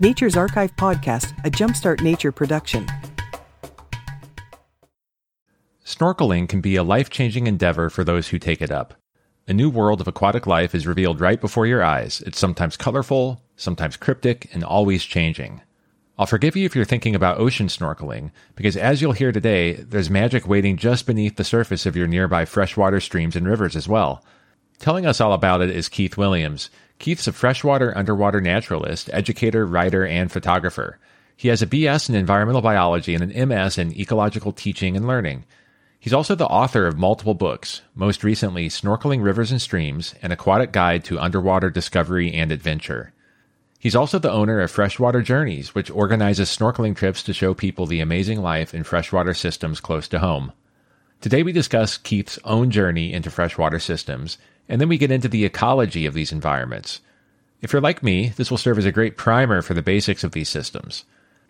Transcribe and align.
Nature's 0.00 0.36
Archive 0.36 0.74
Podcast, 0.74 1.38
a 1.44 1.50
Jumpstart 1.50 2.00
Nature 2.00 2.32
production. 2.32 2.84
Snorkeling 5.84 6.48
can 6.48 6.60
be 6.60 6.74
a 6.74 6.82
life 6.82 7.10
changing 7.10 7.46
endeavor 7.46 7.88
for 7.88 8.02
those 8.02 8.26
who 8.28 8.40
take 8.40 8.60
it 8.60 8.72
up. 8.72 8.94
A 9.46 9.52
new 9.52 9.70
world 9.70 10.00
of 10.00 10.08
aquatic 10.08 10.48
life 10.48 10.74
is 10.74 10.84
revealed 10.84 11.20
right 11.20 11.40
before 11.40 11.64
your 11.64 11.84
eyes. 11.84 12.22
It's 12.26 12.40
sometimes 12.40 12.76
colorful, 12.76 13.40
sometimes 13.54 13.96
cryptic, 13.96 14.52
and 14.52 14.64
always 14.64 15.04
changing. 15.04 15.62
I'll 16.18 16.26
forgive 16.26 16.56
you 16.56 16.66
if 16.66 16.74
you're 16.74 16.84
thinking 16.84 17.14
about 17.14 17.38
ocean 17.38 17.68
snorkeling, 17.68 18.32
because 18.56 18.76
as 18.76 19.00
you'll 19.00 19.12
hear 19.12 19.30
today, 19.30 19.74
there's 19.74 20.10
magic 20.10 20.48
waiting 20.48 20.76
just 20.76 21.06
beneath 21.06 21.36
the 21.36 21.44
surface 21.44 21.86
of 21.86 21.94
your 21.94 22.08
nearby 22.08 22.46
freshwater 22.46 22.98
streams 22.98 23.36
and 23.36 23.46
rivers 23.46 23.76
as 23.76 23.86
well. 23.86 24.24
Telling 24.80 25.06
us 25.06 25.20
all 25.20 25.32
about 25.32 25.62
it 25.62 25.70
is 25.70 25.88
Keith 25.88 26.16
Williams. 26.16 26.68
Keith's 27.04 27.26
a 27.26 27.34
freshwater 27.34 27.94
underwater 27.98 28.40
naturalist, 28.40 29.10
educator, 29.12 29.66
writer, 29.66 30.06
and 30.06 30.32
photographer. 30.32 30.98
He 31.36 31.48
has 31.48 31.60
a 31.60 31.66
BS 31.66 32.08
in 32.08 32.14
environmental 32.14 32.62
biology 32.62 33.14
and 33.14 33.22
an 33.22 33.48
MS 33.50 33.76
in 33.76 33.94
ecological 34.00 34.52
teaching 34.52 34.96
and 34.96 35.06
learning. 35.06 35.44
He's 36.00 36.14
also 36.14 36.34
the 36.34 36.46
author 36.46 36.86
of 36.86 36.96
multiple 36.96 37.34
books, 37.34 37.82
most 37.94 38.24
recently 38.24 38.70
Snorkeling 38.70 39.22
Rivers 39.22 39.50
and 39.50 39.60
Streams, 39.60 40.14
an 40.22 40.32
aquatic 40.32 40.72
guide 40.72 41.04
to 41.04 41.20
underwater 41.20 41.68
discovery 41.68 42.32
and 42.32 42.50
adventure. 42.50 43.12
He's 43.78 43.94
also 43.94 44.18
the 44.18 44.32
owner 44.32 44.60
of 44.60 44.70
Freshwater 44.70 45.20
Journeys, 45.20 45.74
which 45.74 45.90
organizes 45.90 46.48
snorkeling 46.48 46.96
trips 46.96 47.22
to 47.24 47.34
show 47.34 47.52
people 47.52 47.84
the 47.84 48.00
amazing 48.00 48.40
life 48.40 48.72
in 48.72 48.82
freshwater 48.82 49.34
systems 49.34 49.78
close 49.78 50.08
to 50.08 50.20
home. 50.20 50.52
Today 51.20 51.42
we 51.42 51.52
discuss 51.52 51.98
Keith's 51.98 52.38
own 52.44 52.70
journey 52.70 53.12
into 53.12 53.30
freshwater 53.30 53.78
systems, 53.78 54.38
and 54.68 54.80
then 54.80 54.88
we 54.88 54.98
get 54.98 55.10
into 55.10 55.28
the 55.28 55.44
ecology 55.44 56.06
of 56.06 56.14
these 56.14 56.32
environments. 56.32 57.00
If 57.60 57.72
you're 57.72 57.82
like 57.82 58.02
me, 58.02 58.28
this 58.36 58.50
will 58.50 58.58
serve 58.58 58.78
as 58.78 58.84
a 58.84 58.92
great 58.92 59.16
primer 59.16 59.62
for 59.62 59.74
the 59.74 59.82
basics 59.82 60.24
of 60.24 60.32
these 60.32 60.48
systems. 60.48 61.04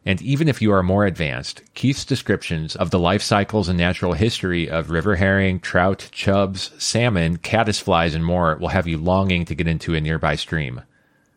And 0.06 0.20
even 0.20 0.48
if 0.48 0.60
you 0.60 0.71
are 0.73 0.82
more 0.82 1.06
advanced, 1.06 1.62
Keith's 1.74 2.04
descriptions 2.04 2.76
of 2.76 2.90
the 2.90 2.98
life 2.98 3.23
cycles 3.23 3.68
and 3.68 3.79
natural 3.79 4.12
history 4.12 4.68
of 4.68 4.90
river 4.90 5.16
herring, 5.16 5.60
trout, 5.60 6.09
chubs, 6.12 6.73
salmon, 6.79 7.38
caddisflies, 7.38 8.15
and 8.15 8.24
more 8.24 8.56
will 8.56 8.68
have 8.68 8.87
you 8.87 8.98
longing 8.98 9.46
to 9.46 9.54
get 9.54 9.66
into 9.66 9.95
a 9.95 10.01
nearby 10.01 10.34
stream. 10.37 10.82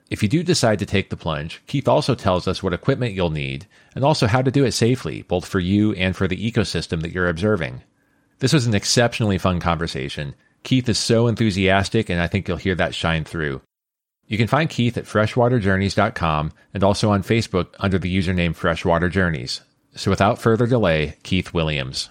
If 0.09 0.22
you 0.22 0.30
do 0.30 0.44
decide 0.44 0.80
to 0.80 0.86
take 0.86 1.09
the 1.09 1.17
plunge, 1.17 1.62
Keith 1.67 1.88
also 1.88 2.14
tells 2.16 2.47
us 2.47 2.62
what 2.62 2.73
equipment 2.73 3.14
you'll 3.14 3.30
need 3.30 3.67
and 3.95 4.03
also 4.03 4.28
how 4.28 4.41
to 4.41 4.52
do 4.52 4.66
it 4.66 4.73
safely, 4.73 5.22
both 5.23 5.45
for 5.45 5.59
you 5.59 5.94
and 5.94 6.16
for 6.16 6.28
the 6.28 6.52
ecosystem 6.52 7.02
that 7.02 7.12
you're 7.12 7.28
observing. 7.28 7.81
This 8.39 8.53
was 8.53 8.67
an 8.67 8.75
exceptionally 8.75 9.38
fun 9.38 9.59
conversation. 9.59 10.36
Keith 10.68 10.90
is 10.90 11.00
so 11.00 11.28
enthusiastic, 11.28 12.10
and 12.10 12.20
I 12.20 12.28
think 12.28 12.46
you'll 12.46 12.58
hear 12.58 12.76
that 12.76 12.94
shine 12.94 13.23
through. 13.23 13.62
You 14.26 14.38
can 14.38 14.48
find 14.48 14.70
Keith 14.70 14.98
at 14.98 15.06
freshwaterjourneys.com 15.06 16.52
and 16.74 16.84
also 16.84 17.09
on 17.09 17.24
Facebook 17.24 17.68
under 17.80 17.98
the 17.98 18.14
username 18.14 18.54
Freshwater 18.54 19.08
Journeys. 19.08 19.62
So 19.96 20.12
without 20.12 20.42
further 20.42 20.68
delay, 20.68 21.20
Keith 21.24 21.54
Williams. 21.54 22.09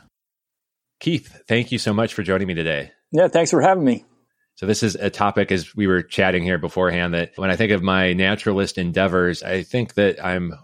Keith, 1.01 1.43
thank 1.47 1.71
you 1.71 1.77
so 1.77 1.93
much 1.93 2.15
for 2.15 2.23
joining 2.23 2.49
me 2.49 2.55
today. 2.55 2.93
Yeah, 3.13 3.29
thanks 3.29 3.51
for 3.51 3.61
having 3.61 3.85
me. 3.85 4.07
So 4.55 4.65
this 4.65 4.83
is 4.83 4.95
a 4.95 5.11
topic 5.11 5.53
as 5.53 5.77
we 5.77 5.87
were 5.87 6.01
chatting 6.01 6.43
here 6.43 6.57
beforehand 6.57 7.13
that 7.13 7.33
when 7.37 7.51
I 7.51 7.57
think 7.57 7.73
of 7.73 7.83
my 7.83 8.15
naturalist 8.15 8.79
endeavors, 8.79 9.43
I 9.43 9.65
think 9.65 9.93
that 9.97 10.25
I'm 10.25 10.55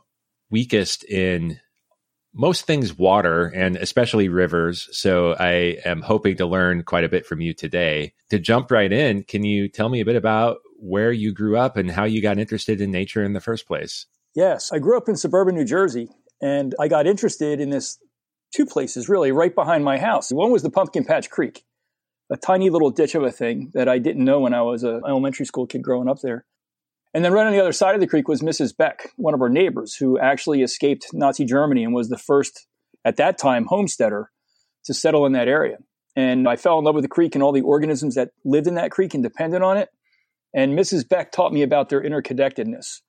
weakest 0.51 1.05
in 1.05 1.61
most 2.34 2.66
things 2.66 2.97
water 2.97 3.47
and 3.47 3.77
especially 3.77 4.28
rivers. 4.28 4.88
So 4.92 5.34
I 5.38 5.78
am 5.84 6.00
hoping 6.00 6.36
to 6.38 6.47
learn 6.47 6.83
quite 6.83 7.05
a 7.05 7.08
bit 7.08 7.27
from 7.27 7.41
you 7.41 7.52
today. 7.52 8.14
To 8.30 8.38
jump 8.38 8.70
right 8.70 8.92
in, 8.92 9.22
can 9.25 9.44
you 9.44 9.69
tell 9.69 9.88
me 9.88 10.00
a 10.00 10.05
bit 10.05 10.16
about 10.16 10.58
where 10.83 11.12
you 11.12 11.33
grew 11.33 11.56
up 11.56 11.77
and 11.77 11.91
how 11.91 12.05
you 12.05 12.20
got 12.20 12.38
interested 12.38 12.80
in 12.80 12.91
nature 12.91 13.22
in 13.22 13.34
the 13.34 13.41
first 13.41 13.66
place. 13.66 14.06
Yes, 14.34 14.72
I 14.72 14.80
grew 14.80 14.97
up 14.97 15.08
in 15.08 15.16
suburban 15.16 15.55
New 15.55 15.64
Jersey 15.64 16.10
and 16.41 16.75
I 16.80 16.88
got 16.88 17.06
interested 17.06 17.60
in 17.60 17.70
this 17.70 17.98
two 18.55 18.66
places 18.66 19.08
really 19.08 19.30
right 19.30 19.55
behind 19.55 19.84
my 19.84 19.98
house. 19.98 20.32
One 20.32 20.50
was 20.50 20.62
the 20.62 20.71
Pumpkin 20.71 21.04
Patch 21.04 21.31
Creek, 21.31 21.65
a 22.31 22.37
tiny 22.37 22.69
little 22.69 22.91
ditch 22.91 23.15
of 23.15 23.22
a 23.22 23.31
thing 23.31 23.71
that 23.75 23.88
I 23.88 23.98
didn't 23.98 24.25
know 24.25 24.41
when 24.41 24.54
I 24.54 24.62
was 24.62 24.82
an 24.82 25.03
elementary 25.06 25.47
school 25.47 25.66
kid 25.66 25.82
growing 25.82 26.09
up 26.09 26.21
there. 26.21 26.44
And 27.15 27.25
then 27.25 27.33
right 27.33 27.47
on 27.47 27.53
the 27.53 27.61
other 27.61 27.73
side 27.73 27.95
of 27.95 28.00
the 28.00 28.06
creek 28.06 28.27
was 28.27 28.41
Mrs. 28.41 28.77
Beck, 28.77 29.11
one 29.17 29.34
of 29.34 29.43
our 29.43 29.50
neighbors 29.50 29.95
who 29.95 30.19
actually 30.19 30.62
escaped 30.62 31.09
Nazi 31.12 31.45
Germany 31.45 31.84
and 31.84 31.95
was 31.95 32.09
the 32.09 32.17
first, 32.17 32.67
at 33.05 33.17
that 33.19 33.37
time, 33.37 33.67
homesteader 33.67 34.31
to 34.84 34.95
settle 34.95 35.27
in 35.27 35.33
that 35.33 35.49
area. 35.49 35.78
And 36.17 36.49
I 36.49 36.56
fell 36.56 36.78
in 36.78 36.84
love 36.84 36.95
with 36.95 37.05
the 37.05 37.09
creek 37.09 37.34
and 37.34 37.43
all 37.43 37.53
the 37.53 37.62
organisms 37.62 38.15
that 38.15 38.31
lived 38.45 38.67
in 38.67 38.75
that 38.75 38.91
creek 38.91 39.15
and 39.15 39.22
depended 39.22 39.62
on 39.62 39.77
it. 39.77 39.91
And 40.55 40.78
Mrs. 40.78 41.09
Beck 41.09 41.33
taught 41.33 41.53
me 41.53 41.62
about 41.62 41.89
their 41.89 42.03
interconnectedness. 42.03 43.01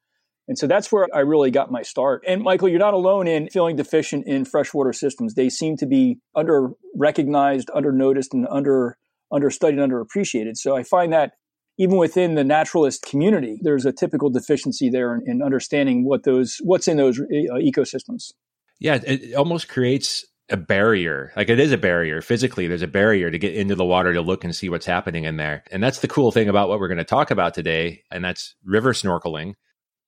And 0.48 0.58
so 0.58 0.68
that's 0.68 0.92
where 0.92 1.08
I 1.14 1.20
really 1.20 1.52
got 1.52 1.72
my 1.72 1.82
start. 1.82 2.24
And 2.28 2.42
Michael, 2.42 2.68
you're 2.68 2.80
not 2.80 2.94
alone 2.94 3.28
in 3.28 3.50
feeling 3.50 3.78
deficient 3.78 4.28
in 4.28 4.44
freshwater 4.44 4.92
systems. 4.92 5.36
They 5.36 5.50
seem 5.50 5.78
to 5.78 5.86
be 5.86 6.20
under 6.36 6.72
recognized, 6.96 7.70
under 7.74 7.94
noticed, 7.94 8.34
and 8.34 8.46
under 8.50 8.98
understudied, 9.32 9.80
underappreciated. 9.80 10.58
So 10.58 10.76
I 10.76 10.84
find 10.84 11.14
that 11.14 11.34
even 11.78 11.98
within 11.98 12.36
the 12.36 12.44
naturalist 12.44 13.04
community, 13.04 13.60
there's 13.62 13.86
a 13.86 13.92
typical 13.92 14.30
deficiency 14.30 14.90
there 14.90 15.16
in, 15.16 15.24
in 15.26 15.42
understanding 15.42 16.06
what 16.06 16.24
those 16.24 16.58
what's 16.64 16.88
in 16.88 16.98
those 16.98 17.20
uh, 17.20 17.56
ecosystems. 17.56 18.32
Yeah, 18.80 19.00
it 19.06 19.34
almost 19.36 19.70
creates 19.70 20.26
a 20.50 20.58
barrier. 20.58 21.32
Like 21.36 21.50
it 21.50 21.60
is 21.60 21.72
a 21.72 21.78
barrier 21.78 22.22
physically. 22.22 22.68
There's 22.68 22.82
a 22.82 22.88
barrier 22.88 23.32
to 23.32 23.40
get 23.40 23.56
into 23.56 23.76
the 23.76 23.86
water 23.86 24.14
to 24.14 24.22
look 24.22 24.44
and 24.44 24.56
see 24.56 24.70
what's 24.70 24.86
happening 24.86 25.24
in 25.24 25.38
there. 25.38 25.64
And 25.72 25.82
that's 25.82 26.00
the 26.00 26.08
cool 26.08 26.32
thing 26.32 26.50
about 26.50 26.70
what 26.70 26.80
we're 26.80 26.90
going 26.90 26.98
to 26.98 27.04
talk 27.04 27.32
about 27.32 27.54
today. 27.54 28.04
And 28.12 28.24
that's 28.24 28.56
river 28.64 28.94
snorkeling. 28.94 29.54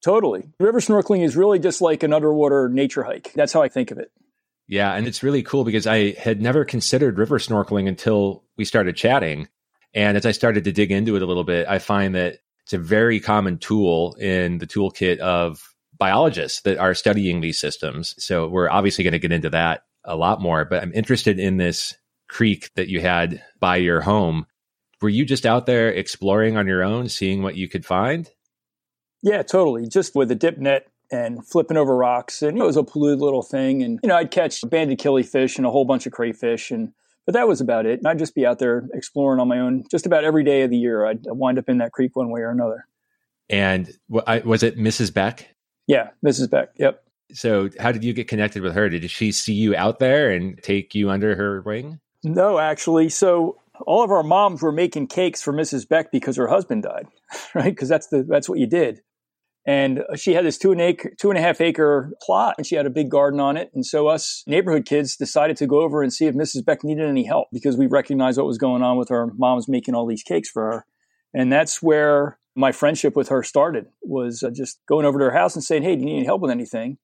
Totally. 0.03 0.43
River 0.59 0.81
snorkeling 0.81 1.23
is 1.23 1.35
really 1.35 1.57
just 1.57 1.81
like 1.81 2.03
an 2.03 2.13
underwater 2.13 2.69
nature 2.69 3.03
hike. 3.03 3.31
That's 3.33 3.53
how 3.53 3.61
I 3.61 3.69
think 3.69 3.91
of 3.91 3.97
it. 3.97 4.11
Yeah. 4.67 4.93
And 4.93 5.07
it's 5.07 5.23
really 5.23 5.41
cool 5.41 5.63
because 5.63 5.87
I 5.87 6.11
had 6.11 6.41
never 6.41 6.65
considered 6.65 7.17
river 7.17 7.39
snorkeling 7.39 7.87
until 7.87 8.43
we 8.57 8.65
started 8.65 8.95
chatting. 8.95 9.47
And 9.95 10.17
as 10.17 10.25
I 10.25 10.31
started 10.31 10.65
to 10.65 10.71
dig 10.71 10.91
into 10.91 11.15
it 11.15 11.21
a 11.21 11.25
little 11.25 11.45
bit, 11.45 11.67
I 11.67 11.79
find 11.79 12.13
that 12.13 12.39
it's 12.63 12.73
a 12.73 12.77
very 12.77 13.19
common 13.19 13.57
tool 13.57 14.15
in 14.15 14.57
the 14.57 14.67
toolkit 14.67 15.19
of 15.19 15.73
biologists 15.97 16.61
that 16.61 16.77
are 16.77 16.93
studying 16.93 17.39
these 17.39 17.57
systems. 17.57 18.13
So 18.17 18.47
we're 18.47 18.69
obviously 18.69 19.03
going 19.03 19.13
to 19.13 19.19
get 19.19 19.31
into 19.31 19.49
that 19.51 19.83
a 20.03 20.17
lot 20.17 20.41
more, 20.41 20.65
but 20.65 20.83
I'm 20.83 20.91
interested 20.93 21.39
in 21.39 21.57
this 21.57 21.95
creek 22.27 22.71
that 22.75 22.89
you 22.89 22.99
had 22.99 23.41
by 23.59 23.77
your 23.77 24.01
home. 24.01 24.45
Were 25.01 25.09
you 25.09 25.25
just 25.25 25.45
out 25.45 25.65
there 25.65 25.89
exploring 25.89 26.57
on 26.57 26.67
your 26.67 26.83
own, 26.83 27.07
seeing 27.07 27.41
what 27.41 27.55
you 27.55 27.69
could 27.69 27.85
find? 27.85 28.29
Yeah, 29.23 29.43
totally. 29.43 29.87
Just 29.87 30.15
with 30.15 30.29
a 30.31 30.35
dip 30.35 30.57
net 30.57 30.87
and 31.11 31.47
flipping 31.47 31.77
over 31.77 31.95
rocks. 31.95 32.41
And 32.41 32.57
it 32.57 32.63
was 32.63 32.77
a 32.77 32.83
polluted 32.83 33.21
little 33.21 33.43
thing. 33.43 33.83
And, 33.83 33.99
you 34.03 34.09
know, 34.09 34.17
I'd 34.17 34.31
catch 34.31 34.67
banded 34.69 34.99
killifish 34.99 35.57
and 35.57 35.65
a 35.65 35.71
whole 35.71 35.85
bunch 35.85 36.05
of 36.05 36.11
crayfish. 36.11 36.71
And, 36.71 36.91
but 37.25 37.33
that 37.33 37.47
was 37.47 37.61
about 37.61 37.85
it. 37.85 37.99
And 37.99 38.07
I'd 38.07 38.19
just 38.19 38.35
be 38.35 38.45
out 38.45 38.59
there 38.59 38.87
exploring 38.93 39.39
on 39.39 39.47
my 39.47 39.59
own 39.59 39.83
just 39.89 40.05
about 40.05 40.23
every 40.23 40.43
day 40.43 40.61
of 40.61 40.69
the 40.69 40.77
year. 40.77 41.05
I'd 41.05 41.25
wind 41.25 41.57
up 41.57 41.69
in 41.69 41.79
that 41.79 41.91
creek 41.91 42.15
one 42.15 42.29
way 42.29 42.41
or 42.41 42.51
another. 42.51 42.87
And 43.49 43.91
was 44.09 44.63
it 44.63 44.77
Mrs. 44.77 45.13
Beck? 45.13 45.49
Yeah, 45.87 46.09
Mrs. 46.25 46.49
Beck. 46.49 46.69
Yep. 46.77 47.03
So, 47.33 47.69
how 47.79 47.91
did 47.91 48.03
you 48.03 48.13
get 48.13 48.27
connected 48.27 48.61
with 48.61 48.73
her? 48.73 48.89
Did 48.89 49.09
she 49.09 49.31
see 49.31 49.53
you 49.53 49.75
out 49.75 49.99
there 49.99 50.31
and 50.31 50.61
take 50.61 50.93
you 50.93 51.09
under 51.09 51.35
her 51.35 51.61
wing? 51.61 51.99
No, 52.23 52.59
actually. 52.59 53.09
So, 53.09 53.57
all 53.85 54.03
of 54.03 54.11
our 54.11 54.23
moms 54.23 54.61
were 54.61 54.71
making 54.71 55.07
cakes 55.07 55.41
for 55.41 55.53
Mrs. 55.53 55.87
Beck 55.87 56.11
because 56.11 56.37
her 56.37 56.47
husband 56.47 56.83
died, 56.83 57.07
right? 57.55 57.65
Because 57.65 57.89
that's 57.89 58.07
the 58.07 58.23
that's 58.23 58.47
what 58.47 58.59
you 58.59 58.67
did. 58.67 59.01
And 59.67 60.03
she 60.15 60.33
had 60.33 60.45
this 60.45 60.59
two 60.59 60.71
and 60.71 60.79
acre, 60.79 61.11
two 61.19 61.31
and 61.31 61.39
a 61.39 61.41
half 61.41 61.59
acre 61.59 62.13
plot, 62.21 62.55
and 62.57 62.67
she 62.67 62.75
had 62.75 62.85
a 62.85 62.91
big 62.91 63.09
garden 63.09 63.39
on 63.39 63.57
it. 63.57 63.71
And 63.73 63.83
so 63.83 64.07
us 64.07 64.43
neighborhood 64.45 64.85
kids 64.85 65.15
decided 65.15 65.57
to 65.57 65.65
go 65.65 65.81
over 65.81 66.03
and 66.03 66.13
see 66.13 66.27
if 66.27 66.35
Mrs. 66.35 66.63
Beck 66.63 66.83
needed 66.83 67.07
any 67.07 67.25
help 67.25 67.47
because 67.51 67.75
we 67.75 67.87
recognized 67.87 68.37
what 68.37 68.45
was 68.45 68.59
going 68.59 68.83
on 68.83 68.97
with 68.97 69.09
her 69.09 69.27
moms 69.37 69.67
making 69.67 69.95
all 69.95 70.05
these 70.05 70.21
cakes 70.21 70.49
for 70.49 70.63
her. 70.63 70.85
And 71.33 71.51
that's 71.51 71.81
where 71.81 72.37
my 72.55 72.71
friendship 72.71 73.15
with 73.15 73.29
her 73.29 73.41
started 73.41 73.87
was 74.03 74.43
uh, 74.43 74.51
just 74.51 74.79
going 74.87 75.05
over 75.05 75.19
to 75.19 75.25
her 75.25 75.31
house 75.31 75.55
and 75.55 75.63
saying, 75.63 75.83
"Hey, 75.83 75.95
do 75.95 76.01
you 76.01 76.05
need 76.05 76.17
any 76.17 76.25
help 76.25 76.41
with 76.41 76.51
anything?" 76.51 76.97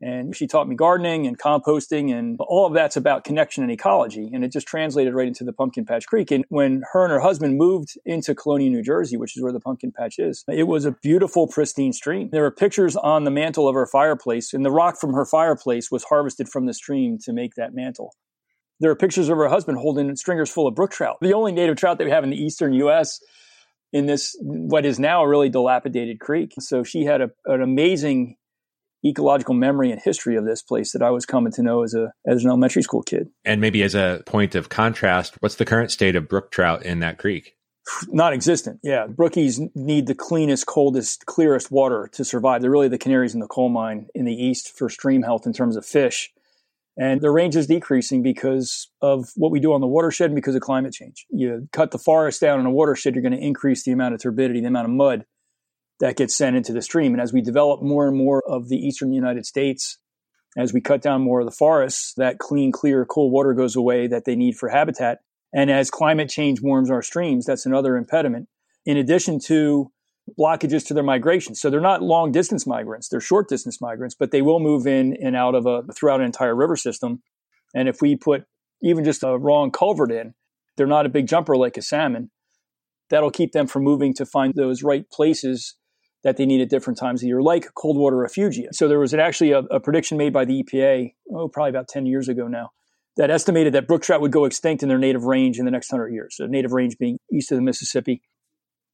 And 0.00 0.36
she 0.36 0.46
taught 0.46 0.68
me 0.68 0.76
gardening 0.76 1.26
and 1.26 1.36
composting, 1.36 2.16
and 2.16 2.38
all 2.40 2.66
of 2.66 2.72
that's 2.72 2.96
about 2.96 3.24
connection 3.24 3.64
and 3.64 3.72
ecology. 3.72 4.30
And 4.32 4.44
it 4.44 4.52
just 4.52 4.68
translated 4.68 5.12
right 5.12 5.26
into 5.26 5.42
the 5.42 5.52
Pumpkin 5.52 5.84
Patch 5.84 6.06
Creek. 6.06 6.30
And 6.30 6.44
when 6.50 6.84
her 6.92 7.02
and 7.02 7.12
her 7.12 7.18
husband 7.18 7.58
moved 7.58 7.98
into 8.04 8.34
Colonia, 8.34 8.70
New 8.70 8.82
Jersey, 8.82 9.16
which 9.16 9.36
is 9.36 9.42
where 9.42 9.52
the 9.52 9.58
Pumpkin 9.58 9.90
Patch 9.90 10.20
is, 10.20 10.44
it 10.48 10.68
was 10.68 10.84
a 10.84 10.92
beautiful, 11.02 11.48
pristine 11.48 11.92
stream. 11.92 12.28
There 12.30 12.42
were 12.42 12.52
pictures 12.52 12.94
on 12.94 13.24
the 13.24 13.32
mantle 13.32 13.66
of 13.66 13.74
her 13.74 13.86
fireplace, 13.86 14.54
and 14.54 14.64
the 14.64 14.70
rock 14.70 15.00
from 15.00 15.14
her 15.14 15.24
fireplace 15.24 15.90
was 15.90 16.04
harvested 16.04 16.48
from 16.48 16.66
the 16.66 16.74
stream 16.74 17.18
to 17.24 17.32
make 17.32 17.54
that 17.56 17.74
mantle. 17.74 18.14
There 18.80 18.92
are 18.92 18.96
pictures 18.96 19.28
of 19.28 19.36
her 19.36 19.48
husband 19.48 19.78
holding 19.78 20.14
stringers 20.14 20.50
full 20.50 20.68
of 20.68 20.76
brook 20.76 20.92
trout, 20.92 21.16
the 21.20 21.34
only 21.34 21.50
native 21.50 21.76
trout 21.76 21.98
that 21.98 22.04
we 22.04 22.12
have 22.12 22.22
in 22.22 22.30
the 22.30 22.36
eastern 22.36 22.72
U.S. 22.74 23.20
in 23.92 24.06
this, 24.06 24.36
what 24.40 24.86
is 24.86 25.00
now 25.00 25.24
a 25.24 25.28
really 25.28 25.48
dilapidated 25.48 26.20
creek. 26.20 26.54
So 26.60 26.84
she 26.84 27.04
had 27.04 27.20
a, 27.20 27.30
an 27.46 27.62
amazing 27.62 28.36
ecological 29.04 29.54
memory 29.54 29.90
and 29.90 30.00
history 30.00 30.36
of 30.36 30.44
this 30.44 30.62
place 30.62 30.92
that 30.92 31.02
I 31.02 31.10
was 31.10 31.26
coming 31.26 31.52
to 31.52 31.62
know 31.62 31.82
as 31.82 31.94
a 31.94 32.12
as 32.26 32.42
an 32.42 32.50
elementary 32.50 32.82
school 32.82 33.02
kid. 33.02 33.28
And 33.44 33.60
maybe 33.60 33.82
as 33.82 33.94
a 33.94 34.22
point 34.26 34.54
of 34.54 34.68
contrast, 34.68 35.36
what's 35.40 35.56
the 35.56 35.64
current 35.64 35.90
state 35.90 36.16
of 36.16 36.28
brook 36.28 36.50
trout 36.50 36.84
in 36.84 37.00
that 37.00 37.18
creek? 37.18 37.54
Not 38.08 38.34
existent. 38.34 38.80
Yeah, 38.82 39.06
brookies 39.06 39.60
need 39.74 40.06
the 40.06 40.14
cleanest, 40.14 40.66
coldest, 40.66 41.24
clearest 41.26 41.70
water 41.70 42.08
to 42.12 42.24
survive. 42.24 42.60
They're 42.60 42.70
really 42.70 42.88
the 42.88 42.98
canaries 42.98 43.34
in 43.34 43.40
the 43.40 43.46
coal 43.46 43.70
mine 43.70 44.08
in 44.14 44.26
the 44.26 44.34
east 44.34 44.76
for 44.76 44.90
stream 44.90 45.22
health 45.22 45.46
in 45.46 45.54
terms 45.54 45.76
of 45.76 45.86
fish. 45.86 46.30
And 46.98 47.20
the 47.20 47.30
range 47.30 47.54
is 47.54 47.68
decreasing 47.68 48.22
because 48.22 48.88
of 49.00 49.30
what 49.36 49.52
we 49.52 49.60
do 49.60 49.72
on 49.72 49.80
the 49.80 49.86
watershed 49.86 50.26
and 50.26 50.34
because 50.34 50.56
of 50.56 50.62
climate 50.62 50.92
change. 50.92 51.26
You 51.30 51.68
cut 51.72 51.92
the 51.92 51.98
forest 51.98 52.40
down 52.40 52.58
in 52.58 52.66
a 52.66 52.70
watershed, 52.70 53.14
you're 53.14 53.22
going 53.22 53.32
to 53.32 53.38
increase 53.38 53.84
the 53.84 53.92
amount 53.92 54.14
of 54.14 54.20
turbidity, 54.20 54.60
the 54.60 54.66
amount 54.66 54.86
of 54.86 54.90
mud 54.90 55.24
that 56.00 56.16
gets 56.16 56.36
sent 56.36 56.56
into 56.56 56.72
the 56.72 56.82
stream. 56.82 57.12
And 57.12 57.20
as 57.20 57.32
we 57.32 57.40
develop 57.40 57.82
more 57.82 58.06
and 58.06 58.16
more 58.16 58.42
of 58.46 58.68
the 58.68 58.76
eastern 58.76 59.12
United 59.12 59.46
States, 59.46 59.98
as 60.56 60.72
we 60.72 60.80
cut 60.80 61.02
down 61.02 61.22
more 61.22 61.40
of 61.40 61.46
the 61.46 61.52
forests, 61.52 62.14
that 62.16 62.38
clean, 62.38 62.72
clear, 62.72 63.04
cool 63.04 63.30
water 63.30 63.54
goes 63.54 63.76
away 63.76 64.06
that 64.06 64.24
they 64.24 64.36
need 64.36 64.56
for 64.56 64.68
habitat. 64.68 65.18
And 65.52 65.70
as 65.70 65.90
climate 65.90 66.28
change 66.28 66.60
warms 66.60 66.90
our 66.90 67.02
streams, 67.02 67.46
that's 67.46 67.66
another 67.66 67.96
impediment. 67.96 68.48
In 68.84 68.96
addition 68.96 69.38
to 69.46 69.90
blockages 70.38 70.86
to 70.86 70.94
their 70.94 71.02
migration. 71.02 71.54
So 71.54 71.70
they're 71.70 71.80
not 71.80 72.02
long 72.02 72.32
distance 72.32 72.66
migrants, 72.66 73.08
they're 73.08 73.20
short 73.20 73.48
distance 73.48 73.80
migrants, 73.80 74.14
but 74.14 74.30
they 74.30 74.42
will 74.42 74.60
move 74.60 74.86
in 74.86 75.16
and 75.22 75.36
out 75.36 75.54
of 75.54 75.66
a 75.66 75.82
throughout 75.92 76.20
an 76.20 76.26
entire 76.26 76.54
river 76.54 76.76
system. 76.76 77.22
And 77.74 77.88
if 77.88 78.00
we 78.00 78.16
put 78.16 78.44
even 78.82 79.04
just 79.04 79.22
a 79.22 79.38
wrong 79.38 79.70
culvert 79.70 80.10
in, 80.10 80.34
they're 80.76 80.86
not 80.86 81.06
a 81.06 81.10
big 81.10 81.26
jumper 81.26 81.56
like 81.56 81.76
a 81.76 81.82
salmon. 81.82 82.30
That'll 83.10 83.30
keep 83.30 83.52
them 83.52 83.66
from 83.66 83.84
moving 83.84 84.14
to 84.14 84.26
find 84.26 84.54
those 84.54 84.82
right 84.82 85.08
places 85.10 85.76
that 86.24 86.36
they 86.36 86.46
need 86.46 86.60
at 86.60 86.68
different 86.68 86.98
times 86.98 87.22
of 87.22 87.28
year, 87.28 87.42
like 87.42 87.66
cold 87.74 87.96
water 87.96 88.16
refugia. 88.16 88.68
So 88.72 88.88
there 88.88 88.98
was 88.98 89.14
actually 89.14 89.52
a, 89.52 89.58
a 89.58 89.80
prediction 89.80 90.18
made 90.18 90.32
by 90.32 90.44
the 90.44 90.62
EPA, 90.62 91.12
oh, 91.32 91.48
probably 91.48 91.70
about 91.70 91.88
10 91.88 92.06
years 92.06 92.28
ago 92.28 92.48
now, 92.48 92.70
that 93.16 93.30
estimated 93.30 93.72
that 93.74 93.86
brook 93.86 94.02
trout 94.02 94.20
would 94.20 94.32
go 94.32 94.44
extinct 94.44 94.82
in 94.82 94.88
their 94.88 94.98
native 94.98 95.24
range 95.24 95.58
in 95.58 95.64
the 95.64 95.70
next 95.70 95.92
100 95.92 96.12
years. 96.12 96.36
So 96.36 96.46
native 96.46 96.72
range 96.72 96.96
being 96.98 97.18
east 97.32 97.52
of 97.52 97.56
the 97.56 97.62
Mississippi 97.62 98.22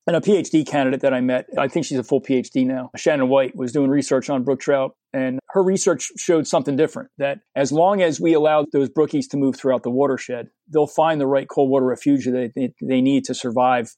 and 0.06 0.16
a 0.16 0.20
PhD 0.20 0.66
candidate 0.66 1.00
that 1.00 1.14
I 1.14 1.20
met, 1.20 1.46
I 1.58 1.68
think 1.68 1.86
she's 1.86 1.98
a 1.98 2.04
full 2.04 2.20
PhD 2.20 2.66
now, 2.66 2.90
Shannon 2.96 3.28
White, 3.28 3.56
was 3.56 3.72
doing 3.72 3.88
research 3.88 4.28
on 4.28 4.44
brook 4.44 4.60
trout. 4.60 4.94
And 5.12 5.38
her 5.50 5.62
research 5.62 6.10
showed 6.18 6.46
something 6.46 6.76
different 6.76 7.10
that 7.18 7.38
as 7.56 7.72
long 7.72 8.02
as 8.02 8.20
we 8.20 8.34
allow 8.34 8.66
those 8.72 8.90
brookies 8.90 9.28
to 9.30 9.36
move 9.36 9.56
throughout 9.56 9.82
the 9.82 9.90
watershed, 9.90 10.48
they'll 10.70 10.86
find 10.86 11.20
the 11.20 11.26
right 11.26 11.48
cold 11.48 11.70
water 11.70 11.86
refuge 11.86 12.26
that 12.26 12.52
they, 12.54 12.74
they 12.82 13.00
need 13.00 13.24
to 13.24 13.34
survive 13.34 13.94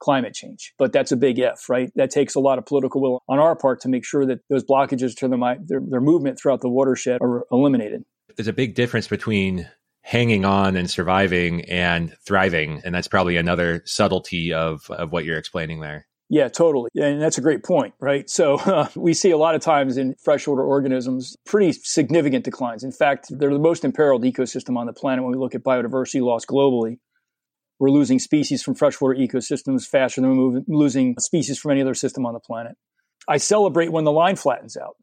climate 0.00 0.34
change. 0.34 0.74
But 0.78 0.92
that's 0.92 1.12
a 1.12 1.16
big 1.16 1.38
if, 1.38 1.68
right? 1.68 1.90
That 1.94 2.10
takes 2.10 2.34
a 2.34 2.40
lot 2.40 2.58
of 2.58 2.66
political 2.66 3.00
will 3.00 3.22
on 3.28 3.38
our 3.38 3.54
part 3.54 3.80
to 3.82 3.88
make 3.88 4.04
sure 4.04 4.26
that 4.26 4.40
those 4.48 4.64
blockages 4.64 5.14
to 5.16 5.28
their, 5.66 5.80
their 5.80 6.00
movement 6.00 6.38
throughout 6.38 6.60
the 6.60 6.68
watershed 6.68 7.20
are 7.20 7.46
eliminated. 7.52 8.04
There's 8.36 8.48
a 8.48 8.52
big 8.52 8.74
difference 8.74 9.08
between 9.08 9.68
hanging 10.02 10.44
on 10.44 10.76
and 10.76 10.90
surviving 10.90 11.64
and 11.66 12.16
thriving. 12.26 12.80
And 12.84 12.94
that's 12.94 13.08
probably 13.08 13.36
another 13.36 13.82
subtlety 13.84 14.52
of, 14.52 14.90
of 14.90 15.12
what 15.12 15.24
you're 15.24 15.38
explaining 15.38 15.80
there. 15.80 16.06
Yeah, 16.32 16.48
totally. 16.48 16.90
And 16.94 17.20
that's 17.20 17.38
a 17.38 17.40
great 17.40 17.64
point, 17.64 17.92
right? 18.00 18.30
So 18.30 18.54
uh, 18.54 18.88
we 18.94 19.14
see 19.14 19.32
a 19.32 19.36
lot 19.36 19.56
of 19.56 19.62
times 19.62 19.96
in 19.96 20.14
freshwater 20.22 20.62
organisms 20.62 21.36
pretty 21.44 21.72
significant 21.72 22.44
declines. 22.44 22.84
In 22.84 22.92
fact, 22.92 23.26
they're 23.30 23.52
the 23.52 23.58
most 23.58 23.84
imperiled 23.84 24.22
ecosystem 24.22 24.76
on 24.76 24.86
the 24.86 24.92
planet 24.92 25.24
when 25.24 25.32
we 25.32 25.38
look 25.38 25.56
at 25.56 25.64
biodiversity 25.64 26.22
loss 26.22 26.46
globally. 26.46 26.98
We're 27.80 27.90
losing 27.90 28.18
species 28.18 28.62
from 28.62 28.74
freshwater 28.74 29.14
ecosystems 29.14 29.86
faster 29.86 30.20
than 30.20 30.36
we're 30.36 30.62
losing 30.68 31.16
species 31.18 31.58
from 31.58 31.72
any 31.72 31.80
other 31.80 31.94
system 31.94 32.26
on 32.26 32.34
the 32.34 32.40
planet. 32.40 32.76
I 33.26 33.38
celebrate 33.38 33.90
when 33.90 34.04
the 34.04 34.12
line 34.12 34.36
flattens 34.36 34.76
out. 34.76 34.96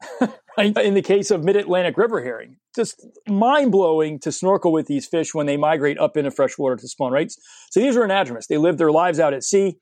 in 0.57 0.93
the 0.93 1.01
case 1.01 1.31
of 1.31 1.43
mid-Atlantic 1.43 1.97
river 1.97 2.23
herring, 2.23 2.57
just 2.75 3.05
mind 3.27 3.71
blowing 3.71 4.19
to 4.19 4.31
snorkel 4.31 4.71
with 4.71 4.85
these 4.85 5.07
fish 5.07 5.33
when 5.33 5.47
they 5.47 5.57
migrate 5.57 5.99
up 5.99 6.17
into 6.17 6.29
freshwater 6.29 6.75
to 6.75 6.87
spawn, 6.87 7.11
right? 7.11 7.31
So 7.71 7.79
these 7.79 7.97
are 7.97 8.07
anadromous. 8.07 8.47
They 8.47 8.57
live 8.57 8.77
their 8.77 8.91
lives 8.91 9.19
out 9.19 9.33
at 9.33 9.43
sea. 9.43 9.77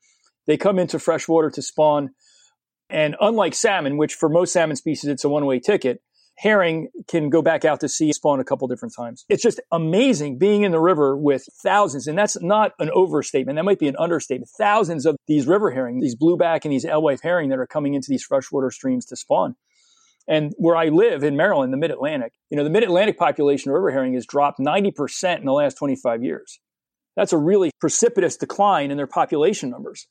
They 0.46 0.56
come 0.56 0.78
into 0.78 0.98
freshwater 0.98 1.50
to 1.50 1.62
spawn. 1.62 2.10
And 2.88 3.16
unlike 3.20 3.54
salmon, 3.54 3.98
which 3.98 4.14
for 4.14 4.28
most 4.28 4.52
salmon 4.52 4.76
species, 4.76 5.10
it's 5.10 5.24
a 5.24 5.28
one-way 5.28 5.60
ticket, 5.60 6.00
herring 6.38 6.88
can 7.08 7.30
go 7.30 7.42
back 7.42 7.64
out 7.64 7.80
to 7.80 7.88
sea, 7.88 8.12
spawn 8.12 8.40
a 8.40 8.44
couple 8.44 8.68
different 8.68 8.94
times. 8.96 9.24
It's 9.28 9.42
just 9.42 9.60
amazing 9.72 10.38
being 10.38 10.62
in 10.62 10.72
the 10.72 10.80
river 10.80 11.16
with 11.16 11.46
thousands, 11.62 12.06
and 12.06 12.18
that's 12.18 12.40
not 12.42 12.72
an 12.78 12.90
overstatement. 12.92 13.56
That 13.56 13.64
might 13.64 13.78
be 13.78 13.88
an 13.88 13.96
understatement. 13.98 14.50
Thousands 14.58 15.06
of 15.06 15.16
these 15.26 15.46
river 15.46 15.70
herring, 15.70 16.00
these 16.00 16.16
blueback 16.16 16.64
and 16.64 16.72
these 16.72 16.84
alewife 16.84 17.20
herring 17.22 17.50
that 17.50 17.58
are 17.58 17.66
coming 17.66 17.94
into 17.94 18.08
these 18.10 18.22
freshwater 18.22 18.70
streams 18.70 19.06
to 19.06 19.16
spawn. 19.16 19.56
And 20.28 20.52
where 20.58 20.76
I 20.76 20.88
live 20.88 21.22
in 21.22 21.36
Maryland, 21.36 21.72
the 21.72 21.76
mid 21.76 21.90
Atlantic, 21.90 22.32
you 22.50 22.56
know, 22.56 22.64
the 22.64 22.70
mid 22.70 22.82
Atlantic 22.82 23.16
population 23.16 23.70
of 23.70 23.74
river 23.74 23.92
herring 23.92 24.14
has 24.14 24.26
dropped 24.26 24.58
90% 24.58 25.38
in 25.38 25.44
the 25.44 25.52
last 25.52 25.74
25 25.74 26.22
years. 26.22 26.58
That's 27.16 27.32
a 27.32 27.38
really 27.38 27.70
precipitous 27.80 28.36
decline 28.36 28.90
in 28.90 28.96
their 28.96 29.06
population 29.06 29.70
numbers. 29.70 30.06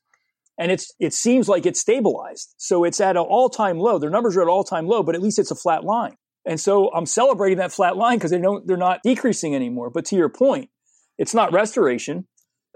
And 0.58 0.72
it's, 0.72 0.92
it 0.98 1.12
seems 1.12 1.48
like 1.48 1.66
it's 1.66 1.80
stabilized. 1.80 2.54
So 2.56 2.84
it's 2.84 3.00
at 3.00 3.16
an 3.16 3.22
all 3.22 3.48
time 3.48 3.78
low. 3.78 3.98
Their 3.98 4.10
numbers 4.10 4.36
are 4.36 4.42
at 4.42 4.48
all 4.48 4.64
time 4.64 4.86
low, 4.86 5.02
but 5.02 5.14
at 5.14 5.22
least 5.22 5.38
it's 5.38 5.50
a 5.50 5.56
flat 5.56 5.84
line. 5.84 6.16
And 6.46 6.60
so 6.60 6.90
I'm 6.92 7.06
celebrating 7.06 7.58
that 7.58 7.72
flat 7.72 7.96
line 7.96 8.18
because 8.18 8.30
they 8.30 8.40
don't, 8.40 8.66
they're 8.66 8.76
not 8.76 9.02
decreasing 9.02 9.54
anymore. 9.54 9.90
But 9.90 10.06
to 10.06 10.16
your 10.16 10.28
point, 10.28 10.70
it's 11.18 11.34
not 11.34 11.52
restoration. 11.52 12.26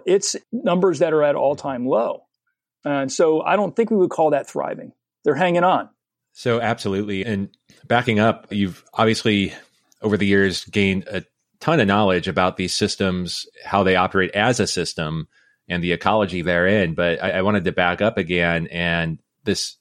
It's 0.04 0.36
numbers 0.52 0.98
that 0.98 1.12
are 1.12 1.22
at 1.22 1.36
all 1.36 1.56
time 1.56 1.86
low. 1.86 2.22
And 2.84 3.12
so 3.12 3.42
I 3.42 3.56
don't 3.56 3.74
think 3.76 3.90
we 3.90 3.96
would 3.96 4.10
call 4.10 4.30
that 4.30 4.48
thriving. 4.48 4.92
They're 5.24 5.34
hanging 5.34 5.64
on. 5.64 5.90
So, 6.32 6.60
absolutely. 6.60 7.24
And 7.24 7.50
backing 7.86 8.18
up, 8.18 8.46
you've 8.50 8.84
obviously 8.94 9.52
over 10.00 10.16
the 10.16 10.26
years 10.26 10.64
gained 10.64 11.06
a 11.08 11.24
ton 11.60 11.80
of 11.80 11.86
knowledge 11.86 12.28
about 12.28 12.56
these 12.56 12.74
systems, 12.74 13.46
how 13.64 13.82
they 13.82 13.96
operate 13.96 14.30
as 14.34 14.60
a 14.60 14.66
system, 14.66 15.28
and 15.70 15.82
the 15.82 15.92
ecology 15.92 16.42
therein. 16.42 16.94
But 16.94 17.22
I, 17.22 17.30
I 17.30 17.42
wanted 17.42 17.64
to 17.64 17.72
back 17.72 18.02
up 18.02 18.18
again 18.18 18.66
and 18.66 19.18
this 19.44 19.76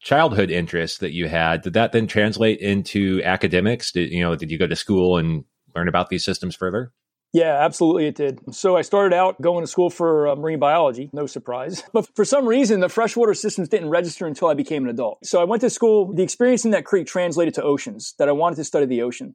childhood 0.00 0.50
interest 0.50 1.00
that 1.00 1.12
you 1.12 1.28
had 1.28 1.62
did 1.62 1.72
that 1.72 1.92
then 1.92 2.06
translate 2.06 2.60
into 2.60 3.20
academics 3.24 3.90
did 3.90 4.12
you 4.12 4.20
know 4.20 4.36
did 4.36 4.50
you 4.50 4.58
go 4.58 4.66
to 4.66 4.76
school 4.76 5.16
and 5.16 5.42
learn 5.74 5.88
about 5.88 6.10
these 6.10 6.24
systems 6.24 6.54
further 6.54 6.92
yeah, 7.32 7.64
absolutely, 7.64 8.06
it 8.06 8.14
did. 8.14 8.40
So 8.54 8.78
I 8.78 8.82
started 8.82 9.14
out 9.14 9.42
going 9.42 9.62
to 9.62 9.66
school 9.66 9.90
for 9.90 10.28
uh, 10.28 10.36
marine 10.36 10.58
biology, 10.58 11.10
no 11.12 11.26
surprise. 11.26 11.82
But 11.92 12.08
for 12.16 12.24
some 12.24 12.46
reason, 12.46 12.80
the 12.80 12.88
freshwater 12.88 13.34
systems 13.34 13.68
didn't 13.68 13.90
register 13.90 14.26
until 14.26 14.48
I 14.48 14.54
became 14.54 14.84
an 14.84 14.90
adult. 14.90 15.18
So 15.26 15.38
I 15.38 15.44
went 15.44 15.60
to 15.60 15.68
school. 15.68 16.14
The 16.14 16.22
experience 16.22 16.64
in 16.64 16.70
that 16.70 16.86
creek 16.86 17.06
translated 17.06 17.52
to 17.54 17.62
oceans, 17.62 18.14
that 18.18 18.30
I 18.30 18.32
wanted 18.32 18.56
to 18.56 18.64
study 18.64 18.86
the 18.86 19.02
ocean. 19.02 19.34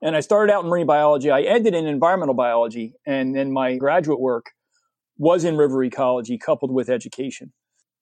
And 0.00 0.16
I 0.16 0.20
started 0.20 0.50
out 0.50 0.64
in 0.64 0.70
marine 0.70 0.86
biology. 0.86 1.30
I 1.30 1.42
ended 1.42 1.74
in 1.74 1.86
environmental 1.86 2.34
biology. 2.34 2.94
And 3.04 3.34
then 3.34 3.52
my 3.52 3.76
graduate 3.76 4.20
work 4.20 4.52
was 5.18 5.44
in 5.44 5.56
river 5.56 5.82
ecology 5.82 6.38
coupled 6.38 6.72
with 6.72 6.88
education. 6.88 7.52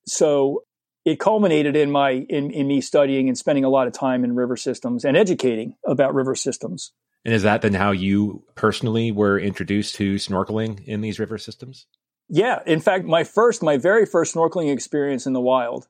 So 0.07 0.63
it 1.05 1.19
culminated 1.19 1.75
in 1.75 1.91
my 1.91 2.25
in, 2.29 2.51
in 2.51 2.67
me 2.67 2.81
studying 2.81 3.27
and 3.27 3.37
spending 3.37 3.63
a 3.63 3.69
lot 3.69 3.87
of 3.87 3.93
time 3.93 4.23
in 4.23 4.35
river 4.35 4.57
systems 4.57 5.05
and 5.05 5.15
educating 5.15 5.75
about 5.85 6.13
river 6.13 6.35
systems. 6.35 6.91
And 7.23 7.33
is 7.33 7.43
that 7.43 7.61
then 7.61 7.73
how 7.73 7.91
you 7.91 8.43
personally 8.53 9.11
were 9.11 9.39
introduced 9.39 9.95
to 9.95 10.15
snorkeling 10.15 10.83
in 10.85 11.01
these 11.01 11.19
river 11.19 11.39
systems? 11.39 11.87
Yeah. 12.29 12.59
In 12.65 12.79
fact, 12.79 13.05
my 13.05 13.23
first, 13.23 13.63
my 13.63 13.77
very 13.77 14.05
first 14.05 14.35
snorkeling 14.35 14.71
experience 14.71 15.25
in 15.25 15.33
the 15.33 15.41
wild 15.41 15.87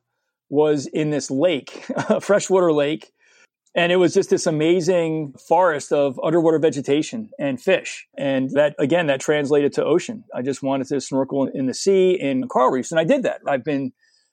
was 0.48 0.86
in 0.86 1.10
this 1.10 1.30
lake, 1.30 1.84
a 2.08 2.20
freshwater 2.20 2.72
lake. 2.72 3.12
And 3.76 3.92
it 3.92 3.96
was 3.96 4.14
just 4.14 4.30
this 4.30 4.46
amazing 4.46 5.34
forest 5.34 5.92
of 5.92 6.18
underwater 6.24 6.58
vegetation 6.58 7.28
and 7.38 7.60
fish. 7.60 8.06
And 8.16 8.50
that, 8.52 8.74
again, 8.78 9.08
that 9.08 9.20
translated 9.20 9.74
to 9.74 9.84
ocean. 9.84 10.24
I 10.34 10.40
just 10.40 10.62
wanted 10.62 10.86
to 10.88 11.00
snorkel 11.02 11.44
in 11.44 11.66
the 11.66 11.74
sea 11.74 12.12
in 12.18 12.48
coral 12.48 12.70
reefs. 12.70 12.90
And 12.90 12.98
I 12.98 13.04
did 13.04 13.22
that. 13.24 13.42
I've 13.46 13.64
been 13.64 13.92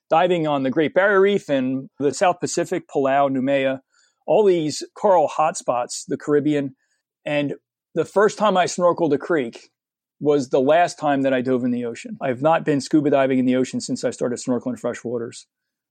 diving 0.10 0.48
on 0.48 0.64
the 0.64 0.70
Great 0.70 0.94
Barrier 0.94 1.20
Reef 1.20 1.50
and 1.50 1.90
the 2.00 2.14
South 2.14 2.40
Pacific, 2.40 2.88
Palau, 2.88 3.30
Noumea, 3.30 3.82
all 4.26 4.46
these 4.46 4.82
coral 4.96 5.30
hotspots, 5.38 6.06
the 6.08 6.18
Caribbean. 6.18 6.76
And 7.26 7.56
the 7.96 8.06
first 8.06 8.38
time 8.38 8.56
I 8.56 8.66
snorkeled 8.66 9.14
a 9.14 9.18
creek 9.18 9.72
was 10.22 10.50
the 10.50 10.62
last 10.62 10.98
time 10.98 11.24
that 11.24 11.34
I 11.34 11.42
dove 11.42 11.66
in 11.66 11.72
the 11.72 11.84
ocean. 11.84 12.18
I've 12.22 12.42
not 12.42 12.64
been 12.64 12.80
scuba 12.80 13.10
diving 13.10 13.40
in 13.40 13.46
the 13.46 13.58
ocean 13.58 13.82
since 13.82 14.06
I 14.06 14.12
started 14.12 14.40
snorkeling 14.40 14.80
fresh 14.80 15.04
waters, 15.04 15.48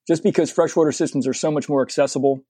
just 0.09 0.23
because 0.23 0.51
freshwater 0.51 0.93
systems 0.93 1.27
are 1.27 1.35
so 1.35 1.51
much 1.51 1.69
more 1.69 1.83
accessible 1.83 2.47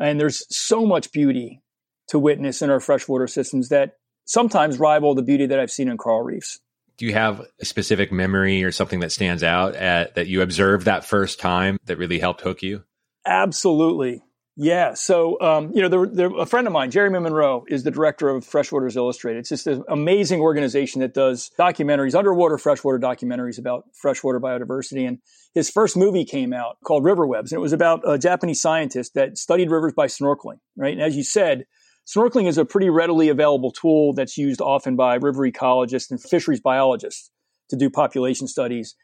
and 0.00 0.20
there's 0.20 0.44
so 0.48 0.86
much 0.86 1.12
beauty 1.12 1.62
to 2.08 2.18
witness 2.18 2.62
in 2.62 2.70
our 2.70 2.80
freshwater 2.80 3.26
systems 3.26 3.68
that 3.68 3.94
sometimes 4.24 4.78
rival 4.78 5.14
the 5.14 5.22
beauty 5.22 5.46
that 5.46 5.58
I've 5.58 5.70
seen 5.70 5.88
in 5.88 5.96
coral 5.96 6.22
reefs. 6.22 6.60
Do 6.96 7.06
you 7.06 7.14
have 7.14 7.46
a 7.60 7.64
specific 7.64 8.10
memory 8.10 8.64
or 8.64 8.72
something 8.72 9.00
that 9.00 9.12
stands 9.12 9.42
out 9.42 9.76
at, 9.76 10.16
that 10.16 10.26
you 10.26 10.42
observed 10.42 10.86
that 10.86 11.04
first 11.04 11.38
time 11.38 11.78
that 11.84 11.96
really 11.96 12.18
helped 12.18 12.40
hook 12.40 12.62
you? 12.62 12.82
Absolutely. 13.24 14.22
Yeah. 14.60 14.94
So, 14.94 15.40
um, 15.40 15.70
you 15.72 15.82
know, 15.82 15.88
the, 15.88 16.10
the, 16.12 16.34
a 16.34 16.44
friend 16.44 16.66
of 16.66 16.72
mine, 16.72 16.90
Jeremy 16.90 17.20
Monroe, 17.20 17.64
is 17.68 17.84
the 17.84 17.92
director 17.92 18.28
of 18.28 18.44
Freshwaters 18.44 18.96
Illustrated. 18.96 19.38
It's 19.38 19.50
just 19.50 19.68
an 19.68 19.84
amazing 19.88 20.40
organization 20.40 21.00
that 21.00 21.14
does 21.14 21.52
documentaries, 21.56 22.18
underwater 22.18 22.58
freshwater 22.58 22.98
documentaries 22.98 23.60
about 23.60 23.84
freshwater 23.94 24.40
biodiversity. 24.40 25.06
And 25.06 25.18
his 25.58 25.68
first 25.68 25.96
movie 25.96 26.24
came 26.24 26.52
out 26.52 26.78
called 26.84 27.04
River 27.04 27.26
Webs, 27.26 27.52
and 27.52 27.58
it 27.58 27.60
was 27.60 27.72
about 27.72 28.00
a 28.06 28.16
Japanese 28.16 28.60
scientist 28.60 29.14
that 29.14 29.36
studied 29.36 29.70
rivers 29.70 29.92
by 29.92 30.06
snorkeling, 30.06 30.60
right? 30.76 30.92
And 30.92 31.02
as 31.02 31.16
you 31.16 31.24
said, 31.24 31.64
snorkeling 32.06 32.46
is 32.46 32.58
a 32.58 32.64
pretty 32.64 32.88
readily 32.88 33.28
available 33.28 33.72
tool 33.72 34.14
that's 34.14 34.38
used 34.38 34.60
often 34.60 34.94
by 34.94 35.16
river 35.16 35.42
ecologists 35.50 36.10
and 36.10 36.22
fisheries 36.22 36.60
biologists 36.60 37.30
to 37.70 37.76
do 37.76 37.90
population 37.90 38.46
studies. 38.46 38.94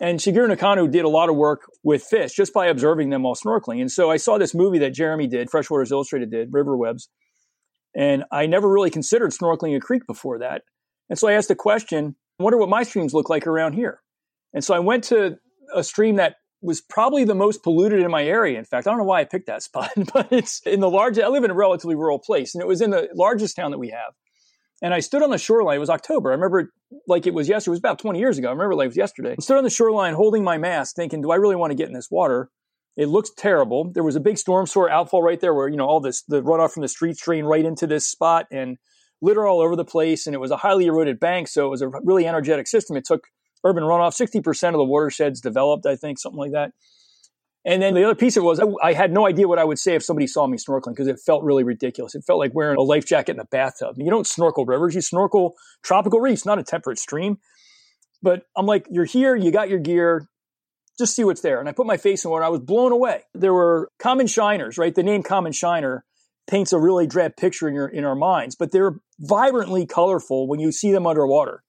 And 0.00 0.18
Shigeru 0.18 0.48
Nakano 0.48 0.86
did 0.86 1.04
a 1.04 1.08
lot 1.08 1.30
of 1.30 1.36
work 1.36 1.62
with 1.82 2.02
fish 2.02 2.34
just 2.34 2.52
by 2.52 2.66
observing 2.66 3.08
them 3.08 3.22
while 3.22 3.34
snorkeling. 3.34 3.80
And 3.80 3.90
so 3.90 4.10
I 4.10 4.18
saw 4.18 4.36
this 4.36 4.54
movie 4.54 4.78
that 4.80 4.92
Jeremy 4.92 5.26
did, 5.26 5.48
Freshwaters 5.48 5.90
Illustrated 5.90 6.30
did, 6.30 6.52
River 6.52 6.76
Webs. 6.76 7.08
And 7.94 8.24
I 8.30 8.46
never 8.46 8.68
really 8.68 8.90
considered 8.90 9.30
snorkeling 9.30 9.76
a 9.76 9.80
creek 9.80 10.06
before 10.06 10.38
that. 10.40 10.62
And 11.08 11.18
so 11.18 11.28
I 11.28 11.32
asked 11.32 11.48
the 11.48 11.54
question, 11.54 12.16
I 12.38 12.42
wonder 12.42 12.58
what 12.58 12.68
my 12.68 12.82
streams 12.82 13.14
look 13.14 13.30
like 13.30 13.46
around 13.46 13.74
here. 13.74 14.00
And 14.54 14.62
so 14.62 14.74
I 14.74 14.78
went 14.78 15.04
to 15.04 15.38
a 15.74 15.84
stream 15.84 16.16
that 16.16 16.36
was 16.62 16.80
probably 16.80 17.24
the 17.24 17.34
most 17.34 17.62
polluted 17.62 18.00
in 18.00 18.10
my 18.10 18.24
area. 18.24 18.58
In 18.58 18.64
fact, 18.64 18.86
I 18.86 18.90
don't 18.90 18.98
know 18.98 19.04
why 19.04 19.20
I 19.20 19.24
picked 19.24 19.48
that 19.48 19.62
spot, 19.62 19.90
but 20.12 20.28
it's 20.30 20.60
in 20.66 20.80
the 20.80 20.90
largest, 20.90 21.24
I 21.24 21.28
live 21.28 21.44
in 21.44 21.50
a 21.50 21.54
relatively 21.54 21.96
rural 21.96 22.18
place, 22.18 22.54
and 22.54 22.62
it 22.62 22.68
was 22.68 22.80
in 22.80 22.90
the 22.90 23.08
largest 23.14 23.56
town 23.56 23.72
that 23.72 23.78
we 23.78 23.90
have. 23.90 24.14
And 24.80 24.92
I 24.92 24.98
stood 24.98 25.22
on 25.22 25.30
the 25.30 25.38
shoreline. 25.38 25.76
It 25.76 25.80
was 25.80 25.90
October. 25.90 26.30
I 26.30 26.34
remember 26.34 26.72
like 27.06 27.28
it 27.28 27.34
was 27.34 27.48
yesterday. 27.48 27.70
It 27.70 27.74
was 27.74 27.78
about 27.78 28.00
20 28.00 28.18
years 28.18 28.36
ago. 28.36 28.48
I 28.48 28.50
remember 28.50 28.74
like 28.74 28.86
it 28.86 28.88
was 28.88 28.96
yesterday. 28.96 29.36
I 29.38 29.40
stood 29.40 29.56
on 29.56 29.62
the 29.62 29.70
shoreline 29.70 30.14
holding 30.14 30.42
my 30.42 30.58
mask 30.58 30.96
thinking, 30.96 31.22
do 31.22 31.30
I 31.30 31.36
really 31.36 31.54
want 31.54 31.70
to 31.70 31.76
get 31.76 31.86
in 31.86 31.94
this 31.94 32.10
water? 32.10 32.50
It 32.96 33.06
looks 33.06 33.30
terrible. 33.36 33.92
There 33.92 34.02
was 34.02 34.16
a 34.16 34.20
big 34.20 34.38
storm 34.38 34.66
sewer 34.66 34.90
outfall 34.90 35.22
right 35.22 35.40
there 35.40 35.54
where, 35.54 35.68
you 35.68 35.76
know, 35.76 35.86
all 35.86 36.00
this, 36.00 36.22
the 36.24 36.42
runoff 36.42 36.72
from 36.72 36.82
the 36.82 36.88
street 36.88 37.16
drained 37.16 37.48
right 37.48 37.64
into 37.64 37.86
this 37.86 38.08
spot 38.08 38.46
and 38.50 38.76
litter 39.22 39.46
all 39.46 39.60
over 39.60 39.76
the 39.76 39.84
place. 39.84 40.26
And 40.26 40.34
it 40.34 40.40
was 40.40 40.50
a 40.50 40.56
highly 40.56 40.86
eroded 40.86 41.20
bank. 41.20 41.46
So 41.46 41.64
it 41.64 41.70
was 41.70 41.80
a 41.80 41.88
really 42.02 42.26
energetic 42.26 42.66
system. 42.66 42.96
It 42.96 43.04
took 43.04 43.28
urban 43.64 43.84
runoff. 43.84 44.16
60% 44.16 44.68
of 44.68 44.74
the 44.74 44.84
watersheds 44.84 45.40
developed, 45.40 45.86
I 45.86 45.96
think, 45.96 46.18
something 46.18 46.38
like 46.38 46.52
that. 46.52 46.72
And 47.64 47.80
then 47.80 47.94
the 47.94 48.04
other 48.04 48.16
piece 48.16 48.36
of 48.36 48.42
it 48.42 48.46
was 48.46 48.60
I, 48.60 48.66
I 48.82 48.92
had 48.92 49.12
no 49.12 49.26
idea 49.26 49.46
what 49.46 49.58
I 49.58 49.64
would 49.64 49.78
say 49.78 49.94
if 49.94 50.02
somebody 50.02 50.26
saw 50.26 50.46
me 50.46 50.58
snorkeling 50.58 50.92
because 50.92 51.06
it 51.06 51.20
felt 51.24 51.44
really 51.44 51.62
ridiculous. 51.62 52.14
It 52.14 52.24
felt 52.24 52.40
like 52.40 52.54
wearing 52.54 52.76
a 52.76 52.82
life 52.82 53.06
jacket 53.06 53.36
in 53.36 53.40
a 53.40 53.44
bathtub. 53.44 53.96
You 53.98 54.10
don't 54.10 54.26
snorkel 54.26 54.64
rivers, 54.64 54.94
you 54.94 55.00
snorkel 55.00 55.54
tropical 55.82 56.20
reefs, 56.20 56.44
not 56.44 56.58
a 56.58 56.64
temperate 56.64 56.98
stream. 56.98 57.38
But 58.20 58.44
I'm 58.56 58.66
like, 58.66 58.86
you're 58.90 59.04
here, 59.04 59.36
you 59.36 59.50
got 59.50 59.68
your 59.68 59.78
gear, 59.78 60.28
just 60.98 61.14
see 61.14 61.24
what's 61.24 61.40
there. 61.40 61.60
And 61.60 61.68
I 61.68 61.72
put 61.72 61.86
my 61.86 61.96
face 61.96 62.24
in 62.24 62.30
water. 62.30 62.44
I 62.44 62.48
was 62.48 62.60
blown 62.60 62.92
away. 62.92 63.22
There 63.34 63.54
were 63.54 63.90
common 63.98 64.26
shiners, 64.26 64.78
right? 64.78 64.94
The 64.94 65.02
name 65.02 65.22
common 65.22 65.52
shiner 65.52 66.04
paints 66.48 66.72
a 66.72 66.78
really 66.78 67.06
drab 67.06 67.36
picture 67.36 67.68
in 67.68 67.74
your 67.74 67.86
in 67.86 68.04
our 68.04 68.16
minds, 68.16 68.56
but 68.56 68.72
they're 68.72 68.96
vibrantly 69.20 69.86
colorful 69.86 70.48
when 70.48 70.58
you 70.58 70.72
see 70.72 70.90
them 70.90 71.06
underwater 71.06 71.62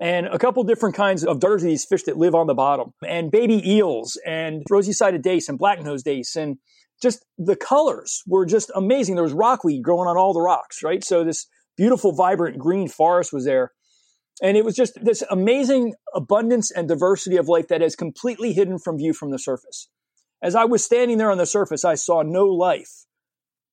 and 0.00 0.26
a 0.26 0.38
couple 0.38 0.62
different 0.64 0.94
kinds 0.94 1.24
of 1.24 1.40
darters 1.40 1.62
these 1.62 1.84
fish 1.84 2.02
that 2.04 2.16
live 2.16 2.34
on 2.34 2.46
the 2.46 2.54
bottom, 2.54 2.92
and 3.06 3.30
baby 3.30 3.62
eels, 3.68 4.18
and 4.26 4.62
rosy-sided 4.70 5.22
dace, 5.22 5.48
and 5.48 5.58
black-nosed 5.58 6.04
dace, 6.04 6.36
and 6.36 6.56
just 7.02 7.24
the 7.38 7.56
colors 7.56 8.22
were 8.26 8.46
just 8.46 8.70
amazing. 8.74 9.14
There 9.14 9.24
was 9.24 9.32
rockweed 9.32 9.82
growing 9.82 10.08
on 10.08 10.16
all 10.16 10.32
the 10.32 10.40
rocks, 10.40 10.82
right? 10.82 11.02
So 11.04 11.24
this 11.24 11.46
beautiful, 11.76 12.12
vibrant 12.12 12.58
green 12.58 12.88
forest 12.88 13.32
was 13.32 13.44
there. 13.44 13.72
And 14.42 14.56
it 14.56 14.64
was 14.64 14.74
just 14.74 14.98
this 15.02 15.22
amazing 15.30 15.94
abundance 16.14 16.70
and 16.70 16.88
diversity 16.88 17.36
of 17.36 17.48
life 17.48 17.68
that 17.68 17.82
is 17.82 17.94
completely 17.94 18.52
hidden 18.52 18.78
from 18.78 18.98
view 18.98 19.12
from 19.12 19.30
the 19.30 19.38
surface. 19.38 19.88
As 20.42 20.54
I 20.54 20.64
was 20.64 20.84
standing 20.84 21.18
there 21.18 21.30
on 21.30 21.38
the 21.38 21.46
surface, 21.46 21.84
I 21.84 21.94
saw 21.94 22.22
no 22.22 22.46
life 22.46 23.06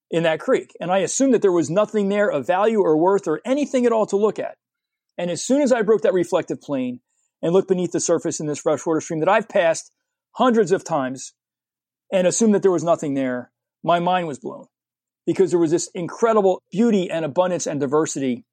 in 0.09 0.23
that 0.23 0.39
creek. 0.39 0.71
And 0.79 0.91
I 0.91 0.99
assumed 0.99 1.33
that 1.33 1.41
there 1.41 1.51
was 1.51 1.69
nothing 1.69 2.09
there 2.09 2.29
of 2.29 2.45
value 2.45 2.81
or 2.81 2.97
worth 2.97 3.27
or 3.27 3.41
anything 3.45 3.85
at 3.85 3.91
all 3.91 4.05
to 4.07 4.17
look 4.17 4.39
at. 4.39 4.57
And 5.21 5.29
as 5.29 5.45
soon 5.45 5.61
as 5.61 5.71
I 5.71 5.83
broke 5.83 6.01
that 6.01 6.13
reflective 6.13 6.59
plane 6.59 6.99
and 7.43 7.53
looked 7.53 7.67
beneath 7.67 7.91
the 7.91 7.99
surface 7.99 8.39
in 8.39 8.47
this 8.47 8.57
freshwater 8.57 9.01
stream 9.01 9.19
that 9.19 9.29
I've 9.29 9.47
passed 9.47 9.91
hundreds 10.31 10.71
of 10.71 10.83
times 10.83 11.33
and 12.11 12.25
assumed 12.25 12.55
that 12.55 12.63
there 12.63 12.71
was 12.71 12.83
nothing 12.83 13.13
there, 13.13 13.51
my 13.83 13.99
mind 13.99 14.25
was 14.25 14.39
blown 14.39 14.65
because 15.27 15.51
there 15.51 15.59
was 15.59 15.69
this 15.69 15.91
incredible 15.93 16.59
beauty 16.71 17.11
and 17.11 17.23
abundance 17.23 17.67
and 17.67 17.79
diversity 17.79 18.45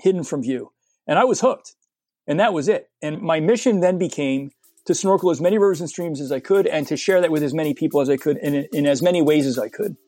hidden 0.00 0.24
from 0.24 0.40
view. 0.40 0.72
And 1.06 1.18
I 1.18 1.24
was 1.24 1.42
hooked. 1.42 1.74
And 2.26 2.40
that 2.40 2.54
was 2.54 2.68
it. 2.68 2.88
And 3.02 3.20
my 3.20 3.40
mission 3.40 3.80
then 3.80 3.98
became 3.98 4.52
to 4.86 4.94
snorkel 4.94 5.30
as 5.30 5.42
many 5.42 5.58
rivers 5.58 5.80
and 5.80 5.90
streams 5.90 6.22
as 6.22 6.32
I 6.32 6.40
could 6.40 6.66
and 6.66 6.86
to 6.86 6.96
share 6.96 7.20
that 7.20 7.30
with 7.30 7.42
as 7.42 7.52
many 7.52 7.74
people 7.74 8.00
as 8.00 8.08
I 8.08 8.16
could 8.16 8.38
in, 8.38 8.66
in 8.72 8.86
as 8.86 9.02
many 9.02 9.20
ways 9.20 9.44
as 9.44 9.58
I 9.58 9.68
could. 9.68 9.98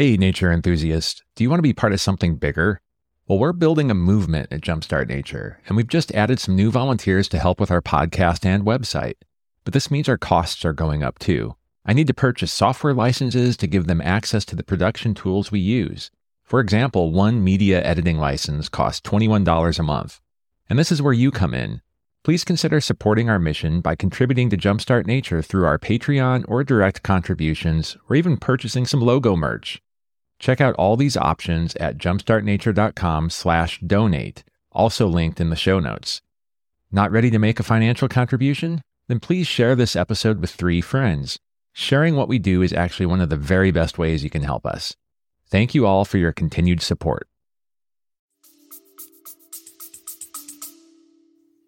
Hey, 0.00 0.16
nature 0.16 0.50
enthusiast, 0.50 1.22
do 1.36 1.44
you 1.44 1.50
want 1.50 1.58
to 1.58 1.62
be 1.62 1.74
part 1.74 1.92
of 1.92 2.00
something 2.00 2.36
bigger? 2.36 2.80
Well, 3.28 3.38
we're 3.38 3.52
building 3.52 3.90
a 3.90 3.94
movement 3.94 4.50
at 4.50 4.62
Jumpstart 4.62 5.08
Nature, 5.08 5.60
and 5.66 5.76
we've 5.76 5.86
just 5.86 6.10
added 6.12 6.40
some 6.40 6.56
new 6.56 6.70
volunteers 6.70 7.28
to 7.28 7.38
help 7.38 7.60
with 7.60 7.70
our 7.70 7.82
podcast 7.82 8.46
and 8.46 8.64
website. 8.64 9.16
But 9.62 9.74
this 9.74 9.90
means 9.90 10.08
our 10.08 10.16
costs 10.16 10.64
are 10.64 10.72
going 10.72 11.02
up 11.02 11.18
too. 11.18 11.54
I 11.84 11.92
need 11.92 12.06
to 12.06 12.14
purchase 12.14 12.50
software 12.50 12.94
licenses 12.94 13.58
to 13.58 13.66
give 13.66 13.88
them 13.88 14.00
access 14.00 14.46
to 14.46 14.56
the 14.56 14.62
production 14.62 15.12
tools 15.12 15.52
we 15.52 15.60
use. 15.60 16.10
For 16.44 16.60
example, 16.60 17.12
one 17.12 17.44
media 17.44 17.84
editing 17.84 18.16
license 18.16 18.70
costs 18.70 19.02
$21 19.02 19.78
a 19.78 19.82
month. 19.82 20.18
And 20.70 20.78
this 20.78 20.90
is 20.90 21.02
where 21.02 21.12
you 21.12 21.30
come 21.30 21.52
in. 21.52 21.82
Please 22.24 22.42
consider 22.42 22.80
supporting 22.80 23.28
our 23.28 23.38
mission 23.38 23.82
by 23.82 23.96
contributing 23.96 24.48
to 24.48 24.56
Jumpstart 24.56 25.04
Nature 25.04 25.42
through 25.42 25.66
our 25.66 25.78
Patreon 25.78 26.46
or 26.48 26.64
direct 26.64 27.02
contributions, 27.02 27.98
or 28.08 28.16
even 28.16 28.38
purchasing 28.38 28.86
some 28.86 29.02
logo 29.02 29.36
merch. 29.36 29.82
Check 30.40 30.60
out 30.60 30.74
all 30.74 30.96
these 30.96 31.16
options 31.16 31.76
at 31.76 31.98
jumpstartnature.com/donate, 31.98 34.44
also 34.72 35.06
linked 35.06 35.40
in 35.40 35.50
the 35.50 35.56
show 35.56 35.78
notes. 35.78 36.20
Not 36.90 37.12
ready 37.12 37.30
to 37.30 37.38
make 37.38 37.60
a 37.60 37.62
financial 37.62 38.08
contribution? 38.08 38.82
Then 39.06 39.20
please 39.20 39.46
share 39.46 39.76
this 39.76 39.94
episode 39.94 40.40
with 40.40 40.50
3 40.50 40.80
friends. 40.80 41.38
Sharing 41.72 42.16
what 42.16 42.26
we 42.26 42.40
do 42.40 42.62
is 42.62 42.72
actually 42.72 43.06
one 43.06 43.20
of 43.20 43.28
the 43.28 43.36
very 43.36 43.70
best 43.70 43.98
ways 43.98 44.24
you 44.24 44.30
can 44.30 44.42
help 44.42 44.66
us. 44.66 44.96
Thank 45.48 45.76
you 45.76 45.86
all 45.86 46.04
for 46.04 46.18
your 46.18 46.32
continued 46.32 46.82
support. 46.82 47.28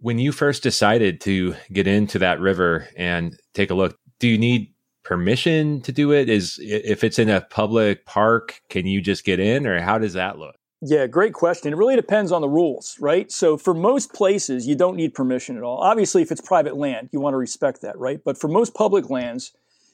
when 0.03 0.19
you 0.19 0.33
first 0.33 0.65
decided 0.65 1.21
to 1.21 1.55
get 1.73 1.87
into 1.87 2.19
that 2.19 2.41
river 2.41 2.89
and 2.97 3.39
take 3.55 3.71
a 3.71 3.75
look, 3.75 3.97
do 4.19 4.27
you 4.29 4.37
need 4.37 4.72
permission 5.05 5.81
to 5.83 5.93
do 5.93 6.13
it? 6.13 6.29
Is 6.29 6.59
if 6.63 7.05
it's 7.05 7.19
in 7.19 7.29
a 7.29 7.41
public 7.41 8.07
park, 8.07 8.61
can 8.69 8.87
you 8.87 9.01
just 9.01 9.25
get 9.25 9.41
in, 9.41 9.67
or 9.67 9.81
how 9.81 9.99
does 9.99 10.13
that 10.15 10.39
look? 10.39 10.57
Yeah, 10.85 11.07
great 11.07 11.33
question. 11.33 11.73
It 11.73 11.77
really 11.77 11.95
depends 11.95 12.33
on 12.33 12.41
the 12.41 12.49
rules, 12.49 12.97
right? 12.99 13.31
So 13.31 13.57
for 13.57 13.73
most 13.73 14.13
places, 14.13 14.67
you 14.67 14.75
don't 14.75 14.97
need 14.97 15.15
permission 15.15 15.57
at 15.57 15.63
all. 15.63 15.79
Obviously, 15.79 16.23
if 16.23 16.33
it's 16.33 16.41
private 16.41 16.77
land, 16.77 17.09
you 17.13 17.21
want 17.21 17.35
to 17.35 17.39
respect 17.39 17.83
that, 17.83 17.97
right? 17.99 18.19
But 18.25 18.37
for 18.37 18.49
most 18.49 18.75
public 18.75 19.09
lands, 19.09 19.53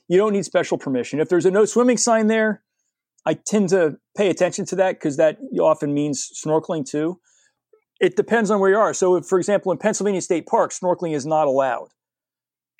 you 0.08 0.16
don't 0.16 0.32
need 0.32 0.46
special 0.46 0.78
permission. 0.78 1.20
If 1.20 1.28
there's 1.28 1.44
a 1.44 1.50
no 1.50 1.66
swimming 1.66 1.98
sign 1.98 2.28
there, 2.28 2.62
I 3.26 3.34
tend 3.34 3.68
to 3.68 3.98
pay 4.16 4.30
attention 4.30 4.64
to 4.66 4.76
that 4.76 4.94
because 4.94 5.18
that 5.18 5.36
often 5.60 5.92
means 5.92 6.30
snorkeling 6.42 6.88
too. 6.88 7.20
It 8.00 8.16
depends 8.16 8.50
on 8.50 8.58
where 8.58 8.70
you 8.70 8.78
are. 8.78 8.94
So, 8.94 9.16
if, 9.16 9.26
for 9.26 9.38
example, 9.38 9.70
in 9.72 9.76
Pennsylvania 9.76 10.22
State 10.22 10.46
Park, 10.46 10.70
snorkeling 10.70 11.14
is 11.14 11.26
not 11.26 11.46
allowed. 11.46 11.88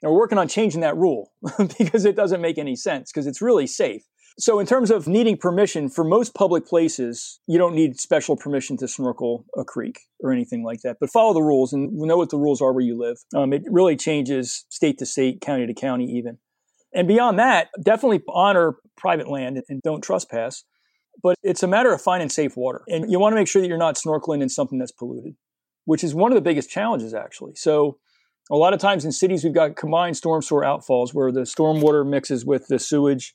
We're 0.03 0.13
working 0.13 0.39
on 0.39 0.49
changing 0.49 0.81
that 0.83 0.97
rule 0.97 1.33
because 1.79 2.05
it 2.05 2.17
doesn't 2.17 2.41
make 2.41 2.59
any 2.59 2.77
sense 2.77 3.11
because 3.13 3.27
it's 3.27 3.43
really 3.43 3.67
safe. 3.67 4.03
So, 4.39 4.61
in 4.61 4.67
terms 4.67 4.93
of 4.93 5.09
needing 5.09 5.37
permission, 5.37 5.89
for 5.89 6.05
most 6.05 6.33
public 6.33 6.65
places, 6.65 7.41
you 7.49 7.59
don't 7.59 7.75
need 7.75 7.99
special 7.99 8.37
permission 8.37 8.77
to 8.77 8.87
snorkel 8.87 9.45
a 9.57 9.65
creek 9.65 10.03
or 10.21 10.33
anything 10.33 10.63
like 10.63 10.83
that. 10.83 10.99
But 11.01 11.11
follow 11.11 11.35
the 11.35 11.43
rules 11.43 11.73
and 11.73 11.93
know 11.93 12.17
what 12.17 12.31
the 12.31 12.39
rules 12.39 12.63
are 12.63 12.73
where 12.73 12.85
you 12.85 12.97
live. 12.97 13.17
Um, 13.35 13.53
it 13.53 13.63
really 13.67 13.97
changes 13.97 14.65
state 14.69 14.99
to 14.99 15.07
state, 15.07 15.41
county 15.41 15.67
to 15.67 15.75
county, 15.75 16.05
even. 16.05 16.39
And 16.95 17.09
beyond 17.09 17.41
that, 17.41 17.69
definitely 17.83 18.23
honor 18.29 18.77
private 18.97 19.29
land 19.29 19.61
and 19.69 19.83
don't 19.83 20.03
trespass 20.03 20.65
but 21.23 21.37
it's 21.43 21.63
a 21.63 21.67
matter 21.67 21.93
of 21.93 22.01
finding 22.01 22.29
safe 22.29 22.57
water. 22.57 22.83
And 22.89 23.11
you 23.11 23.19
want 23.19 23.33
to 23.33 23.37
make 23.37 23.49
sure 23.49 23.61
that 23.61 23.69
you're 23.69 23.77
not 23.77 23.97
snorkeling 23.97 24.43
in 24.43 24.49
something 24.49 24.79
that's 24.79 24.93
polluted, 24.93 25.35
which 25.85 26.05
is 26.05 26.15
one 26.15 26.31
of 26.31 26.37
the 26.37 26.43
biggest 26.43 26.71
challenges, 26.71 27.15
actually. 27.15 27.55
So, 27.57 27.99
a 28.51 28.57
lot 28.57 28.73
of 28.73 28.81
times 28.81 29.05
in 29.05 29.13
cities, 29.13 29.45
we've 29.45 29.55
got 29.55 29.77
combined 29.77 30.17
storm 30.17 30.43
sewer 30.43 30.63
outfalls 30.63 31.13
where 31.13 31.31
the 31.31 31.45
storm 31.45 31.81
water 31.81 32.05
mixes 32.05 32.45
with 32.45 32.67
the 32.69 32.79
sewage. 32.79 33.35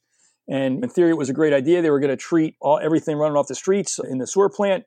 And 0.50 0.84
in 0.84 0.90
theory, 0.90 1.12
it 1.12 1.18
was 1.18 1.30
a 1.30 1.34
great 1.34 1.54
idea. 1.54 1.82
They 1.82 1.90
were 1.90 2.00
going 2.00 2.10
to 2.10 2.18
treat 2.18 2.56
all, 2.60 2.80
everything 2.82 3.18
running 3.18 3.38
off 3.38 3.48
the 3.48 3.56
streets 3.56 4.00
in 4.00 4.18
the 4.18 4.28
sewer 4.28 4.50
plant. 4.50 4.86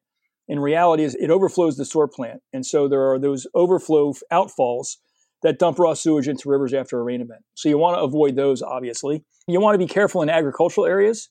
In 0.49 0.61
reality, 0.61 1.03
is 1.03 1.17
it 1.17 1.31
overflows 1.31 1.77
the 1.77 1.85
sewer 1.85 2.07
plant, 2.07 2.41
and 2.53 2.65
so 2.65 2.87
there 2.87 3.11
are 3.11 3.19
those 3.19 3.49
overflow 3.53 4.13
outfalls 4.33 4.97
that 5.43 5.59
dump 5.59 5.79
raw 5.79 5.93
sewage 5.95 6.29
into 6.29 6.49
rivers 6.49 6.73
after 6.73 7.01
a 7.01 7.03
rain 7.03 7.21
event. 7.21 7.43
So 7.55 7.69
you 7.69 7.79
want 7.79 7.99
to 7.99 8.03
avoid 8.03 8.37
those, 8.37 8.63
obviously. 8.63 9.25
You 9.49 9.61
want 9.61 9.75
to 9.75 9.79
be 9.79 9.87
careful 9.87 10.23
in 10.23 10.31
agricultural 10.31 10.87
areas 10.87 11.29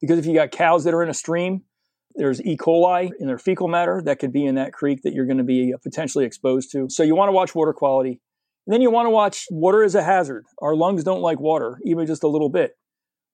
because 0.00 0.18
if 0.18 0.26
you 0.26 0.34
got 0.34 0.50
cows 0.52 0.84
that 0.84 0.94
are 0.94 1.02
in 1.02 1.08
a 1.08 1.14
stream, 1.14 1.62
there's 2.14 2.42
E. 2.42 2.56
coli 2.56 3.10
in 3.18 3.26
their 3.26 3.38
fecal 3.38 3.68
matter 3.68 4.02
that 4.04 4.18
could 4.18 4.32
be 4.32 4.44
in 4.44 4.56
that 4.56 4.72
creek 4.72 5.02
that 5.02 5.12
you're 5.12 5.26
going 5.26 5.38
to 5.38 5.44
be 5.44 5.72
uh, 5.72 5.78
potentially 5.82 6.24
exposed 6.24 6.70
to. 6.72 6.88
So 6.90 7.02
you 7.02 7.14
want 7.14 7.28
to 7.28 7.32
watch 7.32 7.54
water 7.54 7.72
quality. 7.72 8.20
And 8.66 8.72
then 8.72 8.80
you 8.80 8.90
want 8.90 9.06
to 9.06 9.10
watch 9.10 9.46
water 9.50 9.82
is 9.82 9.94
a 9.94 10.02
hazard. 10.02 10.44
Our 10.60 10.74
lungs 10.74 11.02
don't 11.04 11.20
like 11.20 11.40
water, 11.40 11.78
even 11.84 12.06
just 12.06 12.22
a 12.22 12.28
little 12.28 12.48
bit. 12.48 12.72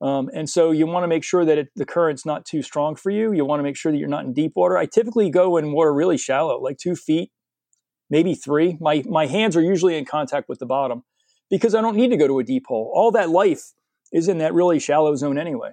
Um, 0.01 0.31
and 0.33 0.49
so 0.49 0.71
you 0.71 0.87
want 0.87 1.05
to 1.05 1.09
make 1.09 1.25
sure 1.25 1.45
that 1.45 1.59
it, 1.59 1.69
the 1.75 1.85
current's 1.85 2.25
not 2.25 2.45
too 2.45 2.63
strong 2.63 2.95
for 2.95 3.11
you. 3.11 3.33
You 3.33 3.45
want 3.45 3.59
to 3.59 3.65
make 3.65 3.77
sure 3.77 3.91
that 3.91 3.99
you're 3.99 4.09
not 4.09 4.25
in 4.25 4.33
deep 4.33 4.53
water. 4.55 4.79
I 4.79 4.87
typically 4.87 5.29
go 5.29 5.57
in 5.57 5.73
water 5.73 5.93
really 5.93 6.17
shallow, 6.17 6.61
like 6.61 6.79
two 6.79 6.95
feet, 6.95 7.31
maybe 8.09 8.35
three. 8.35 8.79
My, 8.81 9.03
my 9.07 9.27
hands 9.27 9.57
are 9.57 9.61
usually 9.61 9.97
in 9.97 10.05
contact 10.05 10.49
with 10.49 10.61
the 10.61 10.67
bottom 10.67 11.03
because 11.51 11.75
I 11.75 11.81
don't 11.81 11.97
need 11.97 12.11
to 12.11 12.17
go 12.17 12.29
to 12.29 12.39
a 12.39 12.45
deep 12.45 12.67
hole. 12.69 12.93
All 12.95 13.11
that 13.11 13.29
life 13.29 13.73
is 14.13 14.29
in 14.29 14.39
that 14.39 14.55
really 14.55 14.79
shallow 14.79 15.15
zone 15.17 15.37
anyway. 15.37 15.73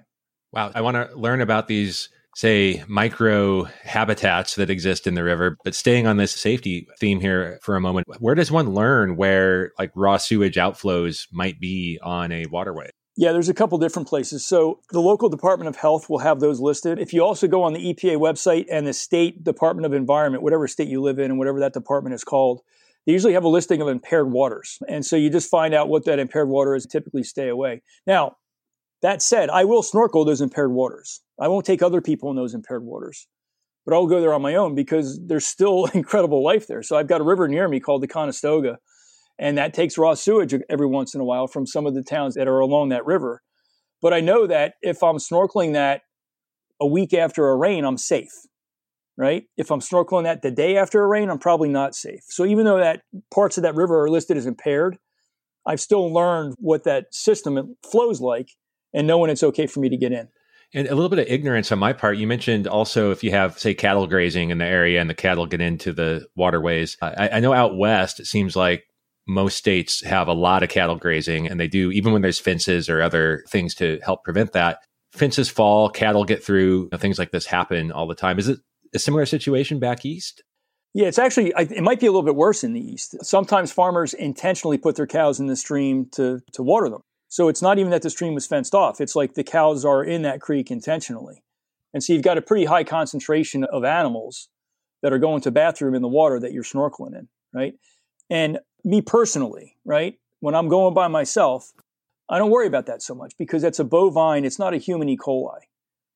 Wow. 0.52 0.72
I 0.74 0.80
want 0.80 0.96
to 0.96 1.16
learn 1.16 1.40
about 1.40 1.68
these 1.68 2.08
say, 2.36 2.84
micro 2.86 3.64
habitats 3.82 4.56
that 4.56 4.68
exist 4.68 5.06
in 5.06 5.14
the 5.14 5.24
river. 5.24 5.56
But 5.64 5.74
staying 5.74 6.06
on 6.06 6.18
this 6.18 6.32
safety 6.32 6.86
theme 7.00 7.20
here 7.20 7.58
for 7.62 7.76
a 7.76 7.80
moment, 7.80 8.06
where 8.20 8.34
does 8.34 8.52
one 8.52 8.74
learn 8.74 9.16
where 9.16 9.72
like 9.78 9.90
raw 9.94 10.18
sewage 10.18 10.56
outflows 10.56 11.26
might 11.32 11.58
be 11.58 11.98
on 12.02 12.30
a 12.32 12.44
waterway? 12.46 12.90
Yeah, 13.16 13.32
there's 13.32 13.48
a 13.48 13.54
couple 13.54 13.78
different 13.78 14.06
places. 14.06 14.44
So 14.44 14.80
the 14.90 15.00
local 15.00 15.30
Department 15.30 15.70
of 15.70 15.76
Health 15.76 16.10
will 16.10 16.18
have 16.18 16.40
those 16.40 16.60
listed. 16.60 16.98
If 16.98 17.14
you 17.14 17.24
also 17.24 17.48
go 17.48 17.62
on 17.62 17.72
the 17.72 17.94
EPA 17.94 18.18
website 18.18 18.66
and 18.70 18.86
the 18.86 18.92
state 18.92 19.42
Department 19.42 19.86
of 19.86 19.94
Environment, 19.94 20.42
whatever 20.42 20.68
state 20.68 20.88
you 20.88 21.00
live 21.00 21.18
in 21.18 21.30
and 21.30 21.38
whatever 21.38 21.58
that 21.60 21.72
department 21.72 22.14
is 22.14 22.22
called, 22.22 22.60
they 23.06 23.12
usually 23.12 23.32
have 23.32 23.44
a 23.44 23.48
listing 23.48 23.80
of 23.80 23.88
impaired 23.88 24.30
waters. 24.30 24.78
And 24.86 25.06
so 25.06 25.16
you 25.16 25.30
just 25.30 25.48
find 25.48 25.72
out 25.72 25.88
what 25.88 26.04
that 26.04 26.18
impaired 26.18 26.50
water 26.50 26.74
is, 26.74 26.84
typically 26.84 27.22
stay 27.22 27.48
away. 27.48 27.80
Now, 28.06 28.36
that 29.02 29.22
said, 29.22 29.50
I 29.50 29.64
will 29.64 29.82
snorkel 29.82 30.24
those 30.24 30.40
impaired 30.40 30.72
waters. 30.72 31.20
I 31.40 31.48
won't 31.48 31.66
take 31.66 31.82
other 31.82 32.00
people 32.00 32.30
in 32.30 32.36
those 32.36 32.54
impaired 32.54 32.84
waters, 32.84 33.26
but 33.84 33.94
I'll 33.94 34.06
go 34.06 34.20
there 34.20 34.34
on 34.34 34.42
my 34.42 34.54
own 34.54 34.74
because 34.74 35.20
there's 35.26 35.46
still 35.46 35.86
incredible 35.94 36.42
life 36.42 36.66
there. 36.66 36.82
So 36.82 36.96
I've 36.96 37.08
got 37.08 37.20
a 37.20 37.24
river 37.24 37.48
near 37.48 37.68
me 37.68 37.80
called 37.80 38.02
the 38.02 38.08
Conestoga, 38.08 38.78
and 39.38 39.58
that 39.58 39.74
takes 39.74 39.98
raw 39.98 40.14
sewage 40.14 40.54
every 40.68 40.86
once 40.86 41.14
in 41.14 41.20
a 41.20 41.24
while 41.24 41.46
from 41.46 41.66
some 41.66 41.86
of 41.86 41.94
the 41.94 42.02
towns 42.02 42.34
that 42.34 42.48
are 42.48 42.60
along 42.60 42.88
that 42.88 43.04
river. 43.04 43.42
But 44.00 44.12
I 44.12 44.20
know 44.20 44.46
that 44.46 44.74
if 44.82 45.02
I'm 45.02 45.16
snorkeling 45.16 45.72
that 45.74 46.02
a 46.80 46.86
week 46.86 47.14
after 47.14 47.48
a 47.48 47.56
rain, 47.56 47.84
I'm 47.84 47.98
safe 47.98 48.32
right? 49.16 49.44
If 49.56 49.70
I'm 49.70 49.80
snorkeling 49.80 50.24
that 50.24 50.42
the 50.42 50.50
day 50.50 50.76
after 50.76 51.02
a 51.02 51.06
rain, 51.06 51.30
I'm 51.30 51.38
probably 51.38 51.68
not 51.68 51.94
safe. 51.94 52.20
So 52.28 52.44
even 52.44 52.64
though 52.64 52.78
that 52.78 53.02
parts 53.32 53.56
of 53.56 53.62
that 53.62 53.74
river 53.74 54.02
are 54.02 54.10
listed 54.10 54.36
as 54.36 54.46
impaired, 54.46 54.98
I've 55.66 55.80
still 55.80 56.12
learned 56.12 56.54
what 56.58 56.84
that 56.84 57.06
system 57.12 57.76
flows 57.90 58.20
like 58.20 58.50
and 58.94 59.06
know 59.06 59.18
when 59.18 59.30
it's 59.30 59.42
okay 59.42 59.66
for 59.66 59.80
me 59.80 59.88
to 59.88 59.96
get 59.96 60.12
in. 60.12 60.28
And 60.74 60.88
a 60.88 60.94
little 60.94 61.08
bit 61.08 61.20
of 61.20 61.26
ignorance 61.28 61.70
on 61.70 61.78
my 61.78 61.92
part. 61.92 62.16
You 62.16 62.26
mentioned 62.26 62.66
also 62.66 63.10
if 63.12 63.22
you 63.22 63.30
have, 63.30 63.58
say, 63.58 63.72
cattle 63.72 64.06
grazing 64.06 64.50
in 64.50 64.58
the 64.58 64.64
area 64.64 65.00
and 65.00 65.08
the 65.08 65.14
cattle 65.14 65.46
get 65.46 65.60
into 65.60 65.92
the 65.92 66.26
waterways. 66.34 66.96
I, 67.00 67.30
I 67.34 67.40
know 67.40 67.52
out 67.52 67.76
west, 67.76 68.18
it 68.18 68.26
seems 68.26 68.56
like 68.56 68.84
most 69.28 69.56
states 69.56 70.04
have 70.04 70.28
a 70.28 70.32
lot 70.32 70.62
of 70.62 70.68
cattle 70.68 70.96
grazing 70.96 71.46
and 71.46 71.58
they 71.58 71.68
do, 71.68 71.90
even 71.92 72.12
when 72.12 72.22
there's 72.22 72.40
fences 72.40 72.88
or 72.88 73.00
other 73.00 73.44
things 73.48 73.74
to 73.76 74.00
help 74.04 74.24
prevent 74.24 74.52
that. 74.52 74.80
Fences 75.12 75.48
fall, 75.48 75.88
cattle 75.88 76.24
get 76.24 76.44
through, 76.44 76.82
you 76.82 76.88
know, 76.92 76.98
things 76.98 77.18
like 77.18 77.30
this 77.30 77.46
happen 77.46 77.92
all 77.92 78.06
the 78.06 78.14
time. 78.14 78.38
Is 78.38 78.48
it 78.48 78.58
a 78.94 78.98
similar 78.98 79.24
situation 79.24 79.78
back 79.78 80.04
east? 80.04 80.42
Yeah, 80.94 81.06
it's 81.06 81.18
actually, 81.18 81.52
it 81.56 81.82
might 81.82 82.00
be 82.00 82.06
a 82.06 82.10
little 82.10 82.22
bit 82.22 82.36
worse 82.36 82.64
in 82.64 82.72
the 82.72 82.80
east. 82.80 83.16
Sometimes 83.24 83.70
farmers 83.70 84.14
intentionally 84.14 84.78
put 84.78 84.96
their 84.96 85.06
cows 85.06 85.38
in 85.38 85.46
the 85.46 85.56
stream 85.56 86.06
to, 86.12 86.40
to 86.52 86.62
water 86.62 86.88
them. 86.88 87.02
So 87.28 87.48
it's 87.48 87.62
not 87.62 87.78
even 87.78 87.90
that 87.90 88.02
the 88.02 88.10
stream 88.10 88.34
was 88.34 88.46
fenced 88.46 88.74
off. 88.74 89.00
It's 89.00 89.16
like 89.16 89.34
the 89.34 89.44
cows 89.44 89.84
are 89.84 90.04
in 90.04 90.22
that 90.22 90.40
creek 90.40 90.70
intentionally. 90.70 91.42
And 91.92 92.02
so 92.02 92.12
you've 92.12 92.22
got 92.22 92.38
a 92.38 92.42
pretty 92.42 92.66
high 92.66 92.84
concentration 92.84 93.64
of 93.64 93.84
animals 93.84 94.48
that 95.02 95.12
are 95.12 95.18
going 95.18 95.40
to 95.42 95.50
bathroom 95.50 95.94
in 95.94 96.02
the 96.02 96.08
water 96.08 96.38
that 96.40 96.52
you're 96.52 96.62
snorkeling 96.62 97.18
in, 97.18 97.28
right? 97.52 97.74
And 98.30 98.58
me 98.84 99.00
personally, 99.00 99.76
right, 99.84 100.18
when 100.40 100.54
I'm 100.54 100.68
going 100.68 100.94
by 100.94 101.08
myself, 101.08 101.72
I 102.28 102.38
don't 102.38 102.50
worry 102.50 102.66
about 102.66 102.86
that 102.86 103.02
so 103.02 103.14
much 103.14 103.34
because 103.38 103.64
it's 103.64 103.78
a 103.78 103.84
bovine, 103.84 104.44
it's 104.44 104.58
not 104.58 104.74
a 104.74 104.78
human 104.78 105.08
E. 105.08 105.16
coli. 105.16 105.60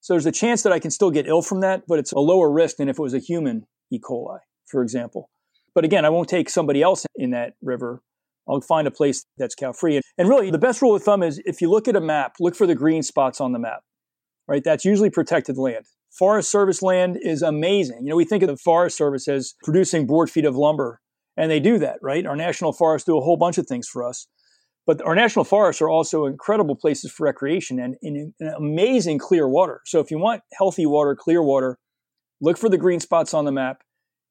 So 0.01 0.15
there's 0.15 0.27
a 0.27 0.33
chance 0.33 0.63
that 0.63 0.73
I 0.73 0.79
can 0.79 0.91
still 0.91 1.11
get 1.11 1.27
ill 1.27 1.43
from 1.43 1.61
that, 1.61 1.85
but 1.87 1.99
it's 1.99 2.13
a 2.13 2.19
lower 2.19 2.51
risk 2.51 2.79
than 2.79 2.89
if 2.89 2.99
it 2.99 3.03
was 3.03 3.15
a 3.15 3.19
human 3.19 3.67
E. 3.91 3.99
coli, 3.99 4.39
for 4.67 4.83
example. 4.83 5.31
But 5.75 5.85
again, 5.85 6.05
I 6.05 6.09
won't 6.09 6.29
take 6.29 6.51
somebody 6.51 6.83
else 6.83 7.07
in 7.17 7.31
that 7.31 7.55
river. 7.63 8.03
I'll 8.51 8.61
find 8.61 8.87
a 8.89 8.91
place 8.91 9.25
that's 9.39 9.55
cow 9.55 9.73
free. 9.73 10.01
And 10.19 10.29
really, 10.29 10.51
the 10.51 10.59
best 10.59 10.83
rule 10.83 10.95
of 10.95 11.03
thumb 11.03 11.23
is 11.23 11.41
if 11.45 11.61
you 11.61 11.71
look 11.71 11.87
at 11.89 11.97
a 11.97 12.01
map, 12.01 12.35
look 12.41 12.57
for 12.57 12.67
the 12.67 12.75
green 12.75 13.03
spots 13.03 13.41
on 13.41 13.53
the 13.53 13.59
map, 13.59 13.83
right? 14.49 14.63
That's 14.65 14.85
usually 14.85 15.11
protected 15.11 15.57
land. 15.57 15.85
Forest 16.19 16.51
Service 16.51 16.83
land 16.83 17.19
is 17.23 17.43
amazing. 17.43 18.01
You 18.03 18.11
know, 18.11 18.17
we 18.17 18.25
think 18.25 18.43
of 18.43 18.49
the 18.49 18.57
Forest 18.57 18.97
Service 18.97 19.29
as 19.29 19.55
producing 19.63 20.07
board 20.07 20.29
feet 20.29 20.45
of 20.45 20.57
lumber, 20.57 21.01
and 21.37 21.51
they 21.51 21.61
do 21.61 21.79
that, 21.79 21.99
right? 22.03 22.27
Our 22.27 22.37
national 22.37 22.73
forests 22.73 23.07
do 23.07 23.17
a 23.17 23.21
whole 23.21 23.37
bunch 23.37 23.59
of 23.59 23.67
things 23.67 23.87
for 23.87 24.05
us. 24.05 24.27
But 24.87 25.03
our 25.03 25.15
national 25.15 25.45
forests 25.45 25.81
are 25.81 25.89
also 25.89 26.27
incredible 26.27 26.75
places 26.75 27.13
for 27.13 27.25
recreation 27.25 27.79
and 27.79 27.97
in, 28.03 28.33
amazing 28.57 29.19
clear 29.19 29.47
water. 29.49 29.83
So 29.85 30.01
if 30.01 30.11
you 30.11 30.19
want 30.19 30.43
healthy 30.55 30.87
water, 30.87 31.15
clear 31.15 31.43
water, 31.43 31.79
look 32.41 32.59
for 32.59 32.69
the 32.69 32.79
green 32.79 32.99
spots 32.99 33.33
on 33.33 33.45
the 33.45 33.53
map 33.53 33.83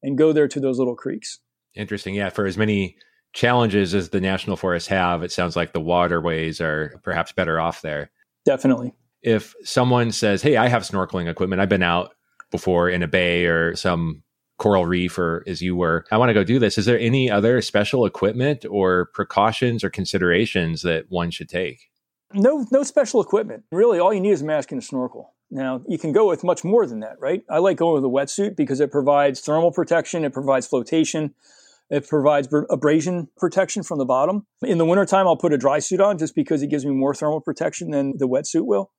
and 0.02 0.18
go 0.18 0.32
there 0.32 0.48
to 0.48 0.60
those 0.60 0.78
little 0.78 0.96
creeks. 0.96 1.38
Interesting. 1.74 2.14
Yeah. 2.14 2.28
For 2.28 2.46
as 2.46 2.58
many 2.58 2.96
challenges 3.32 3.94
as 3.94 4.10
the 4.10 4.20
national 4.20 4.56
forests 4.56 4.88
have, 4.88 5.22
it 5.22 5.32
sounds 5.32 5.56
like 5.56 5.72
the 5.72 5.80
waterways 5.80 6.60
are 6.60 7.00
perhaps 7.02 7.32
better 7.32 7.60
off 7.60 7.82
there. 7.82 8.10
Definitely. 8.44 8.92
If 9.22 9.54
someone 9.62 10.12
says, 10.12 10.42
Hey, 10.42 10.56
I 10.56 10.68
have 10.68 10.82
snorkeling 10.82 11.28
equipment, 11.28 11.60
I've 11.60 11.68
been 11.68 11.82
out 11.82 12.14
before 12.50 12.88
in 12.88 13.02
a 13.02 13.08
bay 13.08 13.46
or 13.46 13.76
some 13.76 14.22
coral 14.58 14.84
reef 14.84 15.18
or 15.18 15.42
as 15.46 15.62
you 15.62 15.74
were. 15.74 16.04
I 16.10 16.18
want 16.18 16.28
to 16.28 16.34
go 16.34 16.44
do 16.44 16.58
this. 16.58 16.78
Is 16.78 16.84
there 16.84 16.98
any 16.98 17.30
other 17.30 17.62
special 17.62 18.04
equipment 18.04 18.64
or 18.68 19.06
precautions 19.14 19.82
or 19.82 19.90
considerations 19.90 20.82
that 20.82 21.06
one 21.08 21.30
should 21.30 21.48
take? 21.48 21.90
No 22.32 22.66
no 22.70 22.84
special 22.84 23.20
equipment. 23.20 23.64
Really 23.72 23.98
all 23.98 24.12
you 24.12 24.20
need 24.20 24.30
is 24.30 24.42
a 24.42 24.44
mask 24.44 24.70
and 24.70 24.80
a 24.80 24.84
snorkel. 24.84 25.34
Now 25.50 25.82
you 25.88 25.98
can 25.98 26.12
go 26.12 26.28
with 26.28 26.44
much 26.44 26.62
more 26.62 26.86
than 26.86 27.00
that 27.00 27.18
right? 27.18 27.42
I 27.48 27.58
like 27.58 27.78
going 27.78 27.94
with 27.94 28.04
a 28.04 28.08
wetsuit 28.08 28.54
because 28.54 28.80
it 28.80 28.92
provides 28.92 29.40
thermal 29.40 29.72
protection 29.72 30.24
it 30.24 30.32
provides 30.32 30.66
flotation 30.66 31.34
it 31.90 32.08
provides 32.08 32.48
abrasion 32.70 33.28
protection 33.36 33.82
from 33.82 33.98
the 33.98 34.04
bottom 34.04 34.46
in 34.62 34.78
the 34.78 34.86
wintertime 34.86 35.26
i'll 35.26 35.36
put 35.36 35.52
a 35.52 35.58
dry 35.58 35.78
suit 35.78 36.00
on 36.00 36.18
just 36.18 36.34
because 36.34 36.62
it 36.62 36.68
gives 36.68 36.84
me 36.84 36.92
more 36.92 37.14
thermal 37.14 37.40
protection 37.40 37.90
than 37.90 38.14
the 38.18 38.28
wetsuit 38.28 38.66
will 38.66 38.90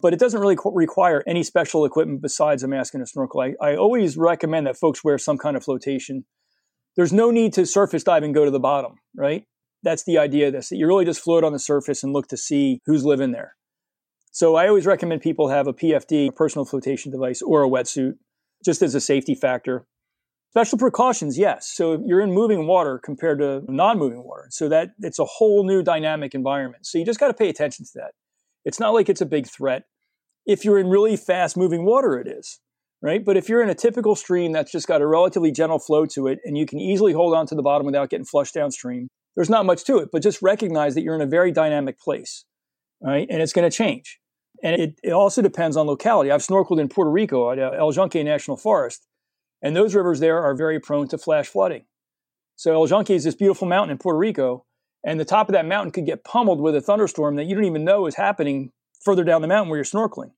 but 0.00 0.12
it 0.12 0.20
doesn't 0.20 0.40
really 0.40 0.56
require 0.64 1.22
any 1.26 1.42
special 1.42 1.84
equipment 1.84 2.22
besides 2.22 2.62
a 2.62 2.68
mask 2.68 2.94
and 2.94 3.02
a 3.02 3.06
snorkel. 3.06 3.40
I, 3.40 3.54
I 3.60 3.76
always 3.76 4.16
recommend 4.16 4.66
that 4.66 4.76
folks 4.76 5.02
wear 5.02 5.18
some 5.18 5.38
kind 5.38 5.56
of 5.56 5.64
flotation. 5.64 6.24
There's 6.96 7.12
no 7.12 7.30
need 7.30 7.52
to 7.54 7.66
surface 7.66 8.04
dive 8.04 8.22
and 8.22 8.34
go 8.34 8.44
to 8.44 8.50
the 8.50 8.60
bottom, 8.60 8.96
right? 9.14 9.44
That's 9.82 10.04
the 10.04 10.18
idea 10.18 10.48
of 10.48 10.52
this. 10.52 10.68
That 10.68 10.76
you 10.76 10.86
really 10.86 11.04
just 11.04 11.20
float 11.20 11.44
on 11.44 11.52
the 11.52 11.58
surface 11.58 12.02
and 12.02 12.12
look 12.12 12.28
to 12.28 12.36
see 12.36 12.80
who's 12.86 13.04
living 13.04 13.32
there. 13.32 13.54
So 14.32 14.54
I 14.56 14.68
always 14.68 14.86
recommend 14.86 15.22
people 15.22 15.48
have 15.48 15.66
a 15.66 15.72
PFD, 15.72 16.28
a 16.28 16.32
personal 16.32 16.66
flotation 16.66 17.10
device, 17.10 17.40
or 17.40 17.62
a 17.62 17.68
wetsuit, 17.68 18.14
just 18.64 18.82
as 18.82 18.94
a 18.94 19.00
safety 19.00 19.34
factor. 19.34 19.86
Special 20.56 20.78
precautions, 20.78 21.36
yes. 21.36 21.70
So 21.70 22.02
you're 22.06 22.22
in 22.22 22.32
moving 22.32 22.66
water 22.66 22.98
compared 22.98 23.40
to 23.40 23.60
non-moving 23.68 24.24
water. 24.24 24.46
So 24.48 24.70
that 24.70 24.92
it's 25.00 25.18
a 25.18 25.26
whole 25.26 25.66
new 25.66 25.82
dynamic 25.82 26.34
environment. 26.34 26.86
So 26.86 26.96
you 26.96 27.04
just 27.04 27.20
got 27.20 27.26
to 27.26 27.34
pay 27.34 27.50
attention 27.50 27.84
to 27.84 27.90
that. 27.96 28.12
It's 28.64 28.80
not 28.80 28.94
like 28.94 29.10
it's 29.10 29.20
a 29.20 29.26
big 29.26 29.46
threat. 29.46 29.82
If 30.46 30.64
you're 30.64 30.78
in 30.78 30.86
really 30.86 31.18
fast 31.18 31.58
moving 31.58 31.84
water, 31.84 32.18
it 32.18 32.26
is, 32.26 32.58
right? 33.02 33.22
But 33.22 33.36
if 33.36 33.50
you're 33.50 33.62
in 33.62 33.68
a 33.68 33.74
typical 33.74 34.16
stream 34.16 34.52
that's 34.52 34.72
just 34.72 34.88
got 34.88 35.02
a 35.02 35.06
relatively 35.06 35.52
gentle 35.52 35.78
flow 35.78 36.06
to 36.06 36.26
it 36.26 36.38
and 36.46 36.56
you 36.56 36.64
can 36.64 36.80
easily 36.80 37.12
hold 37.12 37.34
on 37.34 37.46
to 37.48 37.54
the 37.54 37.60
bottom 37.60 37.84
without 37.84 38.08
getting 38.08 38.24
flushed 38.24 38.54
downstream, 38.54 39.08
there's 39.34 39.50
not 39.50 39.66
much 39.66 39.84
to 39.84 39.98
it. 39.98 40.08
But 40.10 40.22
just 40.22 40.40
recognize 40.40 40.94
that 40.94 41.02
you're 41.02 41.16
in 41.16 41.20
a 41.20 41.26
very 41.26 41.52
dynamic 41.52 42.00
place, 42.00 42.46
right? 43.02 43.26
And 43.28 43.42
it's 43.42 43.52
going 43.52 43.70
to 43.70 43.76
change. 43.76 44.20
And 44.62 44.80
it, 44.80 44.98
it 45.02 45.12
also 45.12 45.42
depends 45.42 45.76
on 45.76 45.86
locality. 45.86 46.30
I've 46.30 46.40
snorkeled 46.40 46.80
in 46.80 46.88
Puerto 46.88 47.10
Rico 47.10 47.52
at 47.52 47.58
uh, 47.58 47.72
El 47.76 47.92
Yunque 47.92 48.24
National 48.24 48.56
Forest, 48.56 49.06
and 49.62 49.76
those 49.76 49.94
rivers 49.94 50.20
there 50.20 50.42
are 50.42 50.54
very 50.54 50.80
prone 50.80 51.08
to 51.08 51.18
flash 51.18 51.48
flooding. 51.48 51.84
So 52.56 52.72
El 52.72 52.88
Yunque 52.88 53.10
is 53.10 53.24
this 53.24 53.34
beautiful 53.34 53.68
mountain 53.68 53.90
in 53.92 53.98
Puerto 53.98 54.18
Rico, 54.18 54.64
and 55.04 55.20
the 55.20 55.24
top 55.24 55.48
of 55.48 55.52
that 55.52 55.66
mountain 55.66 55.92
could 55.92 56.06
get 56.06 56.24
pummeled 56.24 56.60
with 56.60 56.74
a 56.74 56.80
thunderstorm 56.80 57.36
that 57.36 57.44
you 57.44 57.54
don't 57.54 57.64
even 57.64 57.84
know 57.84 58.06
is 58.06 58.16
happening 58.16 58.72
further 59.04 59.24
down 59.24 59.42
the 59.42 59.48
mountain 59.48 59.68
where 59.68 59.76
you're 59.76 59.84
snorkeling. 59.84 60.32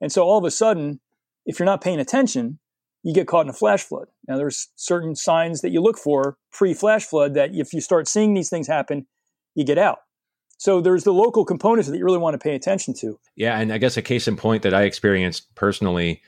And 0.00 0.12
so 0.12 0.22
all 0.22 0.38
of 0.38 0.44
a 0.44 0.50
sudden, 0.50 1.00
if 1.46 1.58
you're 1.58 1.66
not 1.66 1.80
paying 1.80 2.00
attention, 2.00 2.58
you 3.02 3.14
get 3.14 3.26
caught 3.26 3.46
in 3.46 3.50
a 3.50 3.54
flash 3.54 3.82
flood. 3.82 4.08
Now, 4.28 4.36
there's 4.36 4.68
certain 4.76 5.16
signs 5.16 5.60
that 5.62 5.70
you 5.70 5.80
look 5.80 5.98
for 5.98 6.36
pre 6.52 6.74
flash 6.74 7.04
flood 7.04 7.34
that 7.34 7.54
if 7.54 7.72
you 7.72 7.80
start 7.80 8.06
seeing 8.06 8.34
these 8.34 8.50
things 8.50 8.66
happen, 8.66 9.06
you 9.54 9.64
get 9.64 9.78
out. 9.78 9.98
So 10.58 10.80
there's 10.80 11.04
the 11.04 11.12
local 11.12 11.44
components 11.44 11.88
that 11.88 11.98
you 11.98 12.04
really 12.04 12.18
want 12.18 12.34
to 12.34 12.38
pay 12.38 12.54
attention 12.54 12.94
to. 12.94 13.18
Yeah. 13.34 13.58
And 13.58 13.72
I 13.72 13.78
guess 13.78 13.96
a 13.96 14.02
case 14.02 14.28
in 14.28 14.36
point 14.36 14.62
that 14.62 14.72
I 14.72 14.82
experienced 14.82 15.52
personally, 15.56 16.22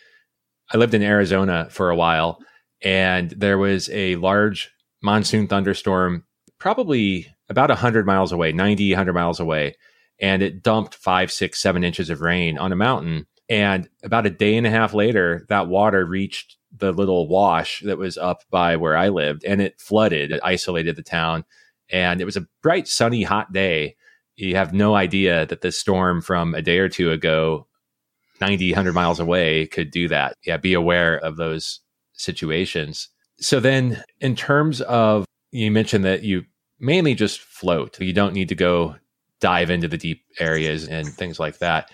I 0.73 0.77
lived 0.79 0.95
in 0.95 1.03
Arizona 1.03 1.69
for 1.71 1.91
a 1.91 1.97
while, 1.97 2.39
and 2.83 3.31
there 3.31 3.59
was 3.59 3.91
a 3.91 4.17
large 4.17 4.71
monsoon 5.03 5.47
thunderstorm, 5.47 6.25
probably 6.59 7.29
about 7.49 7.69
100 7.69 8.07
miles 8.07 8.33
away, 8.33 8.53
90, 8.53 8.93
100 8.93 9.13
miles 9.13 9.41
away. 9.41 9.77
And 10.21 10.43
it 10.43 10.63
dumped 10.63 10.95
five, 10.95 11.31
six, 11.31 11.61
seven 11.61 11.85
inches 11.85 12.09
of 12.09 12.21
rain 12.21 12.59
on 12.59 12.73
a 12.73 12.77
mountain. 12.77 13.27
And 13.49 13.89
about 14.03 14.27
a 14.27 14.31
day 14.31 14.57
and 14.57 14.67
a 14.67 14.71
half 14.71 14.95
later, 14.95 15.45
that 15.49 15.69
water 15.69 16.05
reached 16.07 16.57
the 16.77 16.93
little 16.93 17.29
wash 17.29 17.81
that 17.85 17.99
was 17.99 18.17
up 18.17 18.43
by 18.51 18.77
where 18.77 18.97
I 18.97 19.09
lived 19.09 19.45
and 19.45 19.61
it 19.61 19.81
flooded, 19.81 20.33
it 20.33 20.41
isolated 20.43 20.97
the 20.97 21.03
town. 21.03 21.45
And 21.91 22.21
it 22.21 22.25
was 22.25 22.37
a 22.37 22.47
bright, 22.63 22.89
sunny, 22.89 23.23
hot 23.23 23.53
day. 23.53 23.97
You 24.37 24.57
have 24.57 24.73
no 24.73 24.95
idea 24.95 25.47
that 25.47 25.61
this 25.61 25.79
storm 25.79 26.23
from 26.23 26.55
a 26.55 26.63
day 26.63 26.79
or 26.79 26.89
two 26.89 27.11
ago, 27.13 27.67
90, 28.41 28.73
100 28.73 28.93
miles 28.93 29.21
away, 29.21 29.67
could 29.67 29.91
do 29.91 30.09
that. 30.09 30.37
Yeah, 30.45 30.57
be 30.57 30.75
aware 30.75 31.19
of 31.19 31.37
those 31.37 31.81
situations. 32.13 33.09
So 33.39 33.61
then, 33.61 34.03
in 34.21 34.37
terms 34.37 34.81
of, 34.83 35.25
you 35.51 35.71
mentioned 35.71 36.05
that 36.05 36.23
you 36.23 36.45
mainly 36.81 37.15
just 37.15 37.41
float. 37.41 38.01
You 38.01 38.13
don't 38.13 38.35
need 38.35 38.49
to 38.49 38.55
go 38.55 38.97
dive 39.41 39.71
into 39.71 39.89
the 39.89 39.99
deep 39.99 40.23
areas 40.39 40.89
and 40.89 41.07
things 41.07 41.39
like 41.39 41.59
that. 41.59 41.91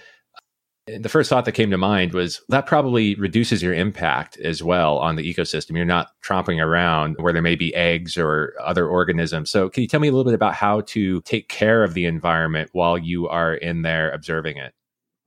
the 0.86 1.08
first 1.08 1.28
thought 1.28 1.44
that 1.44 1.52
came 1.52 1.70
to 1.70 1.78
mind 1.78 2.12
was 2.12 2.40
that 2.48 2.66
probably 2.66 3.14
reduces 3.16 3.62
your 3.62 3.74
impact 3.74 4.36
as 4.38 4.62
well 4.62 4.98
on 4.98 5.16
the 5.16 5.34
ecosystem. 5.34 5.76
You're 5.76 5.84
not 5.84 6.08
tromping 6.24 6.62
around 6.62 7.16
where 7.18 7.32
there 7.32 7.42
may 7.42 7.54
be 7.54 7.74
eggs 7.74 8.16
or 8.16 8.54
other 8.60 8.88
organisms. 8.88 9.50
So, 9.50 9.68
can 9.68 9.82
you 9.82 9.88
tell 9.88 10.00
me 10.00 10.08
a 10.08 10.12
little 10.12 10.24
bit 10.24 10.34
about 10.34 10.54
how 10.54 10.80
to 10.82 11.20
take 11.22 11.48
care 11.48 11.84
of 11.84 11.94
the 11.94 12.06
environment 12.06 12.70
while 12.72 12.98
you 12.98 13.28
are 13.28 13.54
in 13.54 13.82
there 13.82 14.10
observing 14.10 14.56
it? 14.56 14.74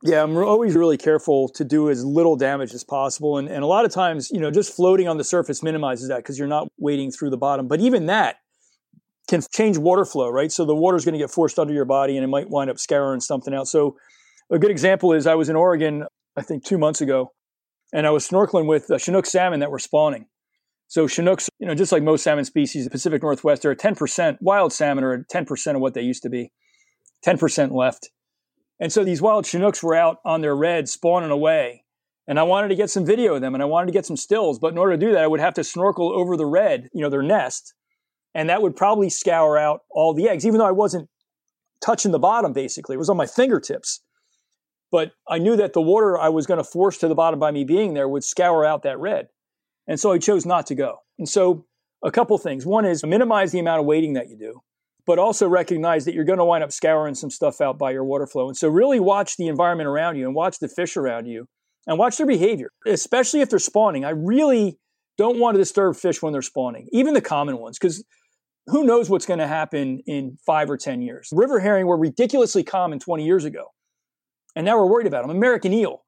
Yeah, 0.06 0.22
I'm 0.22 0.36
always 0.36 0.76
really 0.76 0.98
careful 0.98 1.48
to 1.50 1.64
do 1.64 1.90
as 1.90 2.04
little 2.04 2.36
damage 2.36 2.74
as 2.74 2.84
possible. 2.84 3.38
And, 3.38 3.48
and 3.48 3.64
a 3.64 3.68
lot 3.68 3.86
of 3.86 3.92
times, 3.92 4.30
you 4.32 4.40
know, 4.42 4.52
just 4.52 4.76
floating 4.76 5.08
on 5.08 5.18
the 5.18 5.24
surface 5.24 5.64
minimizes 5.64 6.10
that 6.10 6.18
because 6.18 6.38
you're 6.38 6.46
not 6.46 6.68
wading 6.78 7.12
through 7.12 7.30
the 7.30 7.38
bottom. 7.38 7.70
But 7.70 7.80
even 7.80 8.08
that 8.08 8.36
can 9.30 9.42
change 9.54 9.78
water 9.78 10.04
flow, 10.04 10.30
right? 10.30 10.52
So 10.52 10.66
the 10.66 10.76
water's 10.76 11.06
going 11.06 11.14
to 11.14 11.20
get 11.20 11.32
forced 11.32 11.58
under 11.58 11.74
your 11.74 11.86
body 11.86 12.18
and 12.18 12.24
it 12.26 12.28
might 12.28 12.50
wind 12.50 12.70
up 12.70 12.80
scouring 12.80 13.22
something 13.22 13.54
out. 13.54 13.70
So 13.70 13.96
a 14.52 14.60
good 14.60 14.72
example 14.72 15.14
is 15.14 15.26
I 15.26 15.36
was 15.36 15.48
in 15.48 15.56
Oregon, 15.56 16.04
I 16.36 16.42
think 16.42 16.66
two 16.66 16.78
months 16.78 17.00
ago, 17.00 17.32
and 17.94 18.06
I 18.06 18.10
was 18.10 18.28
snorkeling 18.28 18.68
with 18.68 18.92
uh, 18.92 18.98
Chinook 18.98 19.26
salmon 19.26 19.62
that 19.62 19.72
were 19.72 19.80
spawning. 19.80 20.26
So 20.90 21.08
Chinooks, 21.08 21.48
you 21.60 21.66
know, 21.66 21.76
just 21.76 21.94
like 21.94 22.04
most 22.04 22.24
salmon 22.24 22.44
species, 22.44 22.84
the 22.84 22.90
Pacific 22.90 23.24
Northwest, 23.24 23.62
they're 23.62 23.74
10%, 23.74 24.38
wild 24.42 24.74
salmon 24.74 25.06
are 25.06 25.26
10% 25.34 25.76
of 25.76 25.82
what 25.82 25.94
they 25.94 26.02
used 26.02 26.24
to 26.24 26.30
be, 26.30 26.52
10% 27.26 27.72
left. 27.72 28.10
And 28.80 28.92
so 28.92 29.04
these 29.04 29.22
wild 29.22 29.46
Chinooks 29.46 29.84
were 29.84 29.96
out 29.96 30.20
on 30.26 30.42
their 30.42 30.56
redd 30.56 30.90
spawning 30.90 31.32
away. 31.32 31.84
And 32.28 32.40
I 32.40 32.44
wanted 32.44 32.70
to 32.70 32.76
get 32.76 32.90
some 32.90 33.06
video 33.06 33.36
of 33.36 33.42
them 33.42 33.54
and 33.54 33.62
I 33.62 33.66
wanted 33.66 33.88
to 33.88 33.94
get 33.94 34.06
some 34.06 34.18
stills. 34.18 34.60
But 34.60 34.72
in 34.72 34.78
order 34.78 34.94
to 34.94 35.06
do 35.06 35.12
that, 35.12 35.24
I 35.24 35.28
would 35.28 35.40
have 35.40 35.54
to 35.56 35.64
snorkel 35.64 36.12
over 36.12 36.38
the 36.38 36.46
redd, 36.46 36.90
you 36.94 37.02
know, 37.02 37.10
their 37.10 37.22
nest. 37.22 37.74
And 38.34 38.50
that 38.50 38.62
would 38.62 38.76
probably 38.76 39.10
scour 39.10 39.58
out 39.58 39.82
all 39.92 40.14
the 40.14 40.28
eggs, 40.28 40.46
even 40.46 40.60
though 40.60 40.66
I 40.66 40.72
wasn't 40.72 41.10
touching 41.82 42.12
the 42.12 42.20
bottom, 42.20 42.54
basically. 42.54 42.96
It 42.96 43.00
was 43.00 43.10
on 43.10 43.18
my 43.18 43.28
fingertips. 43.28 44.02
But 44.92 45.12
I 45.28 45.38
knew 45.38 45.56
that 45.56 45.74
the 45.74 45.82
water 45.82 46.18
I 46.18 46.30
was 46.30 46.46
going 46.46 46.60
to 46.60 46.64
force 46.64 46.98
to 47.00 47.08
the 47.08 47.16
bottom 47.16 47.40
by 47.40 47.52
me 47.52 47.64
being 47.64 47.94
there 47.94 48.08
would 48.08 48.24
scour 48.24 48.66
out 48.66 48.84
that 48.84 49.00
redd. 49.00 49.28
And 49.88 50.00
so 50.00 50.12
I 50.12 50.18
chose 50.18 50.46
not 50.46 50.68
to 50.68 50.76
go. 50.76 51.00
And 51.20 51.28
so 51.28 51.66
a 52.04 52.12
couple 52.12 52.38
things. 52.38 52.66
One 52.66 52.86
is 52.86 53.04
minimize 53.04 53.52
the 53.52 53.60
amount 53.60 53.80
of 53.80 53.86
waiting 53.86 54.14
that 54.14 54.30
you 54.30 54.38
do, 54.38 54.62
but 55.06 55.20
also 55.20 55.48
recognize 55.48 56.06
that 56.06 56.14
you're 56.14 56.24
going 56.24 56.40
to 56.40 56.46
wind 56.46 56.64
up 56.64 56.72
scouring 56.72 57.16
some 57.16 57.30
stuff 57.30 57.60
out 57.62 57.78
by 57.78 57.92
your 57.92 58.04
water 58.04 58.26
flow. 58.26 58.48
And 58.48 58.58
so 58.58 58.70
really 58.70 59.00
watch 59.00 59.38
the 59.38 59.48
environment 59.48 59.88
around 59.88 60.16
you 60.16 60.26
and 60.26 60.36
watch 60.36 60.60
the 60.60 60.68
fish 60.68 60.96
around 60.96 61.26
you 61.26 61.48
and 61.86 62.00
watch 62.00 62.18
their 62.18 62.28
behavior, 62.28 62.72
especially 62.86 63.42
if 63.42 63.50
they're 63.50 63.60
spawning. 63.60 64.06
I 64.06 64.12
really 64.12 64.78
don't 65.18 65.40
want 65.40 65.56
to 65.56 65.60
disturb 65.60 65.96
fish 65.96 66.22
when 66.22 66.34
they're 66.34 66.42
spawning, 66.42 66.88
even 66.92 67.14
the 67.14 67.22
common 67.22 67.58
ones, 67.58 67.78
because 67.78 68.04
who 68.68 68.86
knows 68.86 69.10
what's 69.10 69.26
going 69.26 69.40
to 69.40 69.48
happen 69.48 70.02
in 70.06 70.38
five 70.46 70.70
or 70.70 70.78
10 70.78 71.02
years. 71.02 71.30
River 71.34 71.60
herring 71.60 71.86
were 71.86 71.98
ridiculously 71.98 72.64
common 72.64 73.00
20 73.00 73.26
years 73.26 73.44
ago. 73.44 73.66
And 74.56 74.66
now 74.66 74.78
we're 74.78 74.90
worried 74.90 75.08
about 75.08 75.24
them. 75.24 75.36
American 75.36 75.74
eel, 75.74 76.04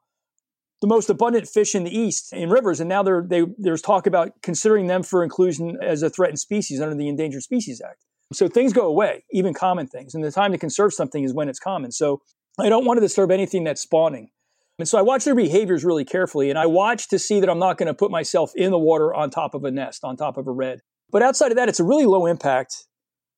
the 0.82 0.88
most 0.88 1.10
abundant 1.10 1.48
fish 1.48 1.76
in 1.76 1.84
the 1.84 1.96
East 1.96 2.32
in 2.32 2.50
rivers. 2.50 2.80
And 2.80 2.88
now 2.88 3.04
they, 3.04 3.44
there's 3.58 3.82
talk 3.82 4.08
about 4.08 4.32
considering 4.42 4.88
them 4.88 5.04
for 5.04 5.24
inclusion 5.24 5.78
as 5.82 6.02
a 6.02 6.10
threatened 6.10 6.40
species 6.40 6.80
under 6.80 6.96
the 6.96 7.10
Endangered 7.10 7.44
Species 7.44 7.82
Act. 7.82 8.06
So 8.34 8.48
things 8.48 8.74
go 8.74 8.88
away, 8.88 9.24
even 9.32 9.54
common 9.54 9.88
things. 9.88 10.16
And 10.16 10.24
the 10.24 10.32
time 10.32 10.52
to 10.52 10.58
conserve 10.58 10.94
something 10.94 11.24
is 11.24 11.34
when 11.34 11.48
it's 11.48 11.60
common. 11.60 11.92
So 11.92 12.22
I 12.60 12.70
don't 12.70 12.86
want 12.86 12.98
to 12.98 13.02
disturb 13.02 13.32
anything 13.32 13.64
that's 13.64 13.82
spawning. 13.82 14.30
And 14.80 14.88
so 14.88 14.98
I 14.98 15.02
watch 15.02 15.26
their 15.26 15.36
behaviors 15.36 15.86
really 15.86 16.04
carefully. 16.04 16.50
And 16.50 16.60
I 16.60 16.66
watch 16.66 17.08
to 17.10 17.20
see 17.20 17.40
that 17.40 17.50
I'm 17.50 17.60
not 17.60 17.78
going 17.78 17.88
to 17.88 17.94
put 17.94 18.12
myself 18.12 18.52
in 18.56 18.72
the 18.72 18.80
water 18.80 19.14
on 19.14 19.30
top 19.30 19.54
of 19.54 19.64
a 19.64 19.72
nest, 19.72 20.04
on 20.04 20.18
top 20.18 20.38
of 20.38 20.48
a 20.48 20.52
redd. 20.52 20.80
But 21.12 21.22
outside 21.22 21.52
of 21.52 21.58
that, 21.58 21.70
it's 21.70 21.80
a 21.80 21.84
really 21.84 22.06
low 22.06 22.26
impact 22.26 22.76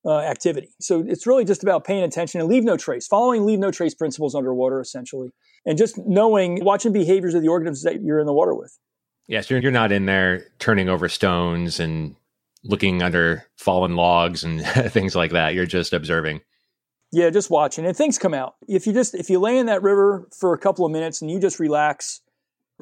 uh, 0.06 0.20
activity. 0.20 0.70
So 0.80 1.04
it's 1.06 1.28
really 1.28 1.44
just 1.44 1.64
about 1.64 1.84
paying 1.84 2.04
attention 2.04 2.40
and 2.40 2.50
leave 2.50 2.64
no 2.64 2.78
trace, 2.78 3.08
following 3.08 3.46
leave 3.46 3.60
no 3.60 3.72
trace 3.72 3.94
principles 3.94 4.36
underwater, 4.36 4.80
essentially, 4.80 5.32
and 5.66 5.78
just 5.78 5.98
knowing, 6.08 6.64
watching 6.64 6.94
behaviors 6.94 7.34
of 7.34 7.42
the 7.42 7.50
organisms 7.50 7.84
that 7.84 8.02
you're 8.02 8.20
in 8.20 8.26
the 8.26 8.34
water 8.34 8.56
with. 8.56 8.78
Yes, 9.28 9.50
you're, 9.50 9.60
you're 9.60 9.72
not 9.72 9.92
in 9.92 10.06
there 10.06 10.46
turning 10.60 10.88
over 10.88 11.10
stones 11.10 11.80
and 11.80 12.16
looking 12.64 13.02
under 13.02 13.46
fallen 13.56 13.96
logs 13.96 14.44
and 14.44 14.62
things 14.92 15.16
like 15.16 15.32
that. 15.32 15.54
You're 15.54 15.66
just 15.66 15.94
observing. 15.94 16.42
Yeah, 17.12 17.30
just 17.30 17.50
watching. 17.50 17.86
And 17.86 17.96
things 17.96 18.18
come 18.18 18.34
out. 18.34 18.56
If 18.68 18.86
you 18.86 18.94
just 18.94 19.16
if 19.16 19.30
you 19.30 19.40
lay 19.40 19.58
in 19.58 19.68
that 19.68 19.82
river 19.82 20.28
for 20.38 20.54
a 20.54 20.58
couple 20.58 20.86
of 20.86 20.92
minutes 20.92 21.22
and 21.22 21.32
you 21.32 21.40
just 21.40 21.60
relax, 21.60 22.22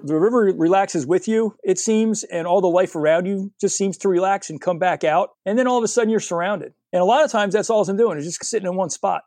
the 0.04 0.16
river 0.16 0.52
relaxes 0.56 1.06
with 1.06 1.28
you, 1.28 1.56
it 1.64 1.78
seems, 1.78 2.24
and 2.24 2.48
all 2.48 2.60
the 2.60 2.68
life 2.68 2.96
around 2.96 3.28
you 3.28 3.52
just 3.62 3.78
seems 3.78 3.98
to 4.00 4.10
relax 4.10 4.50
and 4.50 4.60
come 4.60 4.80
back 4.80 5.04
out. 5.04 5.30
And 5.46 5.60
then 5.60 5.68
all 5.68 5.78
of 5.78 5.84
a 5.84 5.88
sudden 5.88 6.10
you're 6.10 6.20
surrounded. 6.20 6.74
And 6.92 7.02
a 7.02 7.06
lot 7.06 7.24
of 7.24 7.32
times 7.32 7.54
that's 7.54 7.70
all 7.70 7.88
I'm 7.88 7.98
doing 7.98 8.18
is 8.18 8.26
just 8.26 8.44
sitting 8.44 8.68
in 8.68 8.76
one 8.76 8.90
spot, 8.90 9.24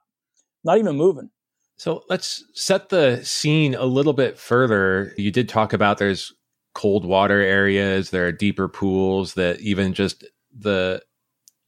not 0.65 0.79
even 0.79 0.97
moving. 0.97 1.31
So 1.77 2.03
let's 2.09 2.45
set 2.55 2.89
the 2.89 3.25
scene 3.25 3.77
a 3.77 3.85
little 3.85 4.13
bit 4.13 4.37
further. 4.37 5.15
You 5.17 5.31
did 5.31 5.49
talk 5.49 5.73
about 5.73 5.99
there's 5.99 6.33
cold 6.75 7.05
water 7.05 7.41
areas, 7.41 8.11
there 8.11 8.27
are 8.27 8.33
deeper 8.33 8.69
pools 8.69 9.35
that 9.35 9.61
even 9.61 9.95
just 9.95 10.25
the 10.59 11.03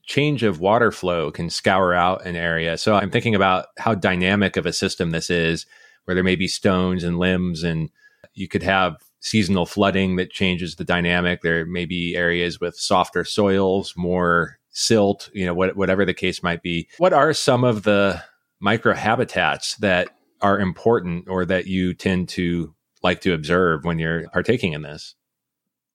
change 0.04 0.42
of 0.42 0.60
water 0.60 0.90
flow 0.90 1.30
can 1.30 1.48
scour 1.50 1.94
out 1.94 2.26
an 2.26 2.34
area. 2.34 2.76
So 2.76 2.94
I'm 2.94 3.10
thinking 3.10 3.34
about 3.34 3.66
how 3.78 3.94
dynamic 3.94 4.56
of 4.56 4.66
a 4.66 4.72
system 4.72 5.10
this 5.10 5.30
is, 5.30 5.66
where 6.04 6.14
there 6.14 6.24
may 6.24 6.36
be 6.36 6.48
stones 6.48 7.04
and 7.04 7.18
limbs, 7.18 7.62
and 7.62 7.90
you 8.34 8.48
could 8.48 8.62
have 8.62 8.96
seasonal 9.20 9.66
flooding 9.66 10.16
that 10.16 10.30
changes 10.30 10.76
the 10.76 10.84
dynamic. 10.84 11.42
There 11.42 11.66
may 11.66 11.84
be 11.84 12.16
areas 12.16 12.60
with 12.60 12.74
softer 12.74 13.24
soils, 13.24 13.94
more 13.96 14.58
silt, 14.70 15.30
you 15.32 15.46
know, 15.46 15.54
what, 15.54 15.76
whatever 15.76 16.04
the 16.04 16.14
case 16.14 16.42
might 16.42 16.62
be. 16.62 16.88
What 16.98 17.12
are 17.12 17.32
some 17.32 17.64
of 17.64 17.82
the 17.82 18.22
microhabitats 18.62 19.76
that 19.78 20.08
are 20.40 20.58
important 20.58 21.28
or 21.28 21.44
that 21.44 21.66
you 21.66 21.94
tend 21.94 22.28
to 22.30 22.74
like 23.02 23.20
to 23.20 23.34
observe 23.34 23.84
when 23.84 23.98
you're 23.98 24.28
partaking 24.30 24.72
in 24.72 24.82
this? 24.82 25.14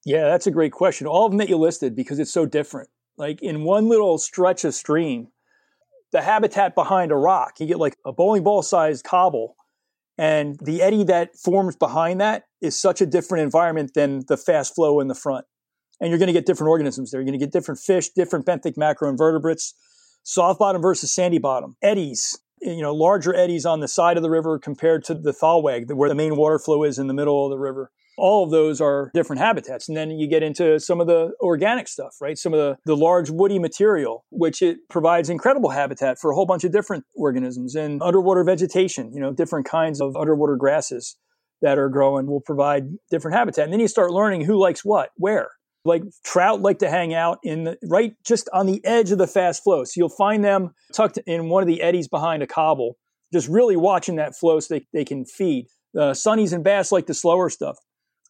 Yeah, 0.05 0.25
that's 0.25 0.45
a 0.45 0.51
great 0.51 0.71
question. 0.71 1.07
All 1.07 1.25
of 1.25 1.31
them 1.31 1.39
that 1.39 1.49
you 1.49 1.57
listed 1.57 1.95
because 1.95 2.19
it's 2.19 2.31
so 2.31 2.45
different. 2.45 2.89
Like 3.17 3.41
in 3.41 3.63
one 3.63 3.89
little 3.89 4.19
stretch 4.19 4.63
of 4.63 4.75
stream, 4.75 5.29
the 6.11 6.21
habitat 6.21 6.75
behind 6.75 7.11
a 7.11 7.15
rock, 7.15 7.59
you 7.59 7.65
get 7.65 7.79
like 7.79 7.97
a 8.05 8.13
bowling 8.13 8.43
ball 8.43 8.61
sized 8.61 9.03
cobble. 9.03 9.55
And 10.17 10.57
the 10.63 10.81
eddy 10.81 11.03
that 11.05 11.35
forms 11.37 11.75
behind 11.75 12.21
that 12.21 12.43
is 12.61 12.79
such 12.79 13.01
a 13.01 13.05
different 13.05 13.43
environment 13.43 13.91
than 13.95 14.21
the 14.27 14.37
fast 14.37 14.75
flow 14.75 14.99
in 14.99 15.07
the 15.07 15.15
front. 15.15 15.45
And 15.99 16.09
you're 16.09 16.19
going 16.19 16.27
to 16.27 16.33
get 16.33 16.45
different 16.45 16.69
organisms 16.69 17.11
there. 17.11 17.19
You're 17.19 17.25
going 17.25 17.39
to 17.39 17.43
get 17.43 17.51
different 17.51 17.79
fish, 17.79 18.09
different 18.09 18.45
benthic 18.45 18.75
macroinvertebrates, 18.77 19.73
soft 20.23 20.59
bottom 20.59 20.81
versus 20.81 21.11
sandy 21.11 21.39
bottom, 21.39 21.75
eddies, 21.81 22.37
you 22.61 22.81
know, 22.81 22.93
larger 22.93 23.35
eddies 23.35 23.65
on 23.65 23.79
the 23.79 23.87
side 23.87 24.17
of 24.17 24.23
the 24.23 24.29
river 24.29 24.59
compared 24.59 25.03
to 25.05 25.15
the 25.15 25.31
thalweg, 25.31 25.91
where 25.93 26.09
the 26.09 26.15
main 26.15 26.35
water 26.35 26.59
flow 26.59 26.83
is 26.83 26.99
in 26.99 27.07
the 27.07 27.13
middle 27.13 27.45
of 27.45 27.49
the 27.49 27.57
river 27.57 27.91
all 28.17 28.43
of 28.43 28.51
those 28.51 28.81
are 28.81 29.11
different 29.13 29.41
habitats. 29.41 29.87
And 29.87 29.97
then 29.97 30.11
you 30.11 30.27
get 30.27 30.43
into 30.43 30.79
some 30.79 31.01
of 31.01 31.07
the 31.07 31.31
organic 31.41 31.87
stuff, 31.87 32.15
right? 32.21 32.37
Some 32.37 32.53
of 32.53 32.59
the, 32.59 32.77
the 32.85 32.95
large 32.95 33.29
woody 33.29 33.59
material, 33.59 34.25
which 34.29 34.61
it 34.61 34.77
provides 34.89 35.29
incredible 35.29 35.69
habitat 35.69 36.19
for 36.19 36.31
a 36.31 36.35
whole 36.35 36.45
bunch 36.45 36.63
of 36.63 36.71
different 36.71 37.05
organisms 37.15 37.75
and 37.75 38.01
underwater 38.01 38.43
vegetation, 38.43 39.11
you 39.13 39.19
know, 39.19 39.33
different 39.33 39.65
kinds 39.65 40.01
of 40.01 40.15
underwater 40.15 40.55
grasses 40.55 41.17
that 41.61 41.77
are 41.77 41.89
growing 41.89 42.27
will 42.27 42.41
provide 42.41 42.83
different 43.09 43.35
habitat. 43.35 43.65
And 43.65 43.73
then 43.73 43.79
you 43.79 43.87
start 43.87 44.11
learning 44.11 44.41
who 44.41 44.59
likes 44.59 44.83
what, 44.83 45.09
where. 45.15 45.49
Like 45.83 46.03
trout 46.23 46.61
like 46.61 46.79
to 46.79 46.89
hang 46.89 47.13
out 47.13 47.37
in 47.43 47.65
the 47.65 47.77
right 47.83 48.13
just 48.25 48.49
on 48.51 48.65
the 48.65 48.83
edge 48.83 49.11
of 49.11 49.19
the 49.19 49.27
fast 49.27 49.63
flow. 49.63 49.83
So 49.83 49.91
you'll 49.97 50.09
find 50.09 50.43
them 50.43 50.73
tucked 50.93 51.19
in 51.27 51.49
one 51.49 51.61
of 51.61 51.67
the 51.67 51.81
eddies 51.81 52.07
behind 52.07 52.41
a 52.41 52.47
cobble, 52.47 52.97
just 53.31 53.47
really 53.47 53.75
watching 53.75 54.15
that 54.15 54.35
flow 54.35 54.59
so 54.59 54.73
they, 54.75 54.87
they 54.93 55.05
can 55.05 55.25
feed. 55.25 55.67
Uh, 55.95 56.11
sunnies 56.11 56.53
and 56.53 56.63
bass 56.63 56.91
like 56.91 57.05
the 57.05 57.13
slower 57.13 57.49
stuff. 57.49 57.77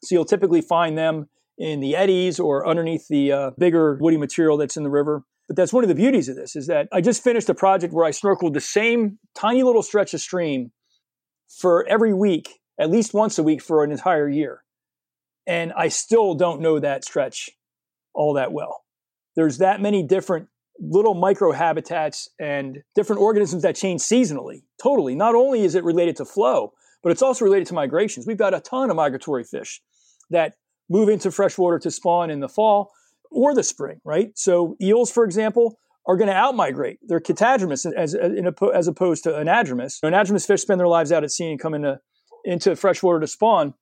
So 0.06 0.16
you'll 0.16 0.26
typically 0.26 0.62
find 0.62 0.98
them 0.98 1.30
in 1.58 1.80
the 1.80 1.96
eddies 1.96 2.40
or 2.40 2.68
underneath 2.68 3.08
the 3.08 3.32
uh, 3.32 3.52
bigger 3.58 3.98
woody 4.00 4.18
material 4.18 4.58
that's 4.58 4.78
in 4.78 4.84
the 4.84 4.90
river. 4.90 5.24
But 5.48 5.56
that's 5.56 5.74
one 5.74 5.84
of 5.84 5.88
the 5.88 5.96
beauties 5.96 6.28
of 6.28 6.36
this 6.36 6.56
is 6.56 6.68
that 6.68 6.88
I 6.92 7.02
just 7.02 7.24
finished 7.24 7.50
a 7.50 7.54
project 7.54 7.94
where 7.94 8.06
I 8.06 8.12
snorkeled 8.12 8.54
the 8.54 8.62
same 8.62 9.20
tiny 9.36 9.64
little 9.64 9.84
stretch 9.84 10.14
of 10.14 10.22
stream 10.22 10.72
for 11.48 11.86
every 11.88 12.14
week, 12.14 12.60
at 12.80 12.90
least 12.90 13.14
once 13.14 13.38
a 13.38 13.44
week 13.44 13.62
for 13.62 13.84
an 13.84 13.92
entire 13.92 14.28
year. 14.28 14.64
And 15.48 15.72
I 15.74 15.90
still 15.90 16.34
don't 16.34 16.62
know 16.62 16.80
that 16.80 17.06
stretch 17.06 17.52
all 18.14 18.34
that 18.34 18.52
well. 18.52 18.82
There's 19.36 19.60
that 19.60 19.82
many 19.82 20.02
different 20.02 20.48
little 20.80 21.14
micro 21.14 21.52
habitats 21.52 22.28
and 22.40 22.80
different 22.96 23.22
organisms 23.22 23.62
that 23.64 23.76
change 23.76 24.02
seasonally. 24.02 24.64
Totally. 24.82 25.16
Not 25.16 25.36
only 25.36 25.64
is 25.64 25.76
it 25.76 25.84
related 25.84 26.16
to 26.18 26.26
flow, 26.26 26.74
but 27.04 27.12
it's 27.12 27.22
also 27.22 27.46
related 27.46 27.68
to 27.68 27.76
migrations. 27.76 28.26
We've 28.26 28.38
got 28.38 28.54
a 28.54 28.60
ton 28.60 28.90
of 28.90 28.96
migratory 28.96 29.44
fish 29.44 29.82
that 30.30 30.56
move 30.90 31.10
into 31.10 31.32
freshwater 31.32 31.80
to 31.80 31.92
spawn 31.92 32.30
in 32.30 32.40
the 32.40 32.50
fall 32.50 32.92
or 33.32 33.54
the 33.54 33.64
spring, 33.64 34.00
right? 34.04 34.32
So 34.36 34.76
eels, 34.82 35.12
for 35.12 35.24
example, 35.24 35.78
are 36.08 36.18
going 36.18 36.28
to 36.28 36.34
outmigrate. 36.34 36.98
They're 37.02 37.20
catadromous 37.20 37.86
as, 37.98 38.16
as 38.16 38.88
opposed 38.88 39.24
to 39.24 39.32
anadromous. 39.32 40.00
Anadromous 40.04 40.46
fish 40.46 40.62
spend 40.62 40.80
their 40.80 40.88
lives 40.88 41.12
out 41.12 41.24
at 41.24 41.32
sea 41.32 41.50
and 41.50 41.60
come 41.60 41.74
into, 41.74 42.00
into 42.44 42.76
freshwater 42.76 43.20
to 43.20 43.28
spawn. 43.28 43.74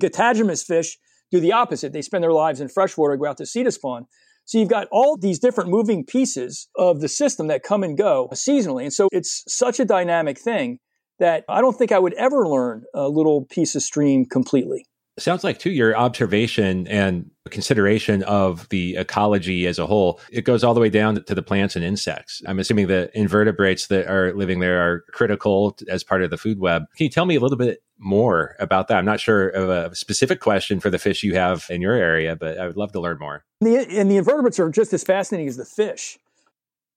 Catadromous 0.00 0.64
fish 0.64 0.98
do 1.30 1.40
the 1.40 1.52
opposite. 1.52 1.92
They 1.92 2.02
spend 2.02 2.24
their 2.24 2.32
lives 2.32 2.60
in 2.60 2.68
freshwater, 2.68 3.16
go 3.16 3.26
out 3.26 3.36
to 3.38 3.46
sea 3.46 3.62
to 3.62 3.70
spawn. 3.70 4.06
So 4.46 4.58
you've 4.58 4.68
got 4.68 4.88
all 4.90 5.16
these 5.16 5.38
different 5.38 5.70
moving 5.70 6.04
pieces 6.04 6.68
of 6.76 7.00
the 7.00 7.08
system 7.08 7.46
that 7.48 7.62
come 7.62 7.82
and 7.82 7.96
go 7.96 8.28
seasonally. 8.32 8.82
And 8.82 8.92
so 8.92 9.08
it's 9.12 9.42
such 9.46 9.80
a 9.80 9.84
dynamic 9.84 10.38
thing 10.38 10.80
that 11.18 11.44
I 11.48 11.60
don't 11.60 11.76
think 11.76 11.92
I 11.92 11.98
would 11.98 12.14
ever 12.14 12.48
learn 12.48 12.84
a 12.94 13.08
little 13.08 13.44
piece 13.44 13.74
of 13.74 13.82
stream 13.82 14.26
completely. 14.26 14.86
Sounds 15.16 15.44
like, 15.44 15.60
too, 15.60 15.70
your 15.70 15.96
observation 15.96 16.88
and 16.88 17.30
consideration 17.50 18.24
of 18.24 18.68
the 18.70 18.96
ecology 18.96 19.66
as 19.66 19.78
a 19.78 19.86
whole, 19.86 20.20
it 20.32 20.44
goes 20.44 20.64
all 20.64 20.74
the 20.74 20.80
way 20.80 20.90
down 20.90 21.22
to 21.22 21.34
the 21.34 21.42
plants 21.42 21.76
and 21.76 21.84
insects. 21.84 22.42
I'm 22.46 22.58
assuming 22.58 22.88
the 22.88 23.16
invertebrates 23.16 23.86
that 23.88 24.08
are 24.08 24.34
living 24.34 24.58
there 24.58 24.80
are 24.80 25.04
critical 25.12 25.76
as 25.88 26.02
part 26.02 26.22
of 26.22 26.30
the 26.30 26.36
food 26.36 26.58
web. 26.58 26.84
Can 26.96 27.04
you 27.04 27.10
tell 27.10 27.26
me 27.26 27.36
a 27.36 27.40
little 27.40 27.58
bit 27.58 27.82
more 27.96 28.56
about 28.58 28.88
that? 28.88 28.96
I'm 28.98 29.04
not 29.04 29.20
sure 29.20 29.50
of 29.50 29.68
a 29.68 29.94
specific 29.94 30.40
question 30.40 30.80
for 30.80 30.90
the 30.90 30.98
fish 30.98 31.22
you 31.22 31.34
have 31.34 31.66
in 31.70 31.80
your 31.80 31.94
area, 31.94 32.34
but 32.34 32.58
I 32.58 32.66
would 32.66 32.76
love 32.76 32.90
to 32.92 33.00
learn 33.00 33.18
more. 33.20 33.44
The, 33.60 33.86
and 33.96 34.10
the 34.10 34.16
invertebrates 34.16 34.58
are 34.58 34.68
just 34.68 34.92
as 34.92 35.04
fascinating 35.04 35.46
as 35.46 35.56
the 35.56 35.64
fish. 35.64 36.18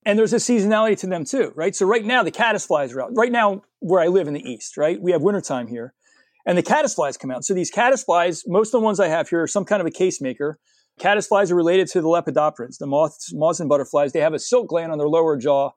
And 0.06 0.18
there's 0.18 0.34
a 0.34 0.38
seasonality 0.38 0.98
to 1.00 1.08
them 1.08 1.24
too, 1.24 1.52
right? 1.56 1.76
So 1.76 1.86
right 1.86 2.04
now 2.04 2.24
the 2.24 2.32
caddisflies 2.32 2.96
are 2.96 3.02
out. 3.04 3.12
Right 3.14 3.32
now, 3.32 3.62
where 3.80 4.02
I 4.02 4.08
live 4.08 4.28
in 4.28 4.34
the 4.34 4.50
east, 4.50 4.76
right? 4.76 5.00
We 5.00 5.12
have 5.12 5.22
wintertime 5.22 5.68
here 5.68 5.94
and 6.48 6.58
the 6.58 6.64
caddisflies 6.64 7.20
come 7.20 7.30
out. 7.30 7.44
So 7.44 7.54
these 7.54 7.72
caddisflies, 7.72 8.44
most 8.48 8.70
of 8.70 8.80
the 8.80 8.86
ones 8.86 9.02
I 9.02 9.10
have 9.10 9.28
here 9.30 9.44
are 9.44 9.48
some 9.48 9.66
kind 9.66 9.82
of 9.82 9.86
a 9.86 9.92
case 9.92 10.22
maker. 10.22 10.58
Caddisflies 11.00 11.52
are 11.52 11.56
related 11.56 11.88
to 11.90 12.02
the 12.02 12.08
lepidopterans, 12.08 12.78
the 12.80 12.88
moths, 12.88 13.32
moths 13.34 13.60
and 13.60 13.70
butterflies. 13.70 14.14
They 14.14 14.22
have 14.22 14.34
a 14.34 14.40
silk 14.40 14.70
gland 14.70 14.92
on 14.92 14.98
their 14.98 15.10
lower 15.10 15.36
jaw 15.38 15.72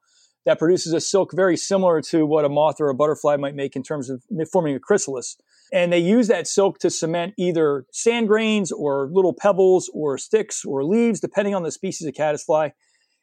that 0.46 0.58
produces 0.58 0.94
a 0.94 1.00
silk 1.00 1.32
very 1.34 1.56
similar 1.56 2.00
to 2.00 2.24
what 2.24 2.44
a 2.44 2.48
moth 2.48 2.80
or 2.80 2.88
a 2.88 2.94
butterfly 2.94 3.36
might 3.36 3.54
make 3.54 3.76
in 3.76 3.82
terms 3.82 4.08
of 4.08 4.22
forming 4.50 4.74
a 4.76 4.80
chrysalis. 4.80 5.36
And 5.72 5.92
they 5.92 5.98
use 5.98 6.28
that 6.28 6.46
silk 6.46 6.78
to 6.78 6.88
cement 6.88 7.34
either 7.36 7.84
sand 7.92 8.28
grains 8.28 8.72
or 8.72 9.10
little 9.12 9.34
pebbles 9.34 9.90
or 9.92 10.16
sticks 10.18 10.64
or 10.64 10.84
leaves, 10.84 11.20
depending 11.20 11.54
on 11.54 11.64
the 11.64 11.72
species 11.72 12.06
of 12.06 12.14
caddisfly. 12.14 12.70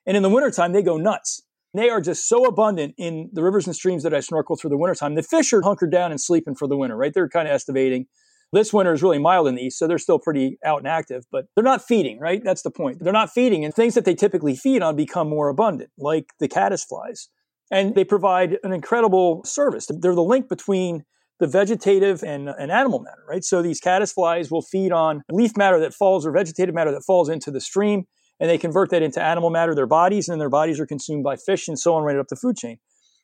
And 0.05 0.15
in 0.15 0.21
the 0.21 0.29
wintertime, 0.29 0.73
they 0.73 0.83
go 0.83 0.97
nuts. 0.97 1.41
They 1.77 1.89
are 1.89 2.01
just 2.01 2.27
so 2.27 2.45
abundant 2.45 2.95
in 2.97 3.29
the 3.33 3.43
rivers 3.43 3.67
and 3.67 3.75
streams 3.75 4.01
that 4.03 4.13
I 4.13 4.19
snorkel 4.19 4.55
through 4.55 4.71
the 4.71 4.77
wintertime. 4.77 5.13
The 5.13 5.21
fish 5.21 5.53
are 5.53 5.61
hunkered 5.61 5.91
down 5.91 6.09
and 6.11 6.19
sleeping 6.19 6.55
for 6.55 6.67
the 6.67 6.75
winter, 6.75 6.97
right? 6.97 7.13
They're 7.13 7.29
kind 7.29 7.47
of 7.47 7.53
estivating. 7.53 8.07
This 8.51 8.73
winter 8.73 8.93
is 8.93 9.03
really 9.03 9.19
mild 9.19 9.47
in 9.47 9.55
the 9.55 9.61
east, 9.61 9.77
so 9.77 9.87
they're 9.87 9.97
still 9.97 10.17
pretty 10.17 10.57
out 10.65 10.79
and 10.79 10.87
active, 10.87 11.25
but 11.31 11.45
they're 11.53 11.63
not 11.63 11.83
feeding, 11.85 12.17
right? 12.19 12.41
That's 12.43 12.63
the 12.63 12.71
point. 12.71 12.99
They're 13.01 13.13
not 13.13 13.29
feeding, 13.29 13.63
and 13.63 13.73
things 13.73 13.93
that 13.93 14.05
they 14.05 14.15
typically 14.15 14.55
feed 14.55 14.81
on 14.81 14.95
become 14.95 15.29
more 15.29 15.49
abundant, 15.49 15.91
like 15.97 16.31
the 16.39 16.47
caddisflies. 16.47 17.27
And 17.69 17.93
they 17.93 18.05
provide 18.05 18.57
an 18.63 18.71
incredible 18.71 19.43
service. 19.43 19.87
They're 19.87 20.15
the 20.15 20.23
link 20.23 20.47
between 20.47 21.03
the 21.39 21.47
vegetative 21.47 22.23
and, 22.23 22.49
and 22.49 22.71
animal 22.71 22.99
matter, 22.99 23.23
right? 23.29 23.43
So 23.43 23.61
these 23.61 23.81
caddisflies 23.81 24.49
will 24.49 24.61
feed 24.63 24.91
on 24.91 25.21
leaf 25.29 25.55
matter 25.57 25.79
that 25.81 25.93
falls 25.93 26.25
or 26.25 26.31
vegetative 26.31 26.73
matter 26.73 26.91
that 26.91 27.03
falls 27.05 27.29
into 27.29 27.51
the 27.51 27.61
stream 27.61 28.05
and 28.39 28.49
they 28.49 28.57
convert 28.57 28.89
that 28.91 29.01
into 29.01 29.21
animal 29.21 29.49
matter, 29.49 29.73
their 29.73 29.87
bodies, 29.87 30.27
and 30.27 30.33
then 30.33 30.39
their 30.39 30.49
bodies 30.49 30.79
are 30.79 30.85
consumed 30.85 31.23
by 31.23 31.35
fish 31.35 31.67
and 31.67 31.79
so 31.79 31.95
on 31.95 32.03
right 32.03 32.17
up 32.17 32.27
the 32.27 32.35
food 32.35 32.57
chain. 32.57 32.77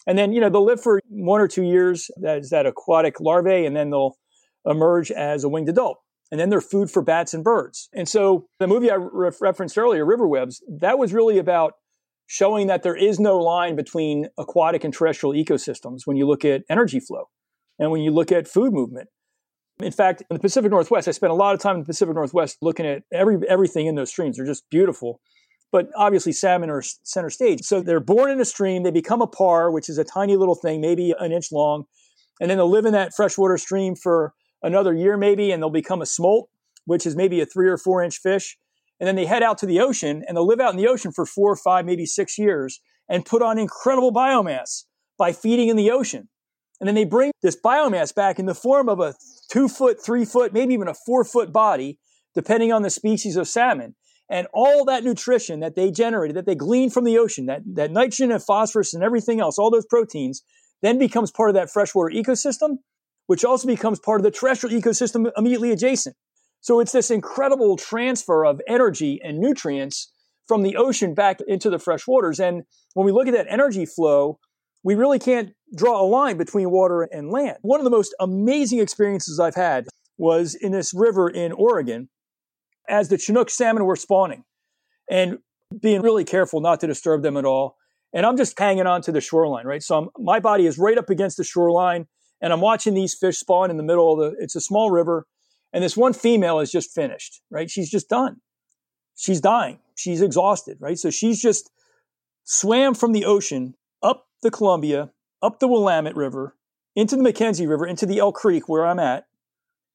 And 0.06 0.18
then, 0.18 0.34
you 0.34 0.42
know, 0.42 0.50
they'll 0.50 0.66
live 0.66 0.82
for 0.82 1.00
one 1.08 1.40
or 1.40 1.48
two 1.48 1.64
years 1.64 2.10
as 2.26 2.50
that 2.50 2.66
aquatic 2.66 3.20
larvae, 3.20 3.66
and 3.66 3.76
then 3.76 3.90
they'll 3.90 4.18
emerge 4.66 5.12
as 5.12 5.44
a 5.44 5.50
winged 5.50 5.70
adult. 5.70 6.00
And 6.32 6.40
then 6.40 6.50
they're 6.50 6.62
food 6.62 6.90
for 6.90 7.02
bats 7.02 7.34
and 7.34 7.44
birds. 7.44 7.90
And 7.94 8.10
so 8.10 8.48
the 8.60 8.68
movie 8.68 8.90
I 8.90 8.96
re- 8.96 9.32
referenced 9.40 9.78
earlier, 9.78 10.06
River 10.06 10.28
Webs, 10.28 10.64
that 10.68 10.98
was 10.98 11.14
really 11.14 11.38
about 11.38 11.74
showing 12.26 12.68
that 12.68 12.84
there 12.84 12.96
is 12.96 13.20
no 13.20 13.38
line 13.38 13.76
between 13.76 14.28
aquatic 14.38 14.84
and 14.84 14.94
terrestrial 14.94 15.34
ecosystems 15.34 16.02
when 16.06 16.18
you 16.18 16.26
look 16.26 16.44
at 16.44 16.64
energy 16.70 17.00
flow 17.00 17.30
and 17.78 17.92
when 17.92 18.02
you 18.02 18.12
look 18.12 18.32
at 18.32 18.48
food 18.48 18.74
movement. 18.74 19.10
In 19.80 19.92
fact, 19.92 20.22
in 20.22 20.36
the 20.36 20.40
Pacific 20.40 20.72
Northwest, 20.72 21.08
I 21.08 21.12
spent 21.12 21.32
a 21.32 21.36
lot 21.36 21.56
of 21.56 21.62
time 21.62 21.76
in 21.76 21.82
the 21.82 21.88
Pacific 21.88 22.16
Northwest 22.16 22.58
looking 22.62 22.86
at 22.86 23.04
every 23.12 23.38
everything 23.48 23.88
in 23.88 23.96
those 23.96 24.10
streams. 24.10 24.38
They're 24.38 24.46
just 24.46 24.70
beautiful. 24.70 25.20
But 25.72 25.90
obviously, 25.96 26.32
salmon 26.32 26.70
are 26.70 26.84
center 27.04 27.32
stage. 27.32 27.62
So 27.64 27.82
they're 27.82 28.00
born 28.00 28.30
in 28.30 28.40
a 28.40 28.46
stream, 28.46 28.84
they 28.84 28.92
become 28.92 29.22
a 29.22 29.28
parr, 29.28 29.72
which 29.72 29.90
is 29.90 29.98
a 29.98 30.04
tiny 30.04 30.38
little 30.38 30.54
thing, 30.54 30.82
maybe 30.82 31.16
an 31.18 31.32
inch 31.32 31.52
long, 31.52 31.86
and 32.40 32.50
then 32.50 32.58
they'll 32.58 32.70
live 32.70 32.86
in 32.86 32.94
that 32.94 33.14
freshwater 33.16 33.58
stream 33.58 33.96
for 33.96 34.34
another 34.62 34.94
year, 34.94 35.18
maybe, 35.18 35.52
and 35.52 35.62
they'll 35.62 35.72
become 35.72 36.02
a 36.02 36.06
smolt, 36.06 36.50
which 36.86 37.08
is 37.08 37.16
maybe 37.16 37.42
a 37.42 37.46
three 37.46 37.68
or 37.68 37.78
four 37.78 38.04
inch 38.04 38.20
fish. 38.20 38.58
And 39.00 39.08
then 39.08 39.16
they 39.16 39.26
head 39.26 39.44
out 39.44 39.58
to 39.58 39.66
the 39.66 39.80
ocean 39.82 40.24
and 40.28 40.38
they'll 40.38 40.48
live 40.48 40.62
out 40.62 40.72
in 40.72 40.78
the 40.78 40.88
ocean 40.88 41.12
for 41.12 41.26
four 41.26 41.52
or 41.52 41.56
five, 41.56 41.86
maybe 41.86 42.06
six 42.06 42.38
years 42.38 42.80
and 43.10 43.26
put 43.26 43.42
on 43.42 43.58
incredible 43.58 44.14
biomass 44.14 44.84
by 45.18 45.34
feeding 45.34 45.68
in 45.68 45.76
the 45.76 45.92
ocean. 45.92 46.30
And 46.84 46.88
then 46.90 46.96
they 46.96 47.06
bring 47.06 47.32
this 47.42 47.56
biomass 47.56 48.14
back 48.14 48.40
in 48.40 48.46
the 48.46 48.54
form 48.54 48.90
of 48.90 49.00
a 49.00 49.16
two 49.50 49.70
foot, 49.70 50.04
three 50.04 50.26
foot, 50.26 50.52
maybe 50.52 50.74
even 50.74 50.90
a 50.90 50.94
four 50.94 51.24
foot 51.24 51.54
body, 51.54 51.98
depending 52.36 52.74
on 52.74 52.82
the 52.82 52.90
species 52.90 53.38
of 53.38 53.48
salmon. 53.48 53.96
And 54.30 54.48
all 54.54 54.84
that 54.84 55.06
nutrition 55.06 55.62
that 55.62 55.78
they 55.78 55.92
generated, 55.92 56.36
that 56.36 56.46
they 56.46 56.56
gleaned 56.56 56.92
from 56.92 57.06
the 57.06 57.18
ocean, 57.18 57.46
that, 57.46 57.62
that 57.76 57.92
nitrogen 57.92 58.34
and 58.34 58.44
phosphorus 58.44 58.94
and 58.94 59.02
everything 59.02 59.40
else, 59.40 59.58
all 59.58 59.72
those 59.72 59.86
proteins, 59.86 60.44
then 60.82 60.98
becomes 60.98 61.32
part 61.32 61.50
of 61.50 61.56
that 61.56 61.70
freshwater 61.70 62.14
ecosystem, 62.14 62.80
which 63.28 63.46
also 63.46 63.66
becomes 63.66 64.02
part 64.02 64.20
of 64.20 64.26
the 64.26 64.32
terrestrial 64.32 64.78
ecosystem 64.78 65.32
immediately 65.38 65.72
adjacent. 65.72 66.18
So 66.60 66.82
it's 66.82 66.92
this 66.92 67.10
incredible 67.10 67.78
transfer 67.78 68.44
of 68.44 68.60
energy 68.68 69.22
and 69.24 69.40
nutrients 69.40 70.12
from 70.50 70.64
the 70.64 70.76
ocean 70.76 71.14
back 71.14 71.40
into 71.48 71.70
the 71.70 71.80
fresh 71.80 72.06
waters. 72.08 72.42
And 72.42 72.64
when 72.94 73.06
we 73.06 73.14
look 73.14 73.30
at 73.30 73.34
that 73.36 73.48
energy 73.50 73.86
flow, 73.86 74.38
we 74.84 74.96
really 74.96 75.20
can't 75.20 75.54
draw 75.76 76.02
a 76.02 76.06
line 76.06 76.38
between 76.38 76.70
water 76.70 77.04
and 77.04 77.32
land. 77.32 77.58
One 77.62 77.80
of 77.80 77.84
the 77.84 77.90
most 77.90 78.14
amazing 78.20 78.80
experiences 78.80 79.40
I've 79.40 79.56
had 79.56 79.88
was 80.18 80.56
in 80.56 80.72
this 80.72 80.94
river 80.94 81.30
in 81.30 81.52
Oregon 81.54 82.10
as 82.88 83.10
the 83.10 83.18
Chinook 83.18 83.50
salmon 83.50 83.86
were 83.86 83.96
spawning 83.96 84.44
and 85.10 85.40
being 85.82 86.02
really 86.02 86.24
careful 86.24 86.62
not 86.62 86.80
to 86.82 86.88
disturb 86.88 87.24
them 87.24 87.38
at 87.38 87.46
all. 87.46 87.78
And 88.14 88.26
I'm 88.26 88.38
just 88.38 88.60
hanging 88.60 88.86
on 88.86 89.02
to 89.04 89.12
the 89.12 89.22
shoreline, 89.22 89.66
right? 89.66 89.82
So 89.82 89.98
I'm, 89.98 90.10
my 90.20 90.40
body 90.40 90.68
is 90.68 90.78
right 90.78 90.98
up 90.98 91.10
against 91.10 91.38
the 91.38 91.44
shoreline 91.44 92.06
and 92.42 92.54
I'm 92.54 92.62
watching 92.62 92.94
these 92.94 93.16
fish 93.16 93.38
spawn 93.38 93.72
in 93.72 93.78
the 93.78 93.84
middle 93.84 94.14
of 94.14 94.20
the, 94.20 94.38
it's 94.40 94.56
a 94.56 94.62
small 94.62 94.92
river. 94.92 95.26
And 95.72 95.84
this 95.84 95.98
one 95.98 96.14
female 96.14 96.60
is 96.60 96.72
just 96.72 96.94
finished, 96.94 97.42
right? 97.50 97.70
She's 97.70 97.90
just 97.90 98.10
done. 98.10 98.42
She's 99.16 99.42
dying. 99.42 99.80
She's 99.96 100.22
exhausted, 100.22 100.78
right? 100.80 100.98
So 100.98 101.10
she's 101.10 101.42
just 101.42 101.72
swam 102.44 102.94
from 102.94 103.14
the 103.14 103.26
ocean 103.26 103.76
the 104.44 104.52
Columbia, 104.52 105.12
up 105.42 105.60
the 105.60 105.68
Willamette 105.68 106.16
River, 106.16 106.56
into 106.96 107.16
the 107.16 107.24
McKenzie 107.24 107.68
River, 107.68 107.86
into 107.86 108.06
the 108.06 108.20
Elk 108.20 108.36
Creek 108.36 108.70
where 108.70 108.86
I'm 108.86 109.00
at. 109.00 109.26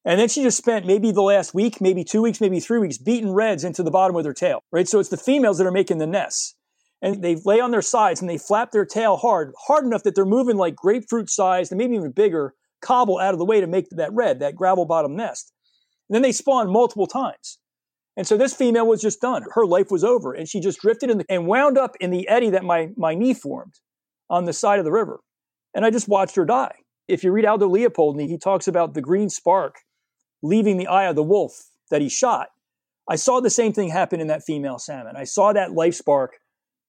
And 0.05 0.19
then 0.19 0.29
she 0.29 0.43
just 0.43 0.59
spent 0.59 0.87
maybe 0.87 1.11
the 1.11 1.23
last 1.23 1.55
week, 1.55 1.81
maybe 1.81 2.03
two 2.03 2.23
weeks, 2.23 2.41
maybe 2.41 2.61
three 2.61 2.79
weeks 2.79 2.99
beating 2.99 3.33
redds 3.33 3.65
into 3.65 3.83
the 3.83 3.91
bottom 3.91 4.15
with 4.15 4.27
her 4.27 4.33
tail, 4.33 4.63
right? 4.73 4.89
So 4.89 5.01
it's 5.01 5.11
the 5.11 5.17
females 5.17 5.59
that 5.59 5.67
are 5.67 5.73
making 5.73 5.99
the 5.99 6.07
nests. 6.07 6.55
And 7.01 7.23
they 7.23 7.37
lay 7.45 7.61
on 7.61 7.71
their 7.71 7.83
sides 7.83 8.21
and 8.21 8.29
they 8.29 8.39
flap 8.39 8.73
their 8.73 8.87
tail 8.87 9.17
hard, 9.17 9.53
hard 9.67 9.85
enough 9.85 10.03
that 10.03 10.15
they're 10.15 10.25
moving 10.25 10.57
like 10.57 10.75
grapefruit 10.75 11.31
sized 11.31 11.71
and 11.71 11.79
maybe 11.79 11.95
even 11.95 12.11
bigger 12.11 12.55
cobble 12.81 13.19
out 13.19 13.35
of 13.35 13.39
the 13.39 13.45
way 13.45 13.61
to 13.61 13.67
make 13.67 13.89
that 13.91 14.13
redd, 14.13 14.41
that 14.41 14.57
gravel 14.57 14.85
bottom 14.85 15.15
nest. 15.15 15.53
And 16.09 16.15
then 16.15 16.23
they 16.23 16.33
spawn 16.33 16.73
multiple 16.73 17.07
times. 17.07 17.59
And 18.17 18.27
so 18.27 18.37
this 18.37 18.55
female 18.55 18.87
was 18.87 19.01
just 19.01 19.21
done. 19.21 19.45
Her 19.53 19.65
life 19.65 19.91
was 19.91 20.03
over. 20.03 20.33
And 20.33 20.49
she 20.49 20.59
just 20.59 20.81
drifted 20.81 21.11
the, 21.11 21.25
and 21.29 21.47
wound 21.47 21.79
up 21.79 21.97
in 22.01 22.11
the 22.11 22.27
eddy 22.29 22.51
that 22.51 22.65
my, 22.65 22.89
my 22.97 23.15
knee 23.15 23.35
formed 23.35 23.75
on 24.31 24.45
the 24.45 24.53
side 24.53 24.79
of 24.79 24.85
the 24.85 24.93
river. 24.93 25.21
And 25.75 25.85
I 25.85 25.91
just 25.91 26.09
watched 26.09 26.37
her 26.37 26.45
die. 26.45 26.75
If 27.07 27.25
you 27.25 27.33
read 27.33 27.47
Aldo 27.47 27.69
Leopoldini, 27.69 28.29
he 28.29 28.39
talks 28.39 28.69
about 28.69 28.95
the 28.95 29.01
green 29.01 29.31
spark 29.31 29.81
leaving 30.43 30.77
the 30.77 30.87
eye 30.87 31.07
of 31.07 31.17
the 31.17 31.23
wolf 31.23 31.71
that 31.91 32.03
he 32.03 32.09
shot. 32.09 32.49
I 33.09 33.17
saw 33.17 33.41
the 33.41 33.51
same 33.51 33.73
thing 33.73 33.89
happen 33.89 34.21
in 34.21 34.27
that 34.27 34.45
female 34.45 34.79
salmon. 34.79 35.17
I 35.17 35.25
saw 35.25 35.53
that 35.53 35.73
life 35.73 35.95
spark 35.95 36.39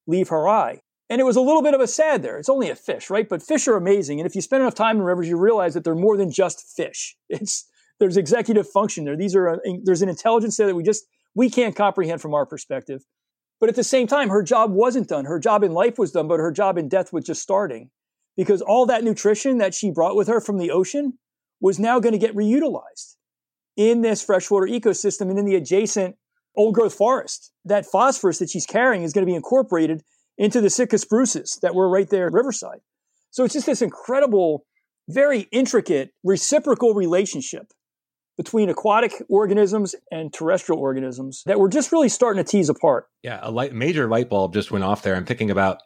leave 0.06 0.30
her 0.30 0.48
eye. 0.48 0.82
And 1.10 1.20
it 1.20 1.24
was 1.24 1.38
a 1.38 1.42
little 1.42 1.64
bit 1.64 1.74
of 1.74 1.82
a 1.82 1.88
sad 1.88 2.22
there. 2.22 2.38
It's 2.38 2.50
only 2.50 2.70
a 2.70 2.76
fish, 2.76 3.10
right? 3.10 3.28
But 3.28 3.42
fish 3.42 3.68
are 3.68 3.76
amazing. 3.76 4.20
And 4.20 4.28
if 4.28 4.36
you 4.36 4.42
spend 4.42 4.62
enough 4.62 4.76
time 4.76 4.98
in 4.98 5.04
rivers, 5.04 5.28
you 5.28 5.38
realize 5.38 5.74
that 5.74 5.84
they're 5.84 5.96
more 5.96 6.18
than 6.18 6.32
just 6.32 6.76
fish. 6.76 7.16
It's, 7.30 7.66
there's 8.00 8.16
executive 8.16 8.70
function 8.70 9.04
there. 9.04 9.18
These 9.18 9.36
are, 9.36 9.50
uh, 9.50 9.58
there's 9.84 10.02
an 10.02 10.08
intelligence 10.08 10.56
there 10.56 10.68
that 10.68 10.76
we 10.76 10.84
just, 10.84 11.06
we 11.36 11.50
can't 11.50 11.76
comprehend 11.76 12.22
from 12.22 12.34
our 12.34 12.46
perspective. 12.46 13.04
But 13.60 13.70
at 13.70 13.76
the 13.76 13.84
same 13.84 14.08
time, 14.08 14.30
her 14.30 14.44
job 14.44 14.72
wasn't 14.72 15.10
done. 15.10 15.26
Her 15.26 15.40
job 15.40 15.64
in 15.64 15.74
life 15.74 15.98
was 15.98 16.12
done, 16.12 16.28
but 16.28 16.40
her 16.40 16.52
job 16.52 16.78
in 16.78 16.88
death 16.88 17.12
was 17.12 17.26
just 17.26 17.42
starting 17.42 17.90
because 18.38 18.62
all 18.62 18.86
that 18.86 19.04
nutrition 19.04 19.58
that 19.58 19.74
she 19.74 19.92
brought 19.92 20.16
with 20.16 20.28
her 20.28 20.40
from 20.40 20.58
the 20.58 20.72
ocean 20.72 21.18
was 21.60 21.78
now 21.78 22.00
going 22.00 22.14
to 22.14 22.20
get 22.20 22.36
reutilized 22.36 23.16
in 23.76 24.02
this 24.02 24.22
freshwater 24.22 24.66
ecosystem 24.66 25.30
and 25.30 25.38
in 25.38 25.46
the 25.46 25.56
adjacent 25.56 26.16
old 26.56 26.74
growth 26.74 26.94
forest. 26.94 27.52
That 27.66 27.86
phosphorus 27.86 28.40
that 28.40 28.50
she's 28.50 28.66
carrying 28.66 29.04
is 29.04 29.14
going 29.14 29.26
to 29.26 29.30
be 29.30 29.36
incorporated 29.36 30.04
into 30.38 30.62
the 30.62 30.70
Sitka 30.70 30.98
spruces 30.98 31.60
that 31.62 31.76
were 31.76 31.90
right 31.90 32.10
there 32.10 32.28
at 32.28 32.34
Riverside. 32.34 32.80
So 33.32 33.44
it's 33.44 33.54
just 33.54 33.66
this 33.66 33.82
incredible, 33.82 34.66
very 35.10 35.42
intricate 35.52 36.12
reciprocal 36.24 36.94
relationship 36.94 37.74
between 38.40 38.70
aquatic 38.70 39.22
organisms 39.28 39.96
and 40.14 40.32
terrestrial 40.32 40.80
organisms 40.80 41.44
that 41.46 41.60
we're 41.60 41.68
just 41.68 41.92
really 41.92 42.08
starting 42.08 42.42
to 42.42 42.50
tease 42.50 42.70
apart. 42.70 43.06
Yeah, 43.22 43.38
a 43.42 43.52
light, 43.52 43.74
major 43.74 44.08
light 44.08 44.30
bulb 44.30 44.54
just 44.54 44.72
went 44.72 44.86
off 44.86 45.02
there. 45.02 45.14
I'm 45.14 45.26
thinking 45.26 45.52
about 45.52 45.82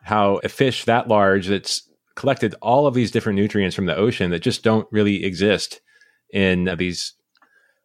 how 0.00 0.40
a 0.42 0.48
fish 0.48 0.86
that 0.86 1.06
large 1.06 1.48
that's 1.48 1.86
collected 2.14 2.54
all 2.62 2.86
of 2.86 2.94
these 2.94 3.10
different 3.10 3.36
nutrients 3.36 3.76
from 3.76 3.84
the 3.84 3.94
ocean 3.94 4.30
that 4.30 4.38
just 4.38 4.64
don't 4.64 4.88
really 4.90 5.22
exist 5.22 5.82
in 6.32 6.74
these 6.78 7.12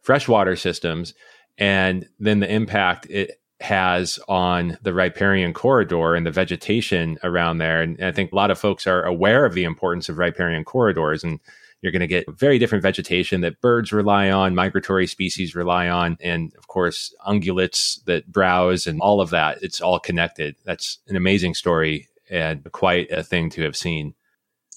freshwater 0.01 0.55
systems 0.55 1.13
and 1.57 2.07
then 2.17 2.39
the 2.39 2.49
impact 2.49 3.05
it 3.09 3.41
has 3.59 4.19
on 4.29 4.77
the 4.83 4.93
riparian 4.93 5.53
corridor 5.53 6.15
and 6.15 6.25
the 6.25 6.31
vegetation 6.31 7.17
around 7.25 7.57
there. 7.57 7.81
And 7.81 8.01
I 8.01 8.13
think 8.13 8.31
a 8.31 8.35
lot 8.35 8.51
of 8.51 8.57
folks 8.57 8.87
are 8.87 9.03
aware 9.03 9.43
of 9.43 9.53
the 9.53 9.65
importance 9.65 10.07
of 10.07 10.17
riparian 10.17 10.63
corridors 10.63 11.25
and 11.25 11.41
you're 11.83 11.91
going 11.91 11.99
to 11.99 12.07
get 12.07 12.25
very 12.31 12.57
different 12.57 12.81
vegetation 12.81 13.41
that 13.41 13.59
birds 13.59 13.91
rely 13.91 14.31
on, 14.31 14.55
migratory 14.55 15.05
species 15.05 15.53
rely 15.53 15.89
on, 15.89 16.17
and 16.21 16.53
of 16.57 16.67
course, 16.67 17.13
ungulates 17.27 18.01
that 18.05 18.31
browse 18.31 18.87
and 18.87 19.01
all 19.01 19.19
of 19.19 19.31
that. 19.31 19.61
It's 19.61 19.81
all 19.81 19.99
connected. 19.99 20.55
That's 20.63 20.99
an 21.07 21.17
amazing 21.17 21.55
story 21.55 22.07
and 22.29 22.63
quite 22.71 23.11
a 23.11 23.21
thing 23.21 23.49
to 23.51 23.63
have 23.63 23.75
seen. 23.75 24.15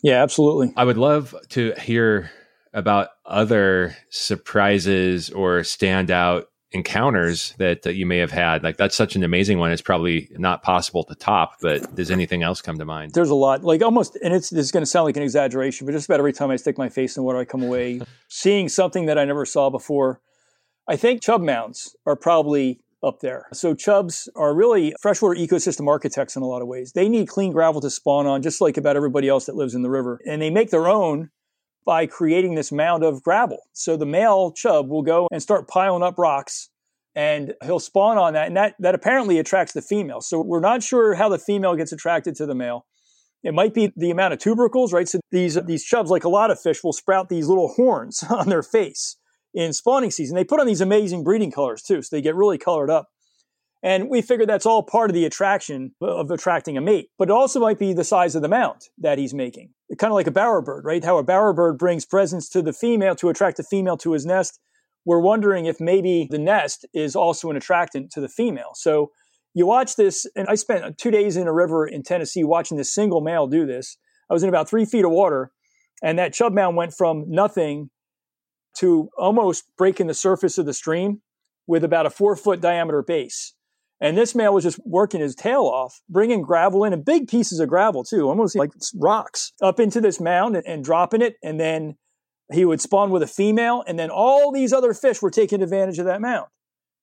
Yeah, 0.03 0.21
absolutely. 0.21 0.73
I 0.77 0.83
would 0.83 0.99
love 0.99 1.33
to 1.51 1.75
hear 1.79 2.29
about 2.75 3.11
other 3.25 3.97
surprises 4.11 5.31
or 5.31 5.61
standout 5.61 6.47
encounters 6.77 7.55
that, 7.59 7.83
that 7.83 7.97
you 7.97 8.07
may 8.07 8.19
have 8.19 8.31
had 8.31 8.63
like 8.63 8.77
that's 8.77 8.95
such 8.95 9.17
an 9.17 9.25
amazing 9.25 9.59
one 9.59 9.73
it's 9.73 9.83
probably 9.83 10.29
not 10.39 10.63
possible 10.63 11.03
to 11.03 11.15
top 11.15 11.55
but 11.61 11.95
does 11.97 12.11
anything 12.11 12.43
else 12.43 12.63
come 12.63 12.79
to 12.79 12.85
mind? 12.85 13.13
There's 13.13 13.31
a 13.31 13.35
lot 13.35 13.65
like 13.65 13.83
almost 13.83 14.17
and 14.23 14.33
it's 14.33 14.51
this 14.51 14.67
is 14.67 14.71
going 14.71 14.83
to 14.83 14.87
sound 14.87 15.07
like 15.07 15.17
an 15.17 15.23
exaggeration 15.23 15.87
but 15.87 15.93
just 15.93 16.09
about 16.09 16.21
every 16.21 16.33
time 16.33 16.51
i 16.51 16.57
stick 16.57 16.79
my 16.79 16.89
face 16.89 17.17
in 17.17 17.25
water 17.25 17.39
i 17.39 17.45
come 17.45 17.63
away 17.63 18.01
seeing 18.29 18.69
something 18.69 19.07
that 19.07 19.19
i 19.19 19.25
never 19.25 19.45
saw 19.45 19.71
before. 19.71 20.21
I 20.89 20.97
think 20.97 21.21
chub 21.21 21.43
mounds 21.43 21.97
are 22.07 22.15
probably 22.15 22.81
up 23.03 23.21
there. 23.21 23.47
So 23.53 23.75
chubs 23.75 24.29
are 24.37 24.55
really 24.55 24.95
freshwater 25.01 25.35
ecosystem 25.35 25.89
architects 25.89 26.37
in 26.37 26.43
a 26.43 26.47
lot 26.47 26.63
of 26.63 26.69
ways. 26.69 26.93
They 26.93 27.09
need 27.09 27.29
clean 27.29 27.53
gravel 27.53 27.81
to 27.81 27.91
spawn 27.91 28.27
on 28.27 28.43
just 28.43 28.61
like 28.61 28.77
about 28.77 28.97
everybody 28.97 29.29
else 29.29 29.47
that 29.47 29.57
lives 29.57 29.75
in 29.75 29.83
the 29.83 29.91
river 29.91 30.21
and 30.27 30.41
they 30.41 30.51
make 30.51 30.71
their 30.71 30.89
own 30.89 31.31
by 31.87 32.07
creating 32.07 32.57
this 32.57 32.73
mound 32.73 33.05
of 33.05 33.23
gravel. 33.23 33.61
So 33.73 33.97
the 33.97 34.05
male 34.05 34.53
chub 34.53 34.91
will 34.91 35.03
go 35.03 35.29
and 35.33 35.41
start 35.41 35.69
piling 35.69 36.03
up 36.03 36.19
rocks 36.19 36.69
and 37.15 37.55
he'll 37.65 37.81
spawn 37.81 38.19
on 38.19 38.35
that. 38.35 38.49
And 38.49 38.57
that, 38.57 38.75
that 38.81 38.95
apparently 38.95 39.39
attracts 39.39 39.73
the 39.73 39.81
female. 39.81 40.21
So 40.21 40.43
we're 40.43 40.61
not 40.61 40.83
sure 40.83 41.15
how 41.15 41.31
the 41.31 41.39
female 41.39 41.77
gets 41.77 41.93
attracted 41.93 42.35
to 42.37 42.47
the 42.47 42.55
male. 42.55 42.85
It 43.43 43.55
might 43.55 43.73
be 43.73 43.93
the 43.97 44.11
amount 44.11 44.35
of 44.35 44.41
tubercles, 44.41 44.93
right? 44.93 45.09
So 45.09 45.21
these, 45.31 45.55
these 45.67 45.85
chubs, 45.85 46.11
like 46.11 46.25
a 46.25 46.29
lot 46.29 46.51
of 46.51 46.61
fish, 46.61 46.83
will 46.83 46.93
sprout 46.93 47.29
these 47.29 47.49
little 47.49 47.69
horns 47.69 48.23
on 48.31 48.49
their 48.49 48.63
face 48.63 49.17
in 49.55 49.73
spawning 49.73 50.11
season. 50.11 50.35
They 50.37 50.45
put 50.45 50.61
on 50.61 50.67
these 50.67 50.81
amazing 50.81 51.25
breeding 51.25 51.53
colors 51.53 51.83
too. 51.83 52.03
So 52.03 52.15
they 52.15 52.21
get 52.21 52.35
really 52.35 52.59
colored 52.59 52.91
up. 52.91 53.09
And 53.87 54.11
we 54.11 54.21
figure 54.21 54.47
that's 54.47 54.67
all 54.67 54.83
part 54.83 55.11
of 55.11 55.15
the 55.15 55.27
attraction 55.27 55.93
of 56.01 56.29
attracting 56.33 56.77
a 56.77 56.81
mate. 56.81 57.11
But 57.19 57.29
it 57.29 57.33
also 57.33 57.61
might 57.61 57.79
be 57.79 57.93
the 57.93 58.03
size 58.03 58.35
of 58.35 58.43
the 58.43 58.49
mound 58.49 58.81
that 58.99 59.17
he's 59.17 59.33
making. 59.33 59.71
Kind 59.97 60.11
of 60.11 60.17
like 60.17 60.27
a 60.27 60.33
bowerbird, 60.33 60.83
right? 60.83 61.05
How 61.05 61.19
a 61.19 61.25
bowerbird 61.25 61.79
brings 61.79 62.05
presents 62.05 62.49
to 62.49 62.63
the 62.63 62.73
female 62.73 63.15
to 63.15 63.29
attract 63.29 63.59
the 63.59 63.63
female 63.63 63.97
to 63.99 64.11
his 64.11 64.27
nest. 64.27 64.59
We're 65.05 65.21
wondering 65.21 65.67
if 65.67 65.79
maybe 65.79 66.27
the 66.29 66.39
nest 66.41 66.85
is 66.93 67.15
also 67.15 67.49
an 67.49 67.57
attractant 67.57 68.11
to 68.11 68.21
the 68.21 68.29
female. 68.29 68.73
So 68.75 69.13
you 69.55 69.67
watch 69.67 69.95
this, 69.95 70.27
and 70.35 70.49
I 70.49 70.57
spent 70.57 70.99
two 70.99 71.13
days 71.13 71.37
in 71.37 71.47
a 71.47 71.53
river 71.53 71.87
in 71.87 72.03
Tennessee 72.03 72.43
watching 72.43 72.79
this 72.79 72.93
single 72.93 73.21
male 73.21 73.47
do 73.47 73.67
this. 73.67 73.99
I 74.29 74.35
was 74.35 74.43
in 74.43 74.49
about 74.49 74.69
three 74.69 74.85
feet 74.85 75.05
of 75.05 75.13
water, 75.13 75.53
and 76.03 76.19
that 76.19 76.35
chub 76.35 76.53
mound 76.53 76.75
went 76.75 76.93
from 76.93 77.25
nothing 77.29 77.91
to 78.79 79.11
almost 79.17 79.63
breaking 79.79 80.09
the 80.09 80.15
surface 80.15 80.59
of 80.59 80.67
the 80.67 80.75
stream 80.75 81.23
with 81.69 81.85
about 81.85 82.07
a 82.07 82.11
four 82.11 82.35
foot 82.35 82.61
diameter 82.61 83.01
base. 83.01 83.53
And 84.01 84.17
this 84.17 84.35
male 84.35 84.53
was 84.53 84.65
just 84.65 84.79
working 84.85 85.21
his 85.21 85.35
tail 85.35 85.63
off, 85.63 86.03
bringing 86.09 86.43
gravel 86.43 86.85
in 86.85 86.93
and 86.93 87.05
big 87.05 87.29
pieces 87.29 87.61
of 87.61 87.69
gravel 87.69 88.05
too, 88.05 88.29
almost 88.29 88.55
like 88.55 88.73
rocks 88.95 89.53
up 89.63 89.81
into 89.81 90.01
this 90.01 90.21
mound 90.21 90.55
and, 90.55 90.67
and, 90.67 90.85
dropping 90.85 91.23
it. 91.23 91.37
And 91.43 91.59
then 91.59 91.97
he 92.53 92.67
would 92.67 92.81
spawn 92.81 93.11
with 93.11 93.23
a 93.23 93.27
female. 93.27 93.83
And 93.87 93.99
then 93.99 94.11
all 94.11 94.53
these 94.53 94.73
other 94.73 94.93
fish 94.93 95.23
were 95.23 95.31
taking 95.31 95.63
advantage 95.63 95.99
of 95.99 96.05
that 96.05 96.21
mound, 96.21 96.47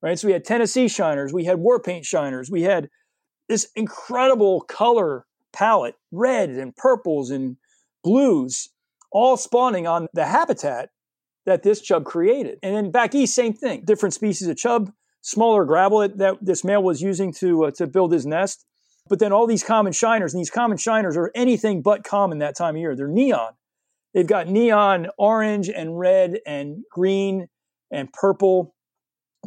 right? 0.03 0.19
So 0.19 0.27
we 0.27 0.33
had 0.33 0.45
Tennessee 0.45 0.87
shiners, 0.87 1.33
we 1.33 1.45
had 1.45 1.57
war 1.57 1.79
paint 1.79 2.05
shiners, 2.05 2.51
we 2.51 2.61
had 2.61 2.89
this 3.49 3.67
incredible 3.75 4.61
color 4.61 5.25
palette, 5.51 5.95
red 6.11 6.49
and 6.49 6.75
purples 6.75 7.31
and 7.31 7.57
blues, 8.03 8.69
all 9.11 9.35
spawning 9.35 9.87
on 9.87 10.07
the 10.13 10.25
habitat 10.25 10.89
that 11.45 11.63
this 11.63 11.81
chub 11.81 12.05
created. 12.05 12.59
And 12.61 12.75
then 12.75 12.91
back 12.91 13.15
east, 13.15 13.33
same 13.33 13.53
thing, 13.53 13.83
different 13.83 14.13
species 14.13 14.47
of 14.47 14.57
chub 14.57 14.91
smaller 15.23 15.65
gravel 15.65 16.07
that 16.07 16.37
this 16.41 16.63
male 16.63 16.83
was 16.83 17.01
using 17.01 17.33
to 17.33 17.65
uh, 17.65 17.71
to 17.71 17.87
build 17.87 18.11
his 18.11 18.27
nest. 18.27 18.65
But 19.09 19.19
then 19.19 19.33
all 19.33 19.47
these 19.47 19.63
common 19.63 19.91
shiners, 19.91 20.33
and 20.33 20.39
these 20.39 20.49
common 20.49 20.77
shiners 20.77 21.17
are 21.17 21.31
anything 21.35 21.81
but 21.81 22.03
common 22.03 22.39
that 22.39 22.55
time 22.55 22.75
of 22.75 22.79
year. 22.79 22.95
They're 22.95 23.07
neon. 23.07 23.53
They've 24.13 24.27
got 24.27 24.47
neon 24.47 25.07
orange 25.17 25.69
and 25.69 25.97
red 25.97 26.39
and 26.45 26.83
green 26.91 27.47
and 27.91 28.13
purple, 28.13 28.75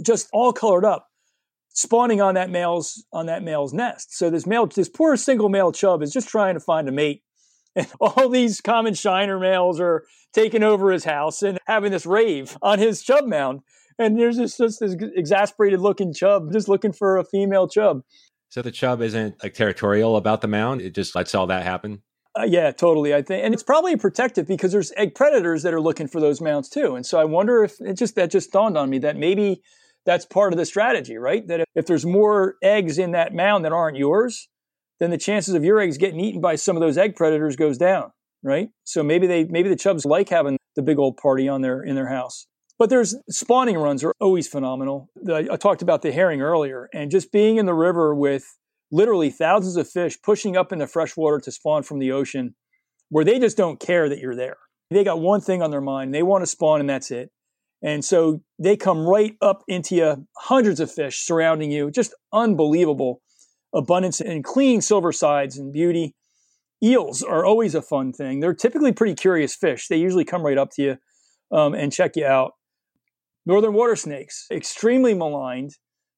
just 0.04 0.28
all 0.32 0.52
colored 0.52 0.84
up, 0.84 1.08
spawning 1.70 2.20
on 2.20 2.34
that 2.34 2.50
male's 2.50 3.04
on 3.12 3.26
that 3.26 3.42
male's 3.42 3.72
nest. 3.72 4.16
So 4.16 4.28
this 4.28 4.46
male, 4.46 4.66
this 4.66 4.88
poor 4.88 5.16
single 5.16 5.48
male 5.48 5.72
chub 5.72 6.02
is 6.02 6.12
just 6.12 6.28
trying 6.28 6.54
to 6.54 6.60
find 6.60 6.88
a 6.88 6.92
mate. 6.92 7.22
And 7.78 7.86
all 8.00 8.30
these 8.30 8.62
common 8.62 8.94
shiner 8.94 9.38
males 9.38 9.78
are 9.80 10.06
taking 10.32 10.62
over 10.62 10.90
his 10.90 11.04
house 11.04 11.42
and 11.42 11.58
having 11.66 11.92
this 11.92 12.06
rave 12.06 12.56
on 12.62 12.78
his 12.78 13.02
chub 13.02 13.26
mound 13.26 13.60
and 13.98 14.18
there's 14.18 14.36
just, 14.36 14.58
just 14.58 14.80
this 14.80 14.94
exasperated 15.14 15.80
looking 15.80 16.12
chub 16.12 16.52
just 16.52 16.68
looking 16.68 16.92
for 16.92 17.16
a 17.16 17.24
female 17.24 17.68
chub. 17.68 18.02
So 18.48 18.62
the 18.62 18.70
chub 18.70 19.02
isn't 19.02 19.42
like 19.42 19.54
territorial 19.54 20.16
about 20.16 20.40
the 20.40 20.48
mound; 20.48 20.80
it 20.80 20.94
just 20.94 21.14
lets 21.14 21.34
all 21.34 21.46
that 21.48 21.62
happen. 21.62 22.02
Uh, 22.38 22.44
yeah, 22.44 22.70
totally. 22.70 23.14
I 23.14 23.22
think, 23.22 23.44
and 23.44 23.54
it's 23.54 23.62
probably 23.62 23.96
protective 23.96 24.46
because 24.46 24.70
there's 24.70 24.92
egg 24.96 25.14
predators 25.14 25.62
that 25.62 25.72
are 25.72 25.80
looking 25.80 26.06
for 26.06 26.20
those 26.20 26.40
mounds 26.40 26.68
too. 26.68 26.94
And 26.94 27.06
so 27.06 27.18
I 27.18 27.24
wonder 27.24 27.64
if 27.64 27.80
it 27.80 27.94
just 27.94 28.14
that 28.16 28.30
just 28.30 28.52
dawned 28.52 28.76
on 28.76 28.90
me 28.90 28.98
that 28.98 29.16
maybe 29.16 29.62
that's 30.04 30.26
part 30.26 30.52
of 30.52 30.58
the 30.58 30.66
strategy, 30.66 31.16
right? 31.16 31.46
That 31.48 31.60
if, 31.60 31.66
if 31.74 31.86
there's 31.86 32.04
more 32.04 32.56
eggs 32.62 32.98
in 32.98 33.12
that 33.12 33.34
mound 33.34 33.64
that 33.64 33.72
aren't 33.72 33.96
yours, 33.96 34.48
then 35.00 35.10
the 35.10 35.18
chances 35.18 35.54
of 35.54 35.64
your 35.64 35.80
eggs 35.80 35.96
getting 35.96 36.20
eaten 36.20 36.40
by 36.40 36.56
some 36.56 36.76
of 36.76 36.80
those 36.80 36.98
egg 36.98 37.16
predators 37.16 37.56
goes 37.56 37.78
down, 37.78 38.12
right? 38.42 38.68
So 38.84 39.02
maybe 39.02 39.26
they 39.26 39.44
maybe 39.44 39.68
the 39.68 39.76
chubs 39.76 40.04
like 40.04 40.28
having 40.28 40.58
the 40.74 40.82
big 40.82 40.98
old 40.98 41.16
party 41.16 41.48
on 41.48 41.62
their 41.62 41.82
in 41.82 41.94
their 41.94 42.08
house. 42.08 42.46
But 42.78 42.90
there's 42.90 43.16
spawning 43.30 43.78
runs 43.78 44.04
are 44.04 44.12
always 44.20 44.48
phenomenal. 44.48 45.08
I 45.32 45.56
talked 45.56 45.82
about 45.82 46.02
the 46.02 46.12
herring 46.12 46.42
earlier, 46.42 46.88
and 46.92 47.10
just 47.10 47.32
being 47.32 47.56
in 47.56 47.66
the 47.66 47.74
river 47.74 48.14
with 48.14 48.44
literally 48.90 49.30
thousands 49.30 49.76
of 49.76 49.88
fish 49.88 50.18
pushing 50.22 50.56
up 50.56 50.72
into 50.72 50.86
fresh 50.86 51.16
water 51.16 51.40
to 51.40 51.50
spawn 51.50 51.82
from 51.82 51.98
the 51.98 52.12
ocean, 52.12 52.54
where 53.08 53.24
they 53.24 53.38
just 53.38 53.56
don't 53.56 53.80
care 53.80 54.08
that 54.08 54.18
you're 54.18 54.36
there. 54.36 54.58
They 54.90 55.04
got 55.04 55.20
one 55.20 55.40
thing 55.40 55.62
on 55.62 55.70
their 55.70 55.80
mind: 55.80 56.14
they 56.14 56.22
want 56.22 56.42
to 56.42 56.46
spawn, 56.46 56.80
and 56.80 56.88
that's 56.88 57.10
it. 57.10 57.30
And 57.82 58.04
so 58.04 58.42
they 58.58 58.76
come 58.76 59.06
right 59.06 59.36
up 59.40 59.62
into 59.68 59.96
you, 59.96 60.26
hundreds 60.36 60.80
of 60.80 60.90
fish 60.90 61.24
surrounding 61.24 61.70
you, 61.70 61.90
just 61.90 62.14
unbelievable 62.32 63.22
abundance 63.74 64.20
and 64.20 64.44
clean 64.44 64.80
silver 64.80 65.12
sides 65.12 65.58
and 65.58 65.72
beauty. 65.72 66.14
Eels 66.82 67.22
are 67.22 67.44
always 67.44 67.74
a 67.74 67.82
fun 67.82 68.12
thing. 68.12 68.40
They're 68.40 68.54
typically 68.54 68.92
pretty 68.92 69.14
curious 69.14 69.54
fish. 69.54 69.88
They 69.88 69.96
usually 69.96 70.24
come 70.24 70.42
right 70.42 70.58
up 70.58 70.70
to 70.72 70.82
you 70.82 70.96
um, 71.50 71.74
and 71.74 71.92
check 71.92 72.16
you 72.16 72.26
out. 72.26 72.52
Northern 73.46 73.74
water 73.74 73.94
snakes, 73.94 74.46
extremely 74.50 75.14
maligned. 75.14 75.70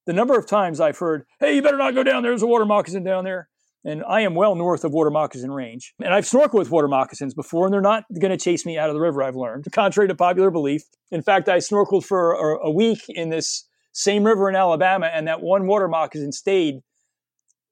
The 0.07 0.13
number 0.13 0.37
of 0.37 0.47
times 0.47 0.79
I've 0.79 0.97
heard, 0.97 1.25
hey, 1.39 1.55
you 1.55 1.61
better 1.61 1.77
not 1.77 1.93
go 1.93 2.01
down 2.01 2.23
there, 2.23 2.31
there's 2.31 2.41
a 2.41 2.47
water 2.47 2.65
moccasin 2.65 3.03
down 3.03 3.23
there. 3.23 3.49
And 3.85 4.03
I 4.03 4.21
am 4.21 4.35
well 4.35 4.55
north 4.55 4.83
of 4.83 4.91
water 4.91 5.11
moccasin 5.11 5.51
range. 5.51 5.93
And 6.03 6.13
I've 6.13 6.25
snorkeled 6.25 6.55
with 6.55 6.71
water 6.71 6.87
moccasins 6.87 7.33
before, 7.33 7.65
and 7.65 7.73
they're 7.73 7.81
not 7.81 8.03
going 8.19 8.31
to 8.31 8.43
chase 8.43 8.65
me 8.65 8.77
out 8.77 8.89
of 8.89 8.95
the 8.95 8.99
river, 8.99 9.23
I've 9.23 9.35
learned, 9.35 9.65
contrary 9.71 10.09
to 10.09 10.15
popular 10.15 10.51
belief. 10.51 10.81
In 11.11 11.21
fact, 11.21 11.47
I 11.47 11.59
snorkeled 11.59 12.03
for 12.03 12.33
a, 12.33 12.67
a 12.67 12.71
week 12.71 12.99
in 13.07 13.29
this 13.29 13.67
same 13.93 14.23
river 14.23 14.49
in 14.49 14.55
Alabama, 14.55 15.09
and 15.13 15.27
that 15.27 15.41
one 15.41 15.67
water 15.67 15.87
moccasin 15.87 16.31
stayed 16.31 16.79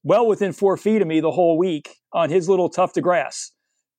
well 0.04 0.28
within 0.28 0.54
four 0.54 0.78
feet 0.78 1.02
of 1.02 1.08
me 1.08 1.20
the 1.20 1.32
whole 1.32 1.58
week 1.58 1.96
on 2.14 2.30
his 2.30 2.48
little 2.48 2.70
tuft 2.70 2.96
of 2.98 3.04
grass. 3.04 3.52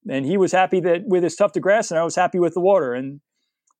And 0.09 0.25
he 0.25 0.37
was 0.39 0.53
happy 0.53 0.81
that 0.81 1.03
with 1.05 1.25
his 1.25 1.35
tuft 1.35 1.57
of 1.57 1.63
grass, 1.63 1.91
and 1.91 1.99
I 1.99 2.05
was 2.05 2.17
happy 2.17 2.39
with 2.39 2.55
the 2.55 2.61
water. 2.61 2.95
And 2.95 3.21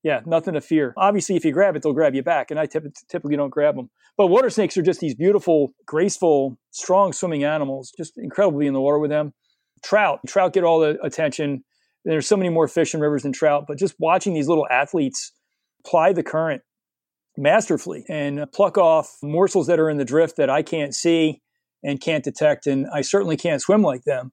yeah, 0.09 0.21
nothing 0.25 0.55
to 0.55 0.63
fear. 0.63 0.95
Obviously, 0.97 1.37
if 1.37 1.45
you 1.45 1.53
grab 1.53 1.77
it, 1.77 1.83
they'll 1.83 1.93
grab 1.93 2.15
you 2.15 2.23
back, 2.23 2.51
and 2.51 2.59
I 2.59 2.65
typically 2.65 3.37
don't 3.37 3.51
grab 3.51 3.77
them. 3.77 3.91
But 4.17 4.29
water 4.29 4.49
snakes 4.49 4.75
are 4.79 4.83
just 4.83 5.01
these 5.01 5.15
beautiful, 5.15 5.75
graceful, 5.85 6.57
strong 6.71 7.13
swimming 7.13 7.45
animals. 7.45 7.93
Just 7.95 8.17
incredibly 8.17 8.67
in 8.67 8.73
the 8.73 8.81
water 8.81 8.99
with 8.99 9.11
them. 9.11 9.35
Trout, 9.85 10.21
trout 10.27 10.55
get 10.55 10.65
all 10.65 10.81
the 10.81 10.99
attention. 11.03 11.63
There's 12.07 12.27
so 12.27 12.39
many 12.39 12.49
more 12.49 12.69
fish 12.69 12.95
in 12.95 13.01
rivers 13.01 13.25
than 13.25 13.33
trout, 13.33 13.67
but 13.69 13.77
just 13.77 13.97
watching 13.99 14.33
these 14.33 14.49
little 14.49 14.67
athletes 14.71 15.33
ply 15.85 16.15
the 16.15 16.23
current 16.23 16.63
masterfully 17.37 18.07
and 18.09 18.51
pluck 18.51 18.79
off 18.79 19.15
morsels 19.23 19.67
that 19.67 19.79
are 19.79 19.91
in 19.91 19.99
the 19.99 20.07
drift 20.07 20.39
that 20.39 20.49
I 20.49 20.63
can't 20.63 20.95
see 20.95 21.43
and 21.85 22.01
can't 22.01 22.25
detect, 22.25 22.67
and 22.67 22.87
I 22.95 23.03
certainly 23.03 23.37
can't 23.37 23.61
swim 23.61 23.83
like 23.83 24.05
them 24.05 24.33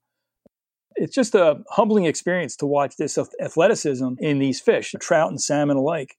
it's 0.96 1.14
just 1.14 1.36
a 1.36 1.62
humbling 1.70 2.06
experience 2.06 2.56
to 2.58 2.66
watch 2.66 2.98
this 2.98 3.18
athleticism 3.42 4.14
in 4.20 4.40
these 4.40 4.62
fish, 4.62 4.94
trout 5.00 5.30
and 5.30 5.42
salmon 5.42 5.78
alike. 5.78 6.18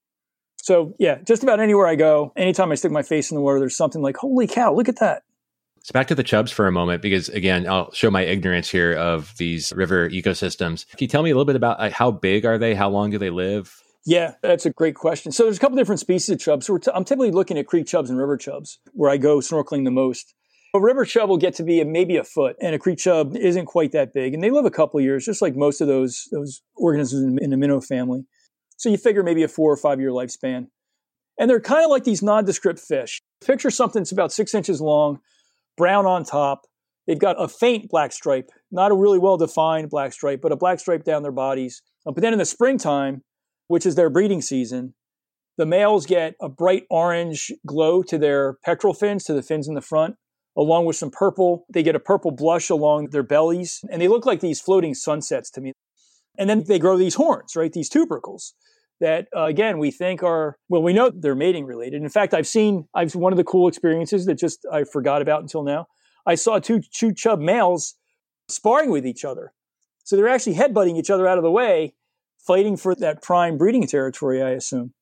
So, 0.63 0.95
yeah, 0.99 1.19
just 1.23 1.43
about 1.43 1.61
anywhere 1.61 1.87
I 1.87 1.95
go, 1.95 2.33
anytime 2.37 2.73
I 2.73 2.75
stick 2.75 2.91
my 2.91 3.03
face 3.03 3.31
in 3.31 3.37
the 3.37 3.41
water, 3.41 3.61
there's 3.61 3.77
something 3.77 4.03
like, 4.03 4.17
holy 4.17 4.47
cow, 4.47 4.75
look 4.75 4.89
at 4.89 4.99
that. 4.99 5.23
So 5.83 5.93
back 5.93 6.09
to 6.09 6.17
the 6.17 6.25
chubs 6.25 6.51
for 6.51 6.67
a 6.67 6.73
moment, 6.73 7.01
because 7.01 7.29
again, 7.29 7.69
I'll 7.69 7.93
show 7.93 8.11
my 8.11 8.23
ignorance 8.23 8.69
here 8.69 8.93
of 8.95 9.33
these 9.39 9.73
river 9.73 10.11
ecosystems. 10.11 10.85
Can 10.89 10.99
you 10.99 11.07
tell 11.07 11.23
me 11.23 11.31
a 11.31 11.35
little 11.35 11.45
bit 11.45 11.55
about 11.55 11.79
like, 11.79 11.93
how 11.93 12.11
big 12.11 12.45
are 12.45 12.59
they? 12.59 12.75
How 12.75 12.89
long 12.89 13.11
do 13.11 13.19
they 13.19 13.31
live? 13.31 13.81
Yeah, 14.05 14.33
that's 14.43 14.67
a 14.67 14.71
great 14.71 14.97
question. 14.97 15.31
So 15.31 15.45
there's 15.45 15.59
a 15.59 15.61
couple 15.61 15.77
different 15.77 16.01
species 16.01 16.31
of 16.31 16.41
chubs. 16.41 16.67
So 16.67 16.79
t- 16.79 16.91
I'm 16.93 17.05
typically 17.05 17.31
looking 17.31 17.57
at 17.57 17.69
creek 17.69 17.87
chubs 17.87 18.11
and 18.11 18.19
river 18.19 18.37
chubs 18.37 18.81
where 18.95 19.11
I 19.11 19.17
go 19.17 19.39
snorkeling 19.39 19.85
the 19.85 19.93
most. 19.93 20.35
A 20.77 20.81
river 20.81 21.07
chub 21.07 21.31
will 21.31 21.39
get 21.39 21.55
to 21.55 21.63
be 21.63 21.81
a, 21.81 21.87
maybe 21.87 22.19
a 22.19 22.25
foot, 22.25 22.55
and 22.61 22.75
a 22.75 22.79
creek 22.79 22.99
chub 22.99 23.35
isn't 23.35 23.65
quite 23.65 23.93
that 23.93 24.13
big, 24.13 24.35
and 24.35 24.43
they 24.43 24.51
live 24.51 24.67
a 24.67 24.71
couple 24.71 25.01
years, 25.01 25.25
just 25.25 25.41
like 25.41 25.57
most 25.57 25.81
of 25.81 25.89
those 25.89 26.29
those 26.33 26.61
organisms 26.77 27.23
in, 27.23 27.43
in 27.43 27.51
the 27.51 27.57
minnow 27.57 27.81
family. 27.81 28.27
So 28.77 28.91
you 28.91 28.99
figure 28.99 29.23
maybe 29.23 29.43
a 29.43 29.49
four 29.49 29.73
or 29.73 29.79
five 29.79 30.01
year 30.01 30.11
lifespan, 30.11 30.67
and 31.41 31.49
they're 31.49 31.61
kind 31.61 31.83
of 31.83 31.91
like 31.91 32.05
these 32.05 32.23
nondescript 32.23 32.79
fish. 32.79 33.23
Picture 33.43 33.71
something 33.71 34.03
that's 34.03 34.13
about 34.13 34.33
six 34.33 34.53
inches 34.53 34.83
long, 34.83 35.21
brown 35.79 36.05
on 36.05 36.25
top. 36.25 36.67
They've 37.07 37.19
got 37.19 37.43
a 37.43 37.49
faint 37.49 37.89
black 37.89 38.13
stripe, 38.13 38.51
not 38.71 38.93
a 38.93 38.95
really 38.95 39.19
well 39.19 39.39
defined 39.39 39.89
black 39.89 40.13
stripe, 40.13 40.43
but 40.43 40.53
a 40.53 40.57
black 40.57 40.79
stripe 40.79 41.05
down 41.05 41.23
their 41.23 41.33
bodies. 41.33 41.81
Um, 42.05 42.13
but 42.13 42.21
then 42.21 42.35
in 42.35 42.39
the 42.39 42.45
springtime, 42.45 43.23
which 43.69 43.87
is 43.87 43.95
their 43.95 44.11
breeding 44.11 44.43
season, 44.43 44.93
the 45.57 45.65
males 45.65 46.05
get 46.05 46.35
a 46.39 46.51
bright 46.51 46.83
orange 46.91 47.51
glow 47.67 48.03
to 48.03 48.19
their 48.19 48.59
pectoral 48.63 48.93
fins, 48.93 49.25
to 49.25 49.33
the 49.33 49.43
fins 49.43 49.69
in 49.69 49.75
the 49.75 49.81
front, 49.81 50.17
along 50.57 50.87
with 50.87 50.97
some 50.97 51.11
purple. 51.11 51.67
They 51.73 51.83
get 51.83 51.95
a 51.95 52.01
purple 52.01 52.31
blush 52.31 52.71
along 52.71 53.11
their 53.11 53.23
bellies, 53.23 53.81
and 53.91 54.01
they 54.01 54.09
look 54.09 54.27
like 54.27 54.41
these 54.41 54.61
floating 54.61 54.95
sunsets 54.95 55.51
to 55.53 55.61
me. 55.61 55.73
And 56.39 56.49
then 56.51 56.65
they 56.65 56.79
grow 56.79 56.97
these 56.97 57.15
horns, 57.15 57.57
right? 57.57 57.73
These 57.73 57.89
tubercles 57.89 58.55
that, 59.01 59.29
uh, 59.37 59.45
again, 59.45 59.79
we 59.79 59.91
think 59.91 60.23
are, 60.23 60.57
well, 60.69 60.83
we 60.83 60.93
know 60.93 61.11
they're 61.15 61.35
mating 61.35 61.67
related. 61.67 62.03
In 62.03 62.09
fact, 62.09 62.35
I've 62.35 62.47
seen, 62.47 62.89
I've 62.95 63.15
one 63.15 63.33
of 63.33 63.37
the 63.37 63.45
cool 63.45 63.69
experiences 63.69 64.27
that 64.27 64.39
just 64.39 64.67
I 64.73 64.85
forgot 64.85 65.23
about 65.23 65.43
until 65.43 65.63
now. 65.63 65.87
I 66.27 66.35
saw 66.35 66.59
two, 66.59 66.81
two 66.93 67.13
chub 67.13 67.39
males 67.39 67.95
sparring 68.49 68.91
with 68.91 69.07
each 69.07 69.25
other. 69.25 69.53
So 70.05 70.17
they're 70.17 70.29
actually 70.29 70.55
headbutting 70.55 70.97
each 70.97 71.11
other 71.11 71.27
out 71.27 71.39
of 71.39 71.45
the 71.45 71.51
way 71.51 71.95
fighting 72.39 72.77
for 72.77 72.95
that 72.95 73.23
prime 73.23 73.59
breeding 73.59 73.87
territory, 73.87 74.43
I 74.43 74.51
assume. 74.51 74.95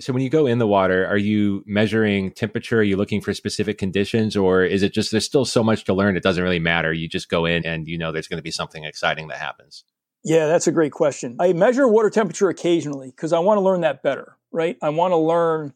So 0.00 0.12
when 0.12 0.22
you 0.22 0.30
go 0.30 0.46
in 0.46 0.58
the 0.58 0.66
water, 0.66 1.06
are 1.06 1.16
you 1.16 1.64
measuring 1.66 2.30
temperature? 2.30 2.78
Are 2.78 2.84
you 2.84 2.96
looking 2.96 3.20
for 3.20 3.34
specific 3.34 3.78
conditions 3.78 4.36
or 4.36 4.62
is 4.62 4.82
it 4.82 4.92
just 4.92 5.10
there's 5.10 5.24
still 5.24 5.44
so 5.44 5.64
much 5.64 5.84
to 5.84 5.94
learn 5.94 6.16
it 6.16 6.22
doesn't 6.22 6.42
really 6.42 6.58
matter. 6.60 6.92
You 6.92 7.08
just 7.08 7.28
go 7.28 7.46
in 7.46 7.66
and 7.66 7.88
you 7.88 7.98
know 7.98 8.12
there's 8.12 8.28
going 8.28 8.38
to 8.38 8.42
be 8.42 8.50
something 8.50 8.84
exciting 8.84 9.28
that 9.28 9.38
happens. 9.38 9.84
Yeah, 10.24 10.46
that's 10.46 10.66
a 10.66 10.72
great 10.72 10.92
question. 10.92 11.36
I 11.40 11.52
measure 11.52 11.88
water 11.88 12.10
temperature 12.10 12.48
occasionally 12.48 13.10
because 13.10 13.32
I 13.32 13.38
want 13.38 13.58
to 13.58 13.62
learn 13.62 13.80
that 13.80 14.02
better, 14.02 14.36
right? 14.52 14.76
I 14.82 14.90
want 14.90 15.12
to 15.12 15.16
learn 15.16 15.72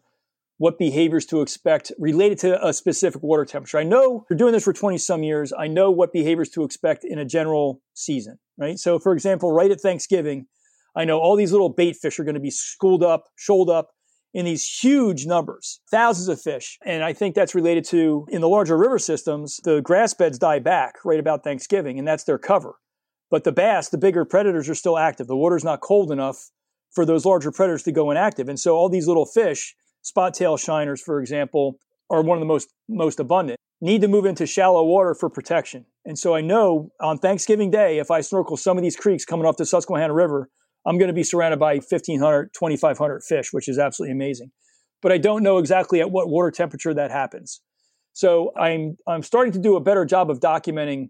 what 0.58 0.78
behaviors 0.78 1.26
to 1.26 1.40
expect 1.40 1.90
related 1.98 2.38
to 2.38 2.64
a 2.64 2.72
specific 2.72 3.22
water 3.22 3.44
temperature. 3.44 3.78
I 3.78 3.82
know 3.82 4.24
you're 4.30 4.36
doing 4.36 4.52
this 4.52 4.64
for 4.64 4.72
20 4.72 4.98
some 4.98 5.22
years. 5.24 5.52
I 5.56 5.66
know 5.66 5.90
what 5.90 6.12
behaviors 6.12 6.50
to 6.50 6.62
expect 6.62 7.04
in 7.04 7.18
a 7.18 7.24
general 7.24 7.82
season, 7.94 8.38
right? 8.56 8.78
So 8.78 8.98
for 8.98 9.12
example, 9.12 9.50
right 9.50 9.70
at 9.70 9.80
Thanksgiving, 9.80 10.46
I 10.94 11.04
know 11.04 11.18
all 11.18 11.34
these 11.34 11.52
little 11.52 11.70
bait 11.70 11.96
fish 11.96 12.20
are 12.20 12.24
going 12.24 12.34
to 12.34 12.40
be 12.40 12.50
schooled 12.50 13.02
up, 13.02 13.24
shoaled 13.36 13.70
up 13.70 13.90
in 14.34 14.44
these 14.44 14.66
huge 14.66 15.26
numbers, 15.26 15.80
thousands 15.90 16.28
of 16.28 16.40
fish. 16.40 16.78
And 16.84 17.04
I 17.04 17.12
think 17.12 17.34
that's 17.34 17.54
related 17.54 17.84
to 17.86 18.26
in 18.30 18.40
the 18.40 18.48
larger 18.48 18.76
river 18.76 18.98
systems, 18.98 19.60
the 19.64 19.80
grass 19.80 20.14
beds 20.14 20.38
die 20.38 20.58
back 20.58 20.96
right 21.04 21.20
about 21.20 21.44
Thanksgiving, 21.44 21.98
and 21.98 22.08
that's 22.08 22.24
their 22.24 22.38
cover. 22.38 22.76
But 23.30 23.44
the 23.44 23.52
bass, 23.52 23.88
the 23.88 23.98
bigger 23.98 24.24
predators 24.24 24.68
are 24.68 24.74
still 24.74 24.98
active. 24.98 25.26
The 25.26 25.36
water's 25.36 25.64
not 25.64 25.80
cold 25.80 26.10
enough 26.10 26.50
for 26.90 27.04
those 27.06 27.24
larger 27.24 27.50
predators 27.50 27.82
to 27.84 27.92
go 27.92 28.10
inactive. 28.10 28.48
And 28.48 28.60
so 28.60 28.76
all 28.76 28.88
these 28.88 29.08
little 29.08 29.26
fish, 29.26 29.74
spot 30.02 30.34
tail 30.34 30.56
shiners, 30.56 31.00
for 31.00 31.20
example, 31.20 31.78
are 32.10 32.22
one 32.22 32.36
of 32.36 32.40
the 32.40 32.46
most 32.46 32.72
most 32.88 33.20
abundant. 33.20 33.58
Need 33.80 34.02
to 34.02 34.08
move 34.08 34.26
into 34.26 34.46
shallow 34.46 34.84
water 34.84 35.14
for 35.14 35.28
protection. 35.28 35.86
And 36.04 36.18
so 36.18 36.34
I 36.34 36.40
know 36.40 36.90
on 37.00 37.18
Thanksgiving 37.18 37.70
Day, 37.70 37.98
if 37.98 38.10
I 38.10 38.20
snorkel 38.20 38.56
some 38.56 38.76
of 38.76 38.82
these 38.82 38.96
creeks 38.96 39.24
coming 39.24 39.46
off 39.46 39.56
the 39.56 39.66
Susquehanna 39.66 40.14
River, 40.14 40.50
I'm 40.86 40.98
going 40.98 41.08
to 41.08 41.14
be 41.14 41.22
surrounded 41.22 41.60
by 41.60 41.74
1,500, 41.76 42.50
2,500 42.54 43.22
fish, 43.22 43.52
which 43.52 43.68
is 43.68 43.78
absolutely 43.78 44.12
amazing. 44.12 44.50
But 45.00 45.12
I 45.12 45.18
don't 45.18 45.42
know 45.42 45.58
exactly 45.58 46.00
at 46.00 46.10
what 46.10 46.28
water 46.28 46.50
temperature 46.50 46.94
that 46.94 47.10
happens. 47.10 47.60
So 48.12 48.52
I'm, 48.56 48.96
I'm 49.06 49.22
starting 49.22 49.52
to 49.52 49.58
do 49.58 49.76
a 49.76 49.80
better 49.80 50.04
job 50.04 50.30
of 50.30 50.40
documenting 50.40 51.08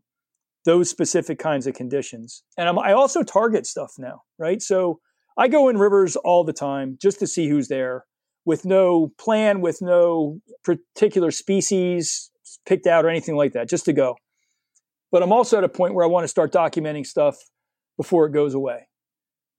those 0.65 0.89
specific 0.89 1.39
kinds 1.39 1.67
of 1.67 1.75
conditions. 1.75 2.43
And 2.57 2.69
I'm, 2.69 2.79
I 2.79 2.93
also 2.93 3.23
target 3.23 3.67
stuff 3.67 3.95
now, 3.99 4.23
right? 4.39 4.63
So 4.63 5.01
I 5.37 5.49
go 5.49 5.69
in 5.69 5.79
rivers 5.79 6.17
all 6.17 6.45
the 6.45 6.53
time 6.53 6.99
just 7.01 7.19
to 7.21 7.27
see 7.27 7.49
who's 7.49 7.69
there 7.69 8.05
with 8.45 8.65
no 8.65 9.13
plan, 9.19 9.61
with 9.61 9.81
no 9.81 10.41
particular 10.65 11.31
species 11.31 12.31
picked 12.67 12.87
out 12.87 13.05
or 13.05 13.09
anything 13.09 13.37
like 13.37 13.53
that, 13.53 13.69
just 13.69 13.85
to 13.87 13.93
go. 13.93 14.17
But 15.11 15.23
I'm 15.23 15.33
also 15.33 15.59
at 15.59 15.65
a 15.65 15.69
point 15.69 15.95
where 15.95 16.05
I 16.05 16.09
want 16.09 16.25
to 16.25 16.29
start 16.29 16.53
documenting 16.53 17.07
stuff 17.07 17.37
before 17.97 18.27
it 18.27 18.33
goes 18.33 18.55
away. 18.55 18.89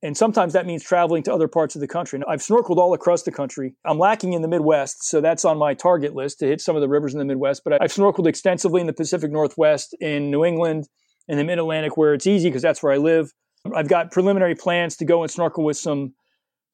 And 0.03 0.17
sometimes 0.17 0.51
that 0.51 0.65
means 0.65 0.83
traveling 0.83 1.23
to 1.23 1.33
other 1.33 1.47
parts 1.47 1.75
of 1.75 1.81
the 1.81 1.87
country. 1.87 2.19
I've 2.27 2.41
snorkeled 2.41 2.75
all 2.75 2.93
across 2.93 3.23
the 3.23 3.31
country. 3.31 3.73
I'm 3.85 3.97
lacking 3.97 4.33
in 4.33 4.41
the 4.41 4.49
Midwest, 4.49 5.05
so 5.05 5.21
that's 5.21 5.45
on 5.45 5.57
my 5.57 5.73
target 5.73 6.13
list 6.13 6.39
to 6.39 6.45
hit 6.45 6.59
some 6.59 6.75
of 6.75 6.81
the 6.81 6.89
rivers 6.89 7.13
in 7.13 7.19
the 7.19 7.25
Midwest. 7.25 7.61
But 7.63 7.81
I've 7.81 7.93
snorkeled 7.93 8.27
extensively 8.27 8.81
in 8.81 8.87
the 8.87 8.93
Pacific 8.93 9.31
Northwest, 9.31 9.95
in 10.01 10.29
New 10.29 10.43
England, 10.43 10.89
in 11.29 11.37
the 11.37 11.45
Mid 11.45 11.57
Atlantic, 11.57 11.95
where 11.95 12.13
it's 12.13 12.27
easy 12.27 12.49
because 12.49 12.61
that's 12.61 12.83
where 12.83 12.91
I 12.91 12.97
live. 12.97 13.31
I've 13.73 13.87
got 13.87 14.11
preliminary 14.11 14.55
plans 14.55 14.97
to 14.97 15.05
go 15.05 15.23
and 15.23 15.31
snorkel 15.31 15.63
with 15.63 15.77
some 15.77 16.15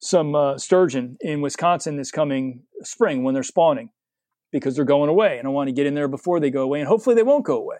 some 0.00 0.34
uh, 0.34 0.58
sturgeon 0.58 1.16
in 1.20 1.40
Wisconsin 1.40 1.96
this 1.96 2.10
coming 2.10 2.62
spring 2.82 3.22
when 3.22 3.34
they're 3.34 3.44
spawning 3.44 3.90
because 4.50 4.74
they're 4.74 4.84
going 4.84 5.08
away, 5.08 5.38
and 5.38 5.46
I 5.46 5.52
want 5.52 5.68
to 5.68 5.72
get 5.72 5.86
in 5.86 5.94
there 5.94 6.08
before 6.08 6.40
they 6.40 6.50
go 6.50 6.62
away, 6.62 6.80
and 6.80 6.88
hopefully 6.88 7.14
they 7.14 7.22
won't 7.22 7.44
go 7.44 7.58
away 7.58 7.76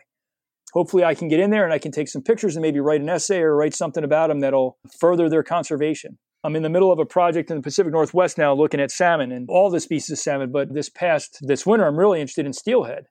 hopefully 0.73 1.05
I 1.05 1.15
can 1.15 1.29
get 1.29 1.41
in 1.41 1.51
there 1.51 1.65
and 1.65 1.73
I 1.73 1.79
can 1.79 1.93
take 1.93 2.09
some 2.09 2.23
pictures 2.23 2.57
and 2.57 2.63
maybe 2.63 2.81
write 2.81 3.01
an 3.01 3.09
essay 3.09 3.41
or 3.41 3.57
write 3.57 3.75
something 3.75 4.05
about 4.05 4.29
them 4.29 4.41
that'll 4.41 4.79
further 4.99 5.29
their 5.29 5.43
conservation. 5.43 6.19
I'm 6.43 6.57
in 6.57 6.63
the 6.63 6.71
middle 6.71 6.91
of 6.91 6.99
a 6.99 7.05
project 7.05 7.51
in 7.51 7.57
the 7.57 7.63
Pacific 7.63 7.93
Northwest 7.93 8.39
now 8.39 8.55
looking 8.55 8.81
at 8.81 8.91
salmon 8.91 9.31
and 9.31 9.47
all 9.51 9.71
the 9.71 9.81
species 9.81 10.11
of 10.11 10.19
salmon, 10.19 10.51
but 10.51 10.73
this 10.73 10.89
past 10.89 11.39
this 11.43 11.67
winter 11.67 11.87
I'm 11.87 11.99
really 11.99 12.21
interested 12.21 12.47
in 12.47 12.53
steelhead. 12.53 13.05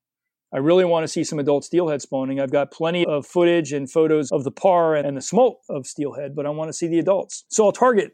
I 0.52 0.58
really 0.58 0.86
want 0.86 1.04
to 1.04 1.08
see 1.08 1.24
some 1.24 1.38
adult 1.38 1.64
steelhead 1.64 2.02
spawning. 2.02 2.40
I've 2.40 2.52
got 2.52 2.72
plenty 2.72 3.06
of 3.06 3.28
footage 3.28 3.72
and 3.72 3.90
photos 3.90 4.32
of 4.32 4.44
the 4.44 4.52
parr 4.52 4.96
and 4.96 5.16
the 5.16 5.22
smolt 5.22 5.60
of 5.70 5.86
steelhead, 5.86 6.36
but 6.36 6.48
I 6.48 6.50
want 6.50 6.70
to 6.70 6.74
see 6.74 6.88
the 6.88 6.98
adults. 6.98 7.46
So 7.50 7.66
I'll 7.66 7.72
target 7.72 8.14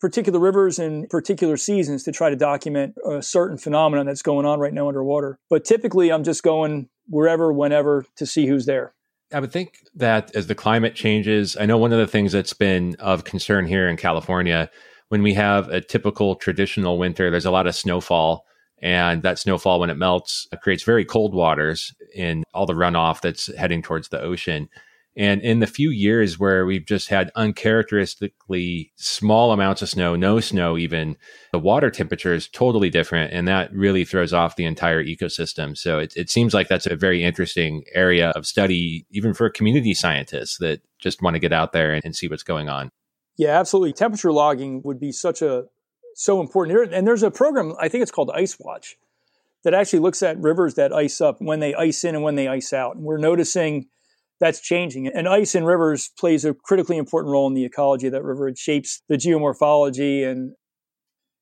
particular 0.00 0.40
rivers 0.40 0.78
and 0.78 1.08
particular 1.08 1.56
seasons 1.56 2.02
to 2.02 2.12
try 2.12 2.30
to 2.30 2.36
document 2.36 2.94
a 3.08 3.22
certain 3.22 3.56
phenomenon 3.56 4.06
that's 4.06 4.22
going 4.22 4.44
on 4.44 4.58
right 4.58 4.74
now 4.74 4.88
underwater. 4.88 5.38
But 5.48 5.64
typically 5.64 6.10
I'm 6.10 6.24
just 6.24 6.42
going 6.42 6.88
wherever, 7.08 7.52
whenever 7.52 8.04
to 8.16 8.26
see 8.26 8.46
who's 8.46 8.66
there. 8.66 8.94
I 9.32 9.40
would 9.40 9.52
think 9.52 9.78
that 9.94 10.34
as 10.36 10.46
the 10.46 10.54
climate 10.54 10.94
changes, 10.94 11.56
I 11.56 11.66
know 11.66 11.78
one 11.78 11.92
of 11.92 11.98
the 11.98 12.06
things 12.06 12.32
that's 12.32 12.52
been 12.52 12.94
of 13.00 13.24
concern 13.24 13.66
here 13.66 13.88
in 13.88 13.96
California, 13.96 14.70
when 15.08 15.22
we 15.22 15.34
have 15.34 15.68
a 15.68 15.80
typical 15.80 16.36
traditional 16.36 16.98
winter, 16.98 17.30
there's 17.30 17.44
a 17.44 17.50
lot 17.50 17.66
of 17.66 17.74
snowfall. 17.74 18.44
And 18.82 19.22
that 19.22 19.38
snowfall, 19.38 19.80
when 19.80 19.90
it 19.90 19.96
melts, 19.96 20.46
it 20.52 20.60
creates 20.60 20.82
very 20.82 21.04
cold 21.04 21.34
waters 21.34 21.94
in 22.14 22.44
all 22.52 22.66
the 22.66 22.74
runoff 22.74 23.20
that's 23.20 23.54
heading 23.56 23.82
towards 23.82 24.08
the 24.08 24.20
ocean. 24.20 24.68
And 25.16 25.40
in 25.40 25.60
the 25.60 25.66
few 25.66 25.90
years 25.90 26.38
where 26.38 26.66
we've 26.66 26.84
just 26.84 27.08
had 27.08 27.30
uncharacteristically 27.34 28.92
small 28.96 29.52
amounts 29.52 29.80
of 29.80 29.88
snow, 29.88 30.14
no 30.14 30.40
snow 30.40 30.76
even, 30.76 31.16
the 31.52 31.58
water 31.58 31.90
temperature 31.90 32.34
is 32.34 32.48
totally 32.48 32.90
different. 32.90 33.32
And 33.32 33.48
that 33.48 33.72
really 33.72 34.04
throws 34.04 34.34
off 34.34 34.56
the 34.56 34.66
entire 34.66 35.02
ecosystem. 35.02 35.76
So 35.76 35.98
it, 35.98 36.12
it 36.16 36.28
seems 36.28 36.52
like 36.52 36.68
that's 36.68 36.86
a 36.86 36.96
very 36.96 37.24
interesting 37.24 37.84
area 37.94 38.30
of 38.30 38.46
study, 38.46 39.06
even 39.10 39.32
for 39.32 39.48
community 39.48 39.94
scientists 39.94 40.58
that 40.58 40.82
just 40.98 41.22
want 41.22 41.34
to 41.34 41.40
get 41.40 41.52
out 41.52 41.72
there 41.72 41.94
and, 41.94 42.04
and 42.04 42.14
see 42.14 42.28
what's 42.28 42.42
going 42.42 42.68
on. 42.68 42.90
Yeah, 43.38 43.58
absolutely. 43.58 43.94
Temperature 43.94 44.32
logging 44.32 44.82
would 44.82 45.00
be 45.00 45.12
such 45.12 45.40
a 45.40 45.64
so 46.14 46.40
important. 46.40 46.92
And 46.92 47.06
there's 47.06 47.22
a 47.22 47.30
program, 47.30 47.74
I 47.80 47.88
think 47.88 48.02
it's 48.02 48.10
called 48.10 48.30
Ice 48.34 48.58
Watch, 48.58 48.96
that 49.64 49.74
actually 49.74 49.98
looks 49.98 50.22
at 50.22 50.38
rivers 50.38 50.74
that 50.74 50.92
ice 50.92 51.20
up 51.20 51.36
when 51.40 51.60
they 51.60 51.74
ice 51.74 52.04
in 52.04 52.14
and 52.14 52.22
when 52.22 52.34
they 52.34 52.48
ice 52.48 52.72
out. 52.72 52.96
And 52.96 53.04
we're 53.04 53.18
noticing 53.18 53.88
that's 54.40 54.60
changing. 54.60 55.06
And 55.08 55.28
ice 55.28 55.54
in 55.54 55.64
rivers 55.64 56.10
plays 56.18 56.44
a 56.44 56.54
critically 56.54 56.98
important 56.98 57.32
role 57.32 57.46
in 57.46 57.54
the 57.54 57.64
ecology 57.64 58.06
of 58.06 58.12
that 58.12 58.24
river. 58.24 58.48
It 58.48 58.58
shapes 58.58 59.02
the 59.08 59.16
geomorphology 59.16 60.26
and 60.26 60.52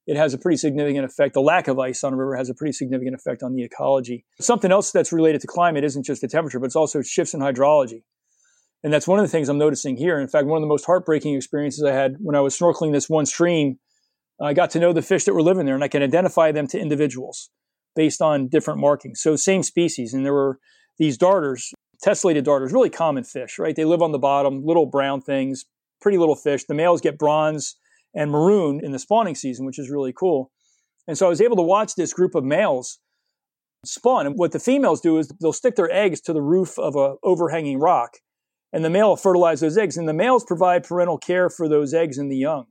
it 0.07 0.17
has 0.17 0.35
a 0.35 0.39
pretty 0.39 0.59
significant 0.59 1.05
effect. 1.05 1.35
The 1.35 1.41
lack 1.41 1.67
of 1.67 1.79
ice 1.79 2.05
on 2.05 2.13
a 2.13 2.17
river 2.17 2.37
has 2.37 2.51
a 2.51 2.55
pretty 2.55 2.73
significant 2.73 3.15
effect 3.15 3.43
on 3.43 3.55
the 3.55 3.65
ecology. 3.65 4.25
Something 4.41 4.71
else 4.71 4.93
that's 4.93 5.13
related 5.13 5.41
to 5.41 5.47
climate 5.47 5.83
isn't 5.83 6.05
just 6.05 6.21
the 6.21 6.29
temperature, 6.29 6.61
but 6.61 6.67
it's 6.67 6.77
also 6.77 7.03
shifts 7.03 7.35
in 7.35 7.41
hydrology. 7.41 8.03
And 8.83 8.93
that's 8.93 9.09
one 9.09 9.19
of 9.19 9.25
the 9.25 9.31
things 9.31 9.49
I'm 9.49 9.57
noticing 9.57 9.97
here. 9.97 10.21
In 10.21 10.29
fact, 10.29 10.47
one 10.47 10.59
of 10.59 10.63
the 10.63 10.69
most 10.69 10.85
heartbreaking 10.85 11.35
experiences 11.35 11.83
I 11.83 11.93
had 11.93 12.17
when 12.21 12.37
I 12.37 12.41
was 12.41 12.57
snorkeling 12.57 12.93
this 12.93 13.09
one 13.09 13.25
stream, 13.25 13.79
I 14.41 14.53
got 14.53 14.71
to 14.71 14.79
know 14.79 14.93
the 14.93 15.01
fish 15.01 15.25
that 15.25 15.33
were 15.33 15.43
living 15.43 15.65
there 15.65 15.75
and 15.75 15.83
I 15.83 15.89
can 15.89 16.03
identify 16.03 16.53
them 16.53 16.67
to 16.69 16.79
individuals 16.79 17.51
based 17.97 18.21
on 18.21 18.49
different 18.49 18.81
markings. 18.81 19.23
So 19.23 19.37
same 19.37 19.63
species. 19.63 20.13
And 20.13 20.25
there 20.25 20.35
were 20.35 20.59
these 20.99 21.17
darters 21.17 21.73
Tessellated 22.03 22.45
darters, 22.45 22.73
really 22.73 22.91
common 22.91 23.25
fish, 23.25 23.59
right? 23.59 23.77
They 23.77 23.85
live 23.85 24.03
on 24.03 24.13
the 24.13 24.19
bottom, 24.19 24.65
little 24.65 24.87
brown 24.87 25.21
things, 25.21 25.65
pretty 26.01 26.19
little 26.19 26.37
fish. 26.37 26.65
The 26.65 26.75
males 26.75 27.01
get 27.01 27.19
bronze 27.19 27.77
and 28.15 28.31
maroon 28.31 28.81
in 28.83 28.93
the 28.93 28.99
spawning 28.99 29.35
season, 29.35 29.67
which 29.67 29.79
is 29.79 29.91
really 29.91 30.13
cool. 30.13 30.51
And 31.07 31.19
so 31.19 31.27
I 31.27 31.29
was 31.29 31.41
able 31.41 31.57
to 31.57 31.63
watch 31.63 31.95
this 31.95 32.13
group 32.15 32.35
of 32.35 32.45
males 32.45 32.99
spawn. 33.85 34.27
And 34.27 34.37
what 34.37 34.53
the 34.53 34.59
females 34.59 35.01
do 35.01 35.19
is 35.19 35.29
they'll 35.41 35.53
stick 35.53 35.77
their 35.77 35.93
eggs 35.93 36.21
to 36.23 36.33
the 36.33 36.41
roof 36.41 36.79
of 36.79 36.97
a 36.97 37.17
overhanging 37.23 37.79
rock, 37.81 38.19
and 38.73 38.85
the 38.85 38.91
male 38.91 39.11
will 39.11 39.17
fertilize 39.17 39.61
those 39.61 39.77
eggs. 39.77 39.97
And 39.97 40.09
the 40.09 40.15
males 40.15 40.45
provide 40.45 40.85
parental 40.85 41.19
care 41.19 41.51
for 41.51 41.69
those 41.69 41.93
eggs 41.93 42.17
and 42.17 42.31
the 42.33 42.39
young. 42.39 42.67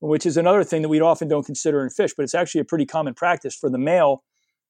which 0.00 0.26
is 0.26 0.36
another 0.36 0.64
thing 0.64 0.82
that 0.82 0.88
we 0.88 1.00
often 1.00 1.28
don't 1.28 1.46
consider 1.46 1.82
in 1.82 1.90
fish, 1.90 2.12
but 2.16 2.22
it's 2.22 2.34
actually 2.34 2.60
a 2.60 2.64
pretty 2.64 2.86
common 2.86 3.14
practice 3.14 3.54
for 3.54 3.70
the 3.70 3.78
male 3.78 4.22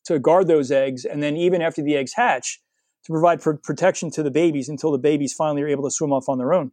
to 0.04 0.18
guard 0.18 0.46
those 0.46 0.70
eggs. 0.70 1.04
And 1.04 1.22
then 1.22 1.36
even 1.36 1.60
after 1.60 1.82
the 1.82 1.96
eggs 1.96 2.12
hatch, 2.14 2.60
to 3.06 3.12
provide 3.12 3.40
pr- 3.40 3.52
protection 3.52 4.10
to 4.10 4.22
the 4.22 4.30
babies 4.30 4.68
until 4.68 4.92
the 4.92 4.98
babies 4.98 5.32
finally 5.32 5.62
are 5.62 5.68
able 5.68 5.84
to 5.84 5.90
swim 5.90 6.12
off 6.12 6.28
on 6.28 6.38
their 6.38 6.52
own. 6.52 6.72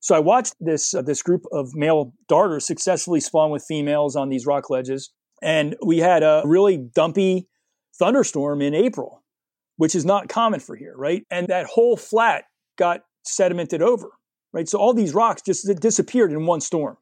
So 0.00 0.14
I 0.14 0.20
watched 0.20 0.54
this 0.60 0.94
uh, 0.94 1.02
this 1.02 1.22
group 1.22 1.42
of 1.52 1.74
male 1.74 2.12
darters 2.28 2.64
successfully 2.64 3.20
spawn 3.20 3.50
with 3.50 3.64
females 3.66 4.14
on 4.14 4.28
these 4.28 4.46
rock 4.46 4.70
ledges, 4.70 5.10
and 5.42 5.76
we 5.84 5.98
had 5.98 6.22
a 6.22 6.42
really 6.44 6.76
dumpy 6.76 7.48
thunderstorm 7.98 8.62
in 8.62 8.74
April, 8.74 9.24
which 9.76 9.96
is 9.96 10.04
not 10.04 10.28
common 10.28 10.60
for 10.60 10.76
here, 10.76 10.94
right? 10.96 11.24
And 11.30 11.48
that 11.48 11.66
whole 11.66 11.96
flat 11.96 12.44
got 12.76 13.00
sedimented 13.26 13.80
over, 13.80 14.10
right? 14.52 14.68
So 14.68 14.78
all 14.78 14.94
these 14.94 15.14
rocks 15.14 15.42
just 15.42 15.68
disappeared 15.80 16.30
in 16.30 16.46
one 16.46 16.60
storm 16.60 16.96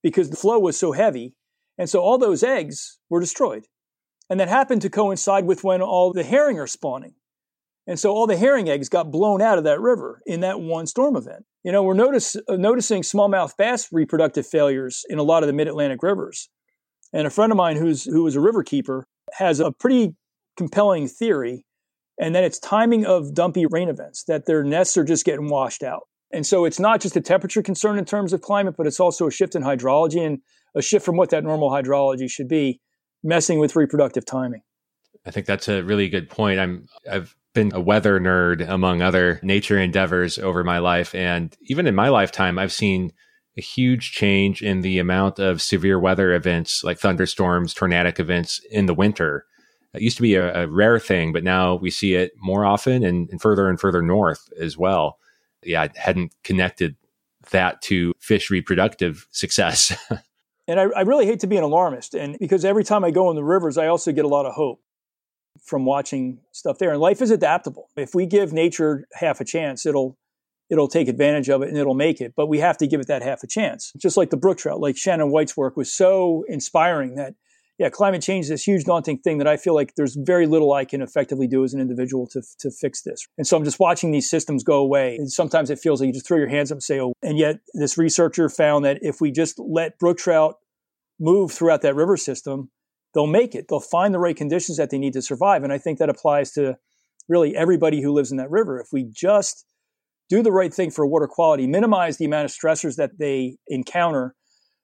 because 0.00 0.30
the 0.30 0.36
flow 0.36 0.60
was 0.60 0.78
so 0.78 0.92
heavy, 0.92 1.34
and 1.76 1.90
so 1.90 2.00
all 2.00 2.18
those 2.18 2.44
eggs 2.44 3.00
were 3.10 3.18
destroyed. 3.18 3.66
And 4.30 4.38
that 4.38 4.48
happened 4.48 4.82
to 4.82 4.90
coincide 4.90 5.44
with 5.44 5.64
when 5.64 5.82
all 5.82 6.12
the 6.12 6.24
herring 6.24 6.58
are 6.60 6.66
spawning. 6.68 7.14
And 7.86 7.98
so 7.98 8.12
all 8.12 8.26
the 8.26 8.36
herring 8.36 8.68
eggs 8.68 8.88
got 8.88 9.10
blown 9.10 9.40
out 9.40 9.58
of 9.58 9.64
that 9.64 9.80
river 9.80 10.20
in 10.26 10.40
that 10.40 10.60
one 10.60 10.86
storm 10.86 11.16
event. 11.16 11.44
You 11.62 11.72
know, 11.72 11.82
we're 11.82 11.94
notice, 11.94 12.36
uh, 12.48 12.56
noticing 12.56 13.02
smallmouth 13.02 13.56
bass 13.56 13.88
reproductive 13.92 14.46
failures 14.46 15.04
in 15.08 15.18
a 15.18 15.22
lot 15.22 15.42
of 15.42 15.46
the 15.46 15.52
mid 15.52 15.68
Atlantic 15.68 16.02
rivers. 16.02 16.48
And 17.12 17.26
a 17.26 17.30
friend 17.30 17.52
of 17.52 17.56
mine 17.56 17.76
who's, 17.76 18.04
who 18.04 18.24
was 18.24 18.34
a 18.34 18.40
river 18.40 18.64
keeper 18.64 19.06
has 19.34 19.60
a 19.60 19.70
pretty 19.70 20.14
compelling 20.56 21.06
theory, 21.06 21.64
and 22.20 22.34
that 22.34 22.44
it's 22.44 22.58
timing 22.58 23.04
of 23.04 23.34
dumpy 23.34 23.66
rain 23.66 23.88
events, 23.88 24.24
that 24.24 24.46
their 24.46 24.64
nests 24.64 24.96
are 24.96 25.04
just 25.04 25.24
getting 25.24 25.48
washed 25.48 25.82
out. 25.82 26.08
And 26.32 26.46
so 26.46 26.64
it's 26.64 26.80
not 26.80 27.00
just 27.00 27.16
a 27.16 27.20
temperature 27.20 27.62
concern 27.62 27.98
in 27.98 28.04
terms 28.04 28.32
of 28.32 28.40
climate, 28.40 28.74
but 28.76 28.86
it's 28.86 28.98
also 28.98 29.26
a 29.26 29.30
shift 29.30 29.54
in 29.54 29.62
hydrology 29.62 30.26
and 30.26 30.40
a 30.74 30.82
shift 30.82 31.04
from 31.04 31.16
what 31.16 31.30
that 31.30 31.44
normal 31.44 31.70
hydrology 31.70 32.30
should 32.30 32.48
be, 32.48 32.80
messing 33.22 33.58
with 33.58 33.76
reproductive 33.76 34.24
timing. 34.24 34.62
I 35.24 35.30
think 35.30 35.46
that's 35.46 35.68
a 35.68 35.82
really 35.82 36.08
good 36.08 36.28
point. 36.28 36.58
I'm 36.58 36.86
I've 37.10 37.36
been 37.56 37.74
a 37.74 37.80
weather 37.80 38.20
nerd 38.20 38.68
among 38.68 39.02
other 39.02 39.40
nature 39.42 39.78
endeavors 39.78 40.38
over 40.38 40.62
my 40.62 40.78
life. 40.78 41.14
And 41.14 41.56
even 41.62 41.86
in 41.86 41.94
my 41.94 42.10
lifetime, 42.10 42.58
I've 42.58 42.72
seen 42.72 43.12
a 43.56 43.62
huge 43.62 44.12
change 44.12 44.62
in 44.62 44.82
the 44.82 44.98
amount 44.98 45.38
of 45.38 45.62
severe 45.62 45.98
weather 45.98 46.34
events 46.34 46.84
like 46.84 46.98
thunderstorms, 46.98 47.72
tornadic 47.72 48.20
events 48.20 48.60
in 48.70 48.86
the 48.86 48.94
winter. 48.94 49.46
It 49.94 50.02
used 50.02 50.18
to 50.18 50.22
be 50.22 50.34
a, 50.34 50.64
a 50.64 50.66
rare 50.68 50.98
thing, 50.98 51.32
but 51.32 51.42
now 51.42 51.74
we 51.74 51.90
see 51.90 52.14
it 52.14 52.32
more 52.36 52.66
often 52.66 53.02
and, 53.02 53.28
and 53.30 53.40
further 53.40 53.70
and 53.70 53.80
further 53.80 54.02
north 54.02 54.48
as 54.60 54.76
well. 54.76 55.18
Yeah, 55.64 55.82
I 55.82 55.90
hadn't 55.96 56.34
connected 56.44 56.96
that 57.50 57.80
to 57.82 58.12
fish 58.18 58.50
reproductive 58.50 59.26
success. 59.30 59.96
and 60.68 60.78
I, 60.78 60.84
I, 60.94 61.00
really 61.00 61.24
hate 61.24 61.40
to 61.40 61.46
be 61.46 61.56
an 61.56 61.64
alarmist, 61.64 62.14
and 62.14 62.36
because 62.38 62.64
every 62.64 62.84
time 62.84 63.04
I 63.04 63.10
go 63.10 63.30
in 63.30 63.36
the 63.36 63.44
rivers, 63.44 63.78
I 63.78 63.86
also 63.86 64.12
get 64.12 64.24
a 64.24 64.28
lot 64.28 64.44
of 64.44 64.54
hope 64.54 64.82
from 65.64 65.84
watching 65.84 66.40
stuff 66.52 66.78
there. 66.78 66.90
And 66.90 67.00
life 67.00 67.22
is 67.22 67.30
adaptable. 67.30 67.88
If 67.96 68.14
we 68.14 68.26
give 68.26 68.52
nature 68.52 69.06
half 69.14 69.40
a 69.40 69.44
chance, 69.44 69.86
it'll 69.86 70.16
it'll 70.68 70.88
take 70.88 71.08
advantage 71.08 71.48
of 71.48 71.62
it 71.62 71.68
and 71.68 71.78
it'll 71.78 71.94
make 71.94 72.20
it. 72.20 72.34
But 72.36 72.46
we 72.48 72.58
have 72.58 72.76
to 72.78 72.86
give 72.86 73.00
it 73.00 73.06
that 73.06 73.22
half 73.22 73.42
a 73.42 73.46
chance. 73.46 73.92
Just 73.96 74.16
like 74.16 74.30
the 74.30 74.36
brook 74.36 74.58
trout, 74.58 74.80
like 74.80 74.96
Shannon 74.96 75.30
White's 75.30 75.56
work 75.56 75.76
was 75.76 75.92
so 75.92 76.44
inspiring 76.48 77.14
that 77.14 77.34
yeah, 77.78 77.90
climate 77.90 78.22
change 78.22 78.44
is 78.44 78.48
this 78.48 78.66
huge 78.66 78.84
daunting 78.84 79.18
thing 79.18 79.36
that 79.38 79.46
I 79.46 79.58
feel 79.58 79.74
like 79.74 79.94
there's 79.96 80.16
very 80.16 80.46
little 80.46 80.72
I 80.72 80.86
can 80.86 81.02
effectively 81.02 81.46
do 81.46 81.62
as 81.62 81.74
an 81.74 81.80
individual 81.80 82.26
to, 82.28 82.42
to 82.60 82.70
fix 82.70 83.02
this. 83.02 83.26
And 83.36 83.46
so 83.46 83.56
I'm 83.56 83.64
just 83.64 83.78
watching 83.78 84.12
these 84.12 84.30
systems 84.30 84.64
go 84.64 84.78
away. 84.78 85.16
And 85.16 85.30
sometimes 85.30 85.68
it 85.68 85.78
feels 85.78 86.00
like 86.00 86.06
you 86.06 86.14
just 86.14 86.26
throw 86.26 86.38
your 86.38 86.48
hands 86.48 86.72
up 86.72 86.76
and 86.76 86.82
say, 86.82 87.00
oh, 87.00 87.12
and 87.22 87.36
yet 87.38 87.56
this 87.74 87.98
researcher 87.98 88.48
found 88.48 88.86
that 88.86 88.98
if 89.02 89.20
we 89.20 89.30
just 89.30 89.58
let 89.58 89.98
brook 89.98 90.16
trout 90.16 90.56
move 91.20 91.52
throughout 91.52 91.82
that 91.82 91.94
river 91.94 92.16
system, 92.16 92.70
they'll 93.16 93.26
make 93.26 93.54
it. 93.54 93.66
They'll 93.68 93.80
find 93.80 94.12
the 94.12 94.18
right 94.18 94.36
conditions 94.36 94.76
that 94.76 94.90
they 94.90 94.98
need 94.98 95.14
to 95.14 95.22
survive. 95.22 95.64
And 95.64 95.72
I 95.72 95.78
think 95.78 95.98
that 95.98 96.10
applies 96.10 96.52
to 96.52 96.76
really 97.28 97.56
everybody 97.56 98.02
who 98.02 98.12
lives 98.12 98.30
in 98.30 98.36
that 98.36 98.50
river. 98.50 98.78
If 98.78 98.88
we 98.92 99.04
just 99.10 99.64
do 100.28 100.42
the 100.42 100.52
right 100.52 100.72
thing 100.72 100.90
for 100.90 101.06
water 101.06 101.26
quality, 101.26 101.66
minimize 101.66 102.18
the 102.18 102.26
amount 102.26 102.44
of 102.44 102.50
stressors 102.50 102.96
that 102.96 103.18
they 103.18 103.56
encounter 103.68 104.34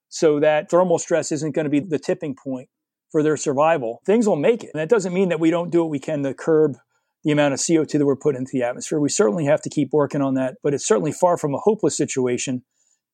so 0.09 0.41
that 0.41 0.71
thermal 0.71 0.99
stress 0.99 1.31
isn't 1.31 1.55
going 1.55 1.65
to 1.65 1.71
be 1.71 1.81
the 1.81 1.99
tipping 1.99 2.35
point 2.35 2.71
for 3.11 3.23
their 3.23 3.37
survival, 3.37 4.01
things 4.07 4.27
will 4.27 4.37
make 4.37 4.65
it. 4.65 4.71
And 4.73 4.81
that 4.81 4.89
doesn't 4.89 5.13
mean 5.13 5.29
that 5.29 5.41
we 5.41 5.51
don't 5.51 5.71
do 5.71 5.83
what 5.83 5.91
we 5.91 5.99
can 5.99 6.23
to 6.23 6.33
curb 6.33 6.79
the 7.25 7.33
amount 7.33 7.53
of 7.53 7.61
CO2 7.61 7.99
that 7.99 8.07
we're 8.07 8.17
putting 8.17 8.41
into 8.41 8.53
the 8.55 8.63
atmosphere. 8.63 8.99
We 8.99 9.11
certainly 9.11 9.45
have 9.45 9.61
to 9.61 9.69
keep 9.69 9.91
working 9.93 10.23
on 10.23 10.35
that, 10.35 10.55
but 10.63 10.73
it's 10.73 10.87
certainly 10.87 11.13
far 11.13 11.37
from 11.37 11.55
a 11.55 11.59
hopeless 11.59 11.99
situation. 11.99 12.65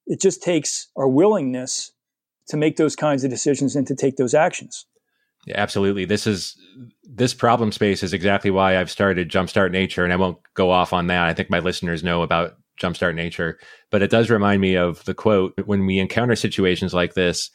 It 0.06 0.20
just 0.20 0.44
takes 0.44 0.88
our 0.96 1.08
willingness 1.08 1.90
to 2.50 2.56
make 2.56 2.76
those 2.76 2.94
kinds 2.94 3.24
of 3.24 3.30
decisions 3.30 3.74
and 3.74 3.84
to 3.88 3.96
take 3.96 4.16
those 4.16 4.32
actions. 4.32 4.86
Absolutely. 5.54 6.04
This 6.04 6.26
is 6.26 6.56
this 7.02 7.34
problem 7.34 7.72
space 7.72 8.02
is 8.02 8.12
exactly 8.12 8.50
why 8.50 8.78
I've 8.78 8.90
started 8.90 9.30
Jumpstart 9.30 9.72
Nature, 9.72 10.04
and 10.04 10.12
I 10.12 10.16
won't 10.16 10.38
go 10.54 10.70
off 10.70 10.92
on 10.92 11.08
that. 11.08 11.26
I 11.28 11.34
think 11.34 11.50
my 11.50 11.58
listeners 11.58 12.04
know 12.04 12.22
about 12.22 12.56
Jumpstart 12.80 13.14
Nature, 13.14 13.58
but 13.90 14.02
it 14.02 14.10
does 14.10 14.30
remind 14.30 14.60
me 14.60 14.76
of 14.76 15.04
the 15.04 15.14
quote 15.14 15.54
when 15.66 15.86
we 15.86 15.98
encounter 15.98 16.36
situations 16.36 16.94
like 16.94 17.14
this 17.14 17.50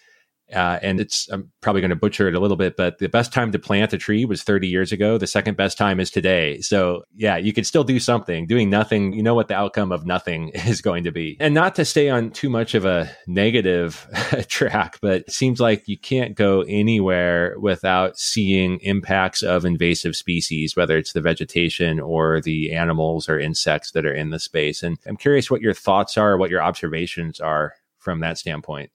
uh, 0.51 0.79
and 0.81 0.99
it's 0.99 1.29
I'm 1.31 1.51
probably 1.61 1.81
going 1.81 1.89
to 1.89 1.95
butcher 1.95 2.27
it 2.27 2.35
a 2.35 2.39
little 2.39 2.57
bit, 2.57 2.75
but 2.75 2.99
the 2.99 3.07
best 3.07 3.31
time 3.31 3.51
to 3.51 3.59
plant 3.59 3.93
a 3.93 3.97
tree 3.97 4.25
was 4.25 4.43
30 4.43 4.67
years 4.67 4.91
ago. 4.91 5.17
The 5.17 5.27
second 5.27 5.57
best 5.57 5.77
time 5.77 5.99
is 5.99 6.11
today. 6.11 6.59
So 6.61 7.03
yeah, 7.15 7.37
you 7.37 7.53
can 7.53 7.63
still 7.63 7.83
do 7.83 7.99
something. 7.99 8.45
Doing 8.45 8.69
nothing, 8.69 9.13
you 9.13 9.23
know 9.23 9.35
what 9.35 9.47
the 9.47 9.55
outcome 9.55 9.91
of 9.91 10.05
nothing 10.05 10.49
is 10.53 10.81
going 10.81 11.05
to 11.05 11.11
be. 11.11 11.37
And 11.39 11.53
not 11.53 11.75
to 11.75 11.85
stay 11.85 12.09
on 12.09 12.31
too 12.31 12.49
much 12.49 12.75
of 12.75 12.85
a 12.85 13.09
negative 13.27 14.07
track, 14.47 14.97
but 15.01 15.21
it 15.21 15.31
seems 15.31 15.59
like 15.59 15.87
you 15.87 15.97
can't 15.97 16.35
go 16.35 16.61
anywhere 16.61 17.55
without 17.59 18.17
seeing 18.17 18.79
impacts 18.81 19.41
of 19.41 19.65
invasive 19.65 20.15
species, 20.15 20.75
whether 20.75 20.97
it's 20.97 21.13
the 21.13 21.21
vegetation 21.21 21.99
or 21.99 22.41
the 22.41 22.73
animals 22.73 23.29
or 23.29 23.39
insects 23.39 23.91
that 23.91 24.05
are 24.05 24.13
in 24.13 24.29
the 24.29 24.39
space. 24.39 24.83
And 24.83 24.97
I'm 25.05 25.17
curious 25.17 25.49
what 25.49 25.61
your 25.61 25.73
thoughts 25.73 26.17
are, 26.17 26.37
what 26.37 26.49
your 26.49 26.61
observations 26.61 27.39
are 27.39 27.73
from 27.97 28.19
that 28.19 28.37
standpoint. 28.37 28.91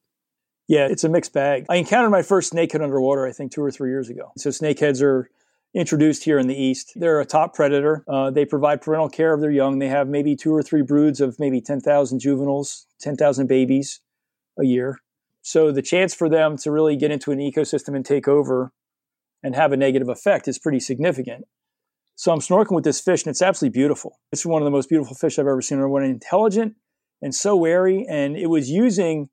Yeah, 0.68 0.86
it's 0.86 1.02
a 1.02 1.08
mixed 1.08 1.32
bag. 1.32 1.64
I 1.70 1.76
encountered 1.76 2.10
my 2.10 2.22
first 2.22 2.52
snakehead 2.52 2.82
underwater, 2.82 3.26
I 3.26 3.32
think, 3.32 3.52
two 3.52 3.62
or 3.62 3.70
three 3.70 3.88
years 3.88 4.10
ago. 4.10 4.32
So 4.36 4.50
snakeheads 4.50 5.02
are 5.02 5.30
introduced 5.74 6.24
here 6.24 6.38
in 6.38 6.46
the 6.46 6.54
East. 6.54 6.92
They're 6.94 7.20
a 7.20 7.24
top 7.24 7.54
predator. 7.54 8.04
Uh, 8.06 8.30
they 8.30 8.44
provide 8.44 8.82
parental 8.82 9.08
care 9.08 9.32
of 9.32 9.40
their 9.40 9.50
young. 9.50 9.78
They 9.78 9.88
have 9.88 10.08
maybe 10.08 10.36
two 10.36 10.54
or 10.54 10.62
three 10.62 10.82
broods 10.82 11.22
of 11.22 11.38
maybe 11.38 11.62
10,000 11.62 12.18
juveniles, 12.18 12.86
10,000 13.00 13.46
babies 13.46 14.00
a 14.58 14.64
year. 14.64 14.98
So 15.40 15.72
the 15.72 15.82
chance 15.82 16.12
for 16.14 16.28
them 16.28 16.58
to 16.58 16.70
really 16.70 16.96
get 16.96 17.10
into 17.10 17.32
an 17.32 17.38
ecosystem 17.38 17.96
and 17.96 18.04
take 18.04 18.28
over 18.28 18.72
and 19.42 19.54
have 19.54 19.72
a 19.72 19.76
negative 19.76 20.10
effect 20.10 20.48
is 20.48 20.58
pretty 20.58 20.80
significant. 20.80 21.46
So 22.14 22.32
I'm 22.32 22.40
snorkeling 22.40 22.74
with 22.74 22.84
this 22.84 23.00
fish, 23.00 23.22
and 23.24 23.30
it's 23.30 23.40
absolutely 23.40 23.78
beautiful. 23.78 24.18
It's 24.32 24.44
one 24.44 24.60
of 24.60 24.66
the 24.66 24.72
most 24.72 24.88
beautiful 24.88 25.14
fish 25.14 25.38
I've 25.38 25.46
ever 25.46 25.62
seen. 25.62 25.88
One 25.88 26.02
intelligent 26.02 26.74
and 27.22 27.34
so 27.34 27.56
wary, 27.56 28.04
and 28.08 28.36
it 28.36 28.48
was 28.48 28.70
using 28.70 29.30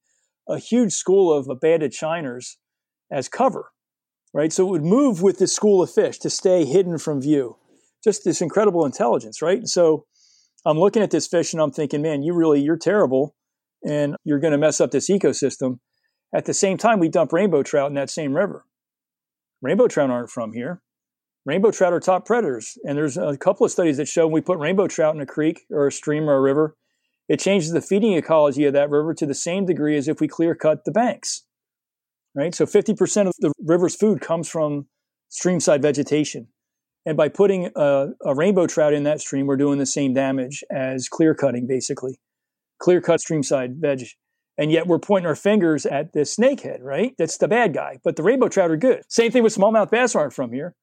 a 0.48 0.60
huge 0.60 0.94
school 0.94 1.34
of 1.34 1.48
banded 1.60 1.94
shiners 1.94 2.58
as 3.12 3.30
cover, 3.30 3.72
right? 4.34 4.52
So 4.52 4.68
it 4.68 4.72
would 4.72 4.84
move 4.84 5.22
with 5.22 5.40
this 5.40 5.54
school 5.54 5.82
of 5.82 5.92
fish 5.92 6.20
to 6.20 6.30
stay 6.30 6.66
hidden 6.66 6.98
from 6.98 7.22
view. 7.22 7.58
Just 8.04 8.24
this 8.24 8.42
incredible 8.42 8.86
intelligence, 8.86 9.42
right? 9.42 9.58
And 9.58 9.70
so 9.70 10.06
I'm 10.66 10.80
looking 10.80 11.02
at 11.02 11.12
this 11.12 11.28
fish 11.28 11.54
and 11.54 11.62
I'm 11.62 11.72
thinking, 11.72 12.02
man, 12.02 12.24
you 12.24 12.34
really, 12.34 12.62
you're 12.62 12.78
terrible 12.78 13.36
and 13.84 14.16
you're 14.24 14.40
going 14.40 14.52
to 14.52 14.58
mess 14.58 14.82
up 14.82 14.92
this 14.92 15.10
ecosystem. 15.10 15.80
At 16.34 16.46
the 16.46 16.54
same 16.54 16.78
time, 16.78 17.00
we 17.00 17.10
dump 17.10 17.32
rainbow 17.32 17.64
trout 17.64 17.90
in 17.90 17.96
that 17.96 18.10
same 18.10 18.36
river. 18.36 18.66
Rainbow 19.62 19.88
trout 19.88 20.10
aren't 20.10 20.30
from 20.30 20.54
here. 20.54 20.82
Rainbow 21.46 21.72
trout 21.72 21.94
are 21.94 22.00
top 22.00 22.26
predators. 22.26 22.78
And 22.84 22.98
there's 22.98 23.18
a 23.18 23.38
couple 23.38 23.66
of 23.66 23.72
studies 23.72 23.98
that 23.98 24.08
show 24.08 24.26
when 24.26 24.34
we 24.34 24.42
put 24.42 24.58
rainbow 24.58 24.88
trout 24.88 25.16
in 25.16 25.22
a 25.22 25.26
creek 25.26 25.66
or 25.70 25.88
a 25.88 25.92
stream 25.92 26.30
or 26.30 26.36
a 26.36 26.42
river, 26.42 26.76
it 27.28 27.40
changes 27.40 27.72
the 27.72 27.82
feeding 27.82 28.14
ecology 28.14 28.66
of 28.66 28.74
that 28.74 28.90
river 28.90 29.14
to 29.14 29.26
the 29.26 29.34
same 29.34 29.66
degree 29.66 29.98
as 29.98 30.08
if 30.08 30.20
we 30.20 30.28
clear 30.28 30.56
cut 30.56 30.86
the 30.86 30.92
banks. 30.92 31.44
Right? 32.36 32.54
So 32.54 32.66
50% 32.66 33.28
of 33.28 33.34
the 33.40 33.54
river's 33.64 33.96
food 33.96 34.22
comes 34.22 34.50
from 34.50 34.88
streamside 35.32 35.82
vegetation. 35.82 36.48
And 37.06 37.16
by 37.16 37.30
putting 37.30 37.72
a, 37.76 38.08
a, 38.26 38.36
rainbow 38.36 38.68
trout 38.68 38.94
in 38.94 39.04
that 39.04 39.22
stream, 39.22 39.46
we're 39.46 39.58
doing 39.58 39.78
the 39.78 39.86
same 39.86 40.14
damage 40.14 40.64
as 40.72 41.08
clear 41.08 41.36
cutting, 41.36 41.68
basically. 41.68 42.20
Clear 42.80 43.00
cut 43.00 43.20
streamside 43.20 43.80
veg. 43.80 44.08
And 44.58 44.72
yet 44.72 44.88
we're 44.88 45.00
pointing 45.00 45.28
our 45.28 45.36
fingers 45.36 45.86
at 45.86 46.14
the 46.14 46.22
snakehead, 46.22 46.82
right? 46.82 47.14
That's 47.18 47.38
the 47.38 47.48
bad 47.48 47.74
guy. 47.74 48.00
But 48.04 48.16
the 48.16 48.24
rainbow 48.24 48.48
trout 48.48 48.72
are 48.72 48.78
good. 48.78 49.04
Same 49.08 49.32
thing 49.32 49.44
with 49.44 49.56
smallmouth 49.56 49.92
bass 49.92 50.16
aren't 50.16 50.34
from 50.34 50.52
here. 50.52 50.76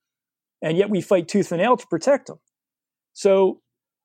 And 0.63 0.77
yet 0.79 0.91
we 0.91 1.01
fight 1.01 1.27
tooth 1.27 1.51
and 1.51 1.61
nail 1.61 1.77
to 1.77 1.87
protect 1.89 2.29
them. 2.29 2.39
So 3.15 3.61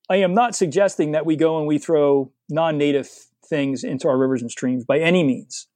I 0.10 0.18
am 0.18 0.34
not 0.34 0.56
suggesting 0.56 1.12
that 1.12 1.26
we 1.26 1.36
go 1.36 1.58
and 1.58 1.68
we 1.68 1.78
throw 1.78 2.32
non 2.50 2.78
native 2.78 3.10
things 3.48 3.84
into 3.84 4.08
our 4.08 4.18
rivers 4.18 4.42
and 4.42 4.52
streams 4.52 4.86
by 4.86 5.00
any 5.00 5.24
means. 5.24 5.68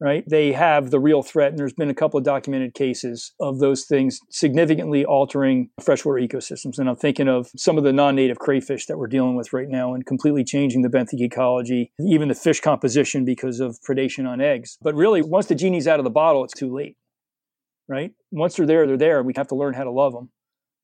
right? 0.00 0.24
They 0.28 0.52
have 0.52 0.90
the 0.90 1.00
real 1.00 1.22
threat, 1.22 1.50
and 1.50 1.58
there's 1.58 1.72
been 1.72 1.88
a 1.90 1.94
couple 1.94 2.18
of 2.18 2.24
documented 2.24 2.74
cases 2.74 3.32
of 3.40 3.58
those 3.60 3.84
things 3.84 4.20
significantly 4.30 5.04
altering 5.04 5.70
freshwater 5.80 6.20
ecosystems. 6.20 6.78
And 6.78 6.88
I'm 6.88 6.96
thinking 6.96 7.28
of 7.28 7.50
some 7.56 7.78
of 7.78 7.84
the 7.84 7.92
non-native 7.92 8.38
crayfish 8.38 8.86
that 8.86 8.98
we're 8.98 9.06
dealing 9.06 9.36
with 9.36 9.52
right 9.52 9.68
now 9.68 9.94
and 9.94 10.04
completely 10.04 10.44
changing 10.44 10.82
the 10.82 10.88
benthic 10.88 11.20
ecology, 11.20 11.92
even 12.00 12.28
the 12.28 12.34
fish 12.34 12.60
composition 12.60 13.24
because 13.24 13.60
of 13.60 13.78
predation 13.88 14.28
on 14.28 14.40
eggs. 14.40 14.76
But 14.82 14.94
really, 14.94 15.22
once 15.22 15.46
the 15.46 15.54
genie's 15.54 15.88
out 15.88 15.98
of 16.00 16.04
the 16.04 16.10
bottle, 16.10 16.44
it's 16.44 16.54
too 16.54 16.72
late, 16.74 16.96
right? 17.88 18.12
Once 18.30 18.56
they're 18.56 18.66
there, 18.66 18.86
they're 18.86 18.96
there. 18.98 19.22
We 19.22 19.32
have 19.36 19.48
to 19.48 19.54
learn 19.54 19.74
how 19.74 19.84
to 19.84 19.90
love 19.90 20.12
them. 20.12 20.30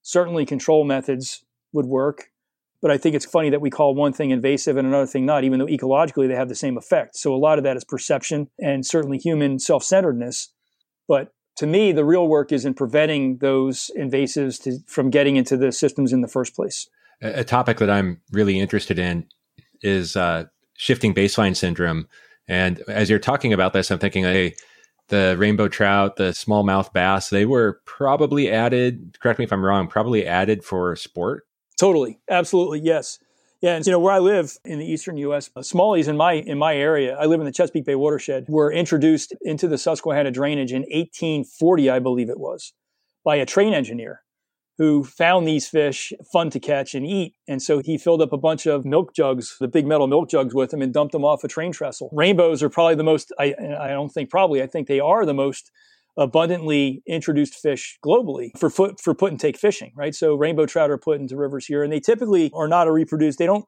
Certainly, 0.02 0.46
control 0.46 0.84
methods 0.84 1.44
would 1.72 1.86
work. 1.86 2.28
But 2.82 2.90
I 2.90 2.98
think 2.98 3.14
it's 3.14 3.24
funny 3.24 3.48
that 3.50 3.60
we 3.60 3.70
call 3.70 3.94
one 3.94 4.12
thing 4.12 4.32
invasive 4.32 4.76
and 4.76 4.86
another 4.86 5.06
thing 5.06 5.24
not, 5.24 5.44
even 5.44 5.60
though 5.60 5.66
ecologically 5.66 6.26
they 6.26 6.34
have 6.34 6.48
the 6.48 6.56
same 6.56 6.76
effect. 6.76 7.16
So 7.16 7.32
a 7.32 7.36
lot 7.36 7.56
of 7.56 7.64
that 7.64 7.76
is 7.76 7.84
perception 7.84 8.48
and 8.58 8.84
certainly 8.84 9.18
human 9.18 9.60
self 9.60 9.84
centeredness. 9.84 10.52
But 11.06 11.32
to 11.58 11.66
me, 11.66 11.92
the 11.92 12.04
real 12.04 12.26
work 12.26 12.50
is 12.50 12.64
in 12.64 12.74
preventing 12.74 13.38
those 13.38 13.90
invasives 13.96 14.60
to, 14.64 14.78
from 14.88 15.10
getting 15.10 15.36
into 15.36 15.56
the 15.56 15.70
systems 15.70 16.12
in 16.12 16.22
the 16.22 16.28
first 16.28 16.56
place. 16.56 16.88
A, 17.20 17.44
topic 17.44 17.78
that 17.78 17.88
I'm 17.88 18.20
really 18.32 18.58
interested 18.58 18.98
in 18.98 19.26
is 19.80 20.16
uh, 20.16 20.46
shifting 20.76 21.14
baseline 21.14 21.54
syndrome. 21.54 22.08
And 22.48 22.80
as 22.88 23.08
you're 23.08 23.20
talking 23.20 23.52
about 23.52 23.74
this, 23.74 23.92
I'm 23.92 24.00
thinking, 24.00 24.24
hey, 24.24 24.54
the 25.06 25.36
rainbow 25.38 25.68
trout, 25.68 26.16
the 26.16 26.30
smallmouth 26.30 26.92
bass, 26.92 27.30
they 27.30 27.44
were 27.44 27.80
probably 27.84 28.50
added, 28.50 29.18
correct 29.20 29.38
me 29.38 29.44
if 29.44 29.52
I'm 29.52 29.64
wrong, 29.64 29.86
probably 29.86 30.26
added 30.26 30.64
for 30.64 30.96
sport 30.96 31.44
Totally, 31.82 32.20
absolutely, 32.30 32.78
yes. 32.78 33.18
Yeah, 33.60 33.74
and 33.74 33.84
you 33.84 33.90
know 33.90 33.98
where 33.98 34.12
I 34.12 34.20
live 34.20 34.56
in 34.64 34.78
the 34.78 34.86
eastern 34.86 35.16
U.S., 35.16 35.50
uh, 35.56 35.62
smallies 35.62 36.06
in 36.06 36.16
my 36.16 36.34
in 36.34 36.56
my 36.56 36.76
area. 36.76 37.16
I 37.16 37.26
live 37.26 37.40
in 37.40 37.44
the 37.44 37.50
Chesapeake 37.50 37.86
Bay 37.86 37.96
watershed. 37.96 38.44
Were 38.48 38.72
introduced 38.72 39.34
into 39.40 39.66
the 39.66 39.76
Susquehanna 39.76 40.30
drainage 40.30 40.70
in 40.70 40.82
1840, 40.82 41.90
I 41.90 41.98
believe 41.98 42.30
it 42.30 42.38
was, 42.38 42.72
by 43.24 43.34
a 43.34 43.44
train 43.44 43.74
engineer 43.74 44.22
who 44.78 45.02
found 45.02 45.44
these 45.44 45.66
fish 45.66 46.12
fun 46.32 46.50
to 46.50 46.60
catch 46.60 46.94
and 46.94 47.04
eat. 47.04 47.34
And 47.48 47.60
so 47.60 47.80
he 47.80 47.98
filled 47.98 48.22
up 48.22 48.32
a 48.32 48.38
bunch 48.38 48.64
of 48.64 48.84
milk 48.84 49.12
jugs, 49.12 49.56
the 49.58 49.66
big 49.66 49.84
metal 49.84 50.06
milk 50.06 50.30
jugs 50.30 50.54
with 50.54 50.70
them 50.70 50.82
and 50.82 50.94
dumped 50.94 51.10
them 51.10 51.24
off 51.24 51.42
a 51.42 51.48
train 51.48 51.72
trestle. 51.72 52.10
Rainbows 52.12 52.62
are 52.62 52.70
probably 52.70 52.94
the 52.94 53.02
most, 53.02 53.32
I, 53.40 53.56
I 53.80 53.88
don't 53.88 54.08
think 54.08 54.30
probably, 54.30 54.62
I 54.62 54.68
think 54.68 54.86
they 54.86 55.00
are 55.00 55.26
the 55.26 55.34
most 55.34 55.72
abundantly 56.16 57.02
introduced 57.06 57.54
fish 57.54 57.98
globally 58.04 58.50
for 58.58 58.68
foot 58.68 59.00
for 59.00 59.14
put 59.14 59.30
and 59.30 59.40
take 59.40 59.56
fishing, 59.56 59.92
right? 59.96 60.14
So 60.14 60.34
rainbow 60.34 60.66
trout 60.66 60.90
are 60.90 60.98
put 60.98 61.20
into 61.20 61.36
rivers 61.36 61.66
here, 61.66 61.82
and 61.82 61.92
they 61.92 62.00
typically 62.00 62.50
are 62.54 62.68
not 62.68 62.86
a 62.86 62.92
reproduce. 62.92 63.36
They 63.36 63.46
don't 63.46 63.64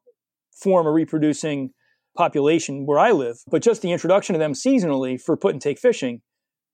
form 0.63 0.87
a 0.87 0.93
reproducing 0.93 1.71
population 2.17 2.87
where 2.87 2.99
I 2.99 3.13
live, 3.13 3.39
but 3.51 3.63
just 3.63 3.83
the 3.83 3.93
introduction 3.93 4.35
of 4.35 4.41
them 4.41 4.53
seasonally 4.53 5.21
for 5.21 5.37
put 5.37 5.53
and 5.53 5.61
take 5.61 5.79
fishing 5.79 6.21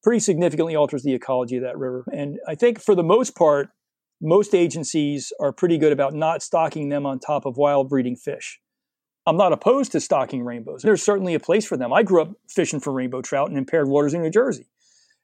pretty 0.03 0.21
significantly 0.21 0.75
alters 0.75 1.03
the 1.03 1.14
ecology 1.14 1.57
of 1.57 1.62
that 1.62 1.79
river. 1.79 2.05
And 2.12 2.39
I 2.47 2.55
think 2.55 2.81
for 2.81 2.95
the 2.95 3.03
most 3.03 3.37
part, 3.37 3.68
most 4.21 4.55
agencies 4.55 5.33
are 5.41 5.53
pretty 5.53 5.79
good 5.79 5.93
about 5.93 6.14
not 6.14 6.43
stocking 6.43 6.89
them 6.89 7.07
on 7.07 7.18
top 7.18 7.47
of 7.47 7.57
wild 7.57 7.89
breeding 7.89 8.16
fish. 8.16 8.61
I'm 9.27 9.37
not 9.37 9.53
opposed 9.53 9.93
to 9.93 10.01
stocking 10.01 10.45
rainbows. 10.45 10.83
There's 10.83 11.03
certainly 11.03 11.35
a 11.35 11.41
place 11.41 11.66
for 11.66 11.77
them. 11.77 11.93
I 11.93 12.03
grew 12.03 12.23
up 12.23 12.33
fishing 12.49 12.81
for 12.81 12.93
rainbow 12.93 13.23
trout 13.23 13.51
in 13.51 13.57
impaired 13.57 13.89
waters 13.89 14.14
in 14.14 14.23
New 14.23 14.31
Jersey. 14.31 14.66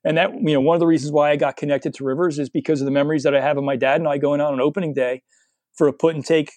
And 0.07 0.17
that, 0.19 0.33
you 0.35 0.55
know, 0.55 0.61
one 0.61 0.77
of 0.77 0.81
the 0.81 0.87
reasons 0.87 1.11
why 1.11 1.33
I 1.33 1.37
got 1.37 1.57
connected 1.57 1.93
to 1.95 2.05
rivers 2.05 2.39
is 2.39 2.49
because 2.49 2.81
of 2.81 2.85
the 2.85 2.93
memories 2.93 3.25
that 3.25 3.35
I 3.35 3.41
have 3.41 3.59
of 3.59 3.65
my 3.65 3.75
dad 3.75 4.01
and 4.01 4.09
I 4.09 4.19
going 4.19 4.41
out 4.41 4.53
on 4.53 4.61
opening 4.61 4.95
day 4.95 5.23
for 5.75 5.89
a 5.89 5.93
put 5.93 6.15
and 6.15 6.25
take 6.25 6.53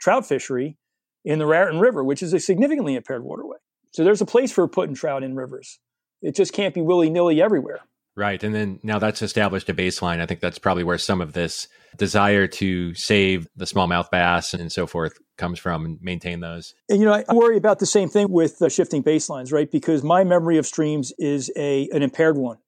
trout 0.00 0.24
fishery 0.24 0.78
in 1.24 1.40
the 1.40 1.46
Raritan 1.46 1.80
River, 1.80 2.04
which 2.04 2.22
is 2.22 2.32
a 2.32 2.38
significantly 2.38 2.94
impaired 2.94 3.24
waterway. 3.24 3.56
So 3.92 4.04
there's 4.04 4.20
a 4.20 4.26
place 4.26 4.52
for 4.52 4.68
put 4.68 4.88
and 4.88 4.96
trout 4.96 5.24
in 5.24 5.34
rivers. 5.34 5.80
It 6.22 6.36
just 6.36 6.52
can't 6.52 6.74
be 6.74 6.80
willy 6.80 7.10
nilly 7.10 7.42
everywhere. 7.42 7.80
Right. 8.14 8.42
And 8.44 8.54
then 8.54 8.78
now 8.84 9.00
that's 9.00 9.20
established 9.20 9.68
a 9.68 9.74
baseline. 9.74 10.20
I 10.20 10.26
think 10.26 10.38
that's 10.38 10.58
probably 10.58 10.84
where 10.84 10.98
some 10.98 11.20
of 11.20 11.32
this 11.32 11.66
desire 11.96 12.46
to 12.46 12.94
save 12.94 13.48
the 13.56 13.64
smallmouth 13.64 14.10
bass 14.10 14.54
and 14.54 14.70
so 14.70 14.86
forth 14.86 15.18
comes 15.38 15.58
from 15.58 15.84
and 15.84 15.98
maintain 16.00 16.38
those. 16.38 16.74
And 16.88 17.00
you 17.00 17.06
know, 17.06 17.24
I 17.26 17.34
worry 17.34 17.56
about 17.56 17.80
the 17.80 17.86
same 17.86 18.08
thing 18.08 18.30
with 18.30 18.58
the 18.58 18.70
shifting 18.70 19.02
baselines, 19.02 19.52
right? 19.52 19.68
Because 19.68 20.04
my 20.04 20.22
memory 20.22 20.58
of 20.58 20.66
streams 20.66 21.12
is 21.18 21.50
a 21.56 21.88
an 21.92 22.02
impaired 22.02 22.36
one. 22.36 22.58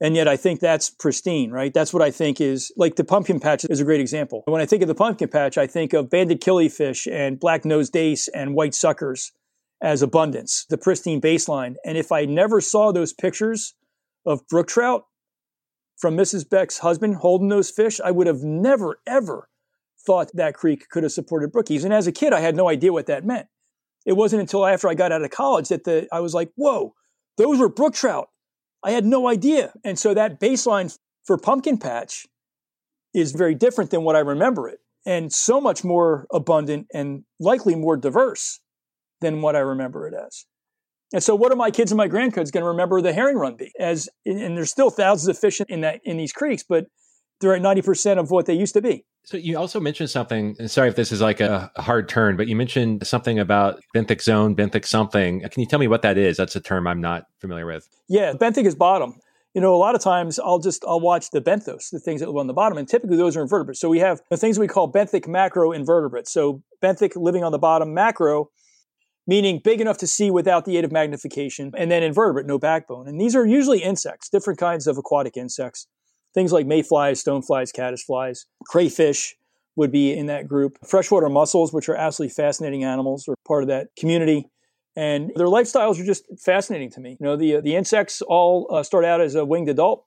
And 0.00 0.16
yet 0.16 0.26
I 0.26 0.36
think 0.36 0.60
that's 0.60 0.88
pristine, 0.88 1.50
right? 1.50 1.74
That's 1.74 1.92
what 1.92 2.02
I 2.02 2.10
think 2.10 2.40
is 2.40 2.72
like 2.76 2.96
the 2.96 3.04
pumpkin 3.04 3.38
patch 3.38 3.66
is 3.68 3.80
a 3.80 3.84
great 3.84 4.00
example. 4.00 4.42
When 4.46 4.62
I 4.62 4.66
think 4.66 4.82
of 4.82 4.88
the 4.88 4.94
pumpkin 4.94 5.28
patch, 5.28 5.58
I 5.58 5.66
think 5.66 5.92
of 5.92 6.08
banded 6.08 6.40
killifish 6.40 7.10
and 7.10 7.38
black 7.38 7.66
nosed 7.66 7.92
dace 7.92 8.26
and 8.28 8.54
white 8.54 8.74
suckers 8.74 9.32
as 9.82 10.00
abundance, 10.02 10.64
the 10.70 10.78
pristine 10.78 11.20
baseline. 11.20 11.74
And 11.84 11.98
if 11.98 12.12
I 12.12 12.24
never 12.24 12.60
saw 12.60 12.92
those 12.92 13.12
pictures 13.12 13.74
of 14.24 14.46
brook 14.48 14.68
trout 14.68 15.04
from 15.98 16.16
Mrs. 16.16 16.48
Beck's 16.48 16.78
husband 16.78 17.16
holding 17.16 17.48
those 17.48 17.70
fish, 17.70 18.00
I 18.00 18.10
would 18.10 18.26
have 18.26 18.42
never, 18.42 19.00
ever 19.06 19.48
thought 20.06 20.30
that 20.34 20.54
creek 20.54 20.88
could 20.88 21.02
have 21.02 21.12
supported 21.12 21.52
brookies. 21.52 21.84
And 21.84 21.92
as 21.92 22.06
a 22.06 22.12
kid, 22.12 22.32
I 22.32 22.40
had 22.40 22.56
no 22.56 22.68
idea 22.68 22.92
what 22.92 23.06
that 23.06 23.24
meant. 23.24 23.48
It 24.06 24.14
wasn't 24.14 24.40
until 24.40 24.66
after 24.66 24.88
I 24.88 24.94
got 24.94 25.12
out 25.12 25.22
of 25.22 25.30
college 25.30 25.68
that 25.68 25.84
the, 25.84 26.08
I 26.10 26.20
was 26.20 26.32
like, 26.32 26.52
whoa, 26.56 26.94
those 27.36 27.58
were 27.58 27.68
brook 27.68 27.92
trout. 27.92 28.29
I 28.82 28.92
had 28.92 29.04
no 29.04 29.28
idea. 29.28 29.72
And 29.84 29.98
so 29.98 30.14
that 30.14 30.40
baseline 30.40 30.96
for 31.24 31.36
Pumpkin 31.36 31.78
Patch 31.78 32.26
is 33.14 33.32
very 33.32 33.54
different 33.54 33.90
than 33.90 34.04
what 34.04 34.16
I 34.16 34.20
remember 34.20 34.68
it, 34.68 34.78
and 35.04 35.32
so 35.32 35.60
much 35.60 35.84
more 35.84 36.26
abundant 36.32 36.86
and 36.94 37.24
likely 37.38 37.74
more 37.74 37.96
diverse 37.96 38.60
than 39.20 39.42
what 39.42 39.56
I 39.56 39.60
remember 39.60 40.06
it 40.06 40.14
as. 40.14 40.46
And 41.12 41.22
so, 41.22 41.34
what 41.34 41.50
are 41.50 41.56
my 41.56 41.70
kids 41.70 41.90
and 41.90 41.96
my 41.96 42.08
grandkids 42.08 42.52
going 42.52 42.62
to 42.62 42.68
remember 42.68 43.02
the 43.02 43.12
herring 43.12 43.36
run 43.36 43.56
be? 43.56 43.72
As 43.78 44.08
and 44.24 44.56
there's 44.56 44.70
still 44.70 44.90
thousands 44.90 45.28
of 45.28 45.38
fish 45.38 45.60
in 45.68 45.80
that 45.80 46.00
in 46.04 46.16
these 46.16 46.32
creeks, 46.32 46.62
but 46.62 46.86
they're 47.40 47.54
at 47.54 47.62
ninety 47.62 47.82
percent 47.82 48.20
of 48.20 48.30
what 48.30 48.46
they 48.46 48.54
used 48.54 48.74
to 48.74 48.82
be. 48.82 49.04
So 49.24 49.36
you 49.36 49.58
also 49.58 49.80
mentioned 49.80 50.10
something, 50.10 50.56
and 50.58 50.70
sorry 50.70 50.88
if 50.88 50.96
this 50.96 51.12
is 51.12 51.20
like 51.20 51.40
a 51.40 51.70
hard 51.76 52.08
turn, 52.08 52.36
but 52.36 52.48
you 52.48 52.56
mentioned 52.56 53.06
something 53.06 53.38
about 53.38 53.80
benthic 53.94 54.22
zone, 54.22 54.56
benthic 54.56 54.86
something. 54.86 55.40
Can 55.40 55.60
you 55.60 55.66
tell 55.66 55.78
me 55.78 55.88
what 55.88 56.02
that 56.02 56.16
is? 56.16 56.36
That's 56.36 56.56
a 56.56 56.60
term 56.60 56.86
I'm 56.86 57.00
not 57.00 57.24
familiar 57.38 57.66
with. 57.66 57.88
Yeah, 58.08 58.32
benthic 58.32 58.64
is 58.64 58.74
bottom. 58.74 59.20
You 59.54 59.60
know, 59.60 59.74
a 59.74 59.78
lot 59.78 59.94
of 59.94 60.00
times 60.00 60.38
I'll 60.38 60.60
just 60.60 60.84
I'll 60.86 61.00
watch 61.00 61.30
the 61.30 61.40
benthos, 61.40 61.90
the 61.90 62.00
things 62.00 62.20
that 62.20 62.28
live 62.28 62.36
on 62.36 62.46
the 62.46 62.54
bottom, 62.54 62.78
and 62.78 62.88
typically 62.88 63.16
those 63.16 63.36
are 63.36 63.42
invertebrates. 63.42 63.80
So 63.80 63.88
we 63.88 63.98
have 63.98 64.20
the 64.30 64.36
things 64.36 64.58
we 64.58 64.68
call 64.68 64.90
benthic 64.90 65.26
macro 65.26 65.72
invertebrates. 65.72 66.32
So 66.32 66.62
benthic 66.82 67.12
living 67.16 67.44
on 67.44 67.52
the 67.52 67.58
bottom, 67.58 67.92
macro 67.92 68.50
meaning 69.26 69.60
big 69.62 69.80
enough 69.80 69.98
to 69.98 70.06
see 70.06 70.30
without 70.30 70.64
the 70.64 70.76
aid 70.76 70.84
of 70.84 70.90
magnification, 70.90 71.72
and 71.76 71.90
then 71.90 72.02
invertebrate, 72.02 72.46
no 72.46 72.58
backbone. 72.58 73.06
And 73.06 73.20
these 73.20 73.36
are 73.36 73.46
usually 73.46 73.80
insects, 73.80 74.28
different 74.28 74.58
kinds 74.58 74.86
of 74.86 74.98
aquatic 74.98 75.36
insects. 75.36 75.86
Things 76.34 76.52
like 76.52 76.66
mayflies, 76.66 77.22
stoneflies, 77.22 77.72
caddisflies, 77.72 78.46
crayfish 78.66 79.36
would 79.76 79.90
be 79.90 80.12
in 80.12 80.26
that 80.26 80.46
group. 80.46 80.78
Freshwater 80.86 81.28
mussels, 81.28 81.72
which 81.72 81.88
are 81.88 81.96
absolutely 81.96 82.32
fascinating 82.34 82.84
animals, 82.84 83.26
are 83.28 83.34
part 83.46 83.62
of 83.62 83.68
that 83.68 83.88
community. 83.98 84.48
And 84.96 85.30
their 85.36 85.46
lifestyles 85.46 86.00
are 86.00 86.04
just 86.04 86.24
fascinating 86.38 86.90
to 86.92 87.00
me. 87.00 87.16
You 87.20 87.26
know, 87.26 87.36
the, 87.36 87.60
the 87.60 87.76
insects 87.76 88.22
all 88.22 88.68
uh, 88.70 88.82
start 88.82 89.04
out 89.04 89.20
as 89.20 89.34
a 89.34 89.44
winged 89.44 89.68
adult 89.68 90.04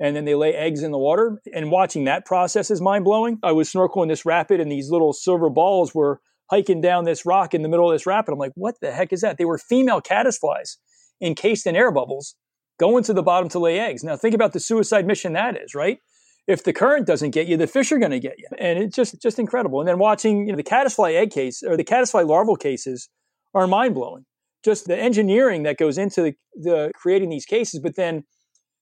and 0.00 0.16
then 0.16 0.24
they 0.24 0.34
lay 0.34 0.54
eggs 0.54 0.82
in 0.82 0.90
the 0.90 0.98
water. 0.98 1.40
And 1.54 1.70
watching 1.70 2.04
that 2.04 2.24
process 2.24 2.70
is 2.70 2.80
mind 2.80 3.04
blowing. 3.04 3.38
I 3.42 3.52
was 3.52 3.72
snorkeling 3.72 4.08
this 4.08 4.26
rapid 4.26 4.60
and 4.60 4.70
these 4.70 4.90
little 4.90 5.12
silver 5.12 5.50
balls 5.50 5.94
were 5.94 6.20
hiking 6.50 6.80
down 6.80 7.04
this 7.04 7.24
rock 7.24 7.54
in 7.54 7.62
the 7.62 7.68
middle 7.68 7.90
of 7.90 7.94
this 7.94 8.06
rapid. 8.06 8.32
I'm 8.32 8.38
like, 8.38 8.52
what 8.54 8.76
the 8.80 8.92
heck 8.92 9.12
is 9.12 9.20
that? 9.20 9.38
They 9.38 9.44
were 9.44 9.58
female 9.58 10.00
caddisflies 10.00 10.76
encased 11.22 11.66
in 11.66 11.76
air 11.76 11.92
bubbles 11.92 12.34
going 12.78 13.04
to 13.04 13.12
the 13.12 13.22
bottom 13.22 13.48
to 13.50 13.58
lay 13.58 13.78
eggs. 13.78 14.02
Now 14.04 14.16
think 14.16 14.34
about 14.34 14.52
the 14.52 14.60
suicide 14.60 15.06
mission 15.06 15.32
that 15.34 15.56
is, 15.56 15.74
right? 15.74 15.98
If 16.46 16.64
the 16.64 16.72
current 16.72 17.06
doesn't 17.06 17.30
get 17.30 17.46
you, 17.46 17.56
the 17.56 17.66
fish 17.66 17.90
are 17.92 17.98
going 17.98 18.10
to 18.10 18.20
get 18.20 18.38
you, 18.38 18.46
and 18.58 18.78
it's 18.78 18.94
just 18.94 19.20
just 19.22 19.38
incredible. 19.38 19.80
And 19.80 19.88
then 19.88 19.98
watching 19.98 20.46
you 20.46 20.52
know, 20.52 20.56
the 20.56 20.62
caddisfly 20.62 21.14
egg 21.16 21.30
case 21.30 21.62
or 21.62 21.76
the 21.76 21.84
caddisfly 21.84 22.24
larval 22.24 22.56
cases 22.56 23.08
are 23.54 23.66
mind 23.66 23.94
blowing. 23.94 24.26
Just 24.64 24.86
the 24.86 24.96
engineering 24.96 25.62
that 25.64 25.78
goes 25.78 25.98
into 25.98 26.22
the, 26.22 26.34
the 26.54 26.90
creating 26.94 27.30
these 27.30 27.46
cases, 27.46 27.80
but 27.80 27.96
then 27.96 28.24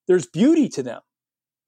there's 0.09 0.27
beauty 0.27 0.69
to 0.71 0.83
them. 0.83 1.01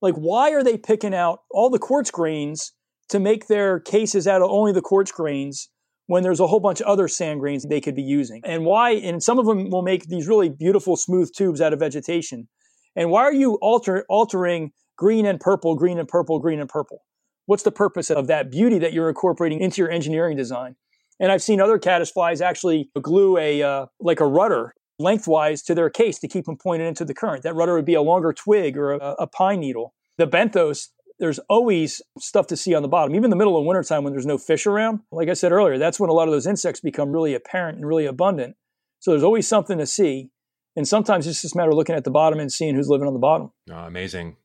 Like, 0.01 0.15
why 0.15 0.51
are 0.53 0.63
they 0.63 0.77
picking 0.77 1.15
out 1.15 1.41
all 1.51 1.71
the 1.71 1.79
quartz 1.79 2.11
grains 2.11 2.73
to 3.09 3.19
make 3.19 3.47
their 3.47 3.81
cases 3.81 4.27
out 4.27 4.43
of 4.43 4.51
only 4.51 4.73
the 4.73 4.83
quartz 4.83 5.13
grains 5.13 5.69
when 6.07 6.23
there's 6.23 6.41
a 6.41 6.47
whole 6.47 6.61
bunch 6.61 6.81
of 6.81 6.87
other 6.87 7.09
sand 7.09 7.41
grains 7.41 7.65
they 7.65 7.81
could 7.81 7.95
be 7.95 8.03
using. 8.03 8.41
And 8.45 8.65
why, 8.65 8.91
and 8.91 9.23
some 9.23 9.39
of 9.39 9.47
them 9.47 9.71
will 9.71 9.83
make 9.83 10.07
these 10.07 10.29
really 10.29 10.49
beautiful 10.49 10.97
smooth 10.97 11.33
tubes 11.33 11.61
out 11.61 11.73
of 11.73 11.81
vegetation. 11.81 12.49
And 12.95 13.11
why 13.11 13.23
are 13.23 13.33
you 13.33 13.55
alter, 13.63 14.05
altering 14.09 14.73
green 14.97 15.27
and 15.27 15.41
purple, 15.41 15.75
green 15.75 15.99
and 15.99 16.07
purple, 16.07 16.39
green 16.39 16.61
and 16.61 16.69
purple? 16.69 17.03
What's 17.47 17.63
the 17.63 17.73
purpose 17.73 18.11
of 18.11 18.27
that 18.29 18.51
beauty 18.51 18.79
that 18.79 18.93
you're 18.93 19.09
incorporating 19.09 19.61
into 19.61 19.83
your 19.83 19.91
engineering 19.91 20.37
design? 20.37 20.77
And 21.21 21.31
I've 21.31 21.43
seen 21.43 21.61
other 21.61 21.79
caddisflies 21.79 22.41
actually 22.41 22.91
glue 23.01 23.39
a, 23.39 23.63
uh, 23.63 23.87
like 24.01 24.21
a 24.21 24.27
rudder 24.27 24.75
lengthwise 24.99 25.63
to 25.63 25.75
their 25.75 25.91
case 25.91 26.19
to 26.21 26.29
keep 26.29 26.45
them 26.45 26.57
pointed 26.57 26.87
into 26.87 27.05
the 27.05 27.15
current. 27.15 27.43
That 27.43 27.55
rudder 27.55 27.75
would 27.75 27.85
be 27.85 27.95
a 27.95 28.03
longer 28.03 28.33
twig 28.33 28.77
or 28.77 28.93
a, 28.93 29.15
a 29.21 29.27
pine 29.27 29.61
needle. 29.61 29.95
The 30.19 30.27
benthos 30.27 30.89
there's 31.19 31.39
always 31.49 32.03
stuff 32.19 32.47
to 32.49 32.57
see 32.57 32.75
on 32.75 32.83
the 32.83 32.89
bottom, 32.89 33.15
even 33.15 33.25
in 33.25 33.31
the 33.31 33.37
middle 33.37 33.57
of 33.57 33.65
wintertime 33.65 34.05
when 34.05 34.13
there's 34.13 34.27
no 34.27 34.39
fish 34.39 34.67
around. 34.67 35.01
Like 35.13 35.29
I 35.29 35.35
said 35.35 35.53
earlier, 35.53 35.79
that's 35.79 36.01
when 36.01 36.11
a 36.11 36.13
lot 36.13 36.29
of 36.29 36.33
those 36.33 36.47
insects 36.47 36.81
become 36.81 37.11
really 37.11 37.35
apparent 37.35 37.79
and 37.79 37.87
really 37.87 38.07
abundant. 38.07 38.57
So 39.01 39.11
there's 39.11 39.23
always 39.23 39.47
something 39.47 39.79
to 39.79 39.87
see. 39.87 40.31
And 40.77 40.89
sometimes 40.89 41.27
it's 41.27 41.43
just 41.43 41.55
a 41.55 41.59
matter 41.59 41.71
of 41.71 41.77
looking 41.77 41.95
at 41.95 42.05
the 42.05 42.11
bottom 42.11 42.41
and 42.41 42.51
seeing 42.51 42.75
who's 42.75 42.89
living 42.89 43.07
on 43.07 43.13
the 43.13 43.21
bottom. 43.21 43.53
Oh, 43.71 43.75
amazing. 43.75 44.37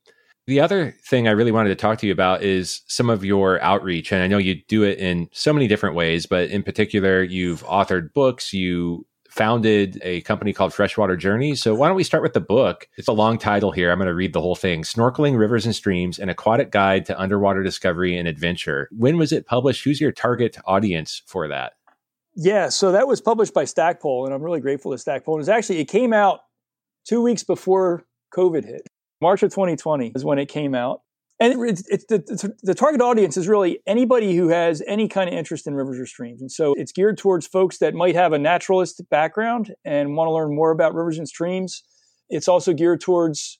The 0.46 0.60
other 0.60 0.94
thing 1.08 1.28
I 1.28 1.32
really 1.32 1.52
wanted 1.52 1.70
to 1.70 1.74
talk 1.74 1.98
to 1.98 2.06
you 2.06 2.12
about 2.12 2.42
is 2.42 2.82
some 2.86 3.10
of 3.10 3.24
your 3.24 3.60
outreach. 3.62 4.12
And 4.12 4.22
I 4.22 4.26
know 4.26 4.38
you 4.38 4.62
do 4.68 4.84
it 4.84 4.98
in 4.98 5.28
so 5.32 5.52
many 5.52 5.66
different 5.66 5.96
ways, 5.96 6.26
but 6.26 6.50
in 6.50 6.62
particular, 6.62 7.22
you've 7.22 7.64
authored 7.64 8.12
books, 8.12 8.52
you 8.52 9.06
founded 9.30 9.98
a 10.02 10.20
company 10.22 10.52
called 10.52 10.74
Freshwater 10.74 11.16
Journey. 11.16 11.54
So 11.54 11.74
why 11.74 11.86
don't 11.88 11.96
we 11.96 12.04
start 12.04 12.22
with 12.22 12.32
the 12.32 12.40
book? 12.40 12.88
It's 12.96 13.08
a 13.08 13.12
long 13.12 13.38
title 13.38 13.70
here. 13.70 13.90
I'm 13.90 13.98
going 13.98 14.08
to 14.08 14.14
read 14.14 14.32
the 14.32 14.40
whole 14.40 14.56
thing 14.56 14.82
Snorkeling, 14.82 15.38
Rivers, 15.38 15.64
and 15.64 15.74
Streams 15.74 16.18
An 16.18 16.28
Aquatic 16.28 16.70
Guide 16.70 17.06
to 17.06 17.18
Underwater 17.18 17.62
Discovery 17.62 18.16
and 18.18 18.26
Adventure. 18.26 18.88
When 18.90 19.16
was 19.16 19.32
it 19.32 19.46
published? 19.46 19.84
Who's 19.84 20.00
your 20.00 20.12
target 20.12 20.58
audience 20.66 21.22
for 21.26 21.48
that? 21.48 21.74
Yeah, 22.34 22.68
so 22.68 22.92
that 22.92 23.08
was 23.08 23.20
published 23.20 23.54
by 23.54 23.64
Stackpole, 23.64 24.24
and 24.24 24.34
I'm 24.34 24.42
really 24.42 24.60
grateful 24.60 24.92
to 24.92 24.98
Stackpole. 24.98 25.34
It 25.34 25.38
was 25.38 25.48
actually, 25.48 25.78
it 25.78 25.86
came 25.86 26.12
out 26.12 26.40
two 27.04 27.22
weeks 27.22 27.44
before 27.44 28.04
COVID 28.34 28.64
hit. 28.64 28.86
March 29.20 29.42
of 29.42 29.50
2020 29.50 30.12
is 30.14 30.24
when 30.24 30.38
it 30.38 30.46
came 30.46 30.74
out. 30.74 31.02
And 31.40 31.54
it's, 31.64 31.82
it's 31.88 32.04
the, 32.04 32.54
the 32.62 32.74
target 32.74 33.00
audience 33.00 33.38
is 33.38 33.48
really 33.48 33.80
anybody 33.86 34.36
who 34.36 34.48
has 34.48 34.82
any 34.86 35.08
kind 35.08 35.26
of 35.26 35.34
interest 35.34 35.66
in 35.66 35.74
rivers 35.74 35.98
or 35.98 36.04
streams. 36.04 36.42
And 36.42 36.52
so 36.52 36.74
it's 36.76 36.92
geared 36.92 37.16
towards 37.16 37.46
folks 37.46 37.78
that 37.78 37.94
might 37.94 38.14
have 38.14 38.34
a 38.34 38.38
naturalist 38.38 39.02
background 39.10 39.72
and 39.82 40.16
want 40.16 40.28
to 40.28 40.32
learn 40.32 40.54
more 40.54 40.70
about 40.70 40.94
rivers 40.94 41.16
and 41.16 41.26
streams. 41.26 41.82
It's 42.28 42.46
also 42.46 42.74
geared 42.74 43.00
towards 43.00 43.58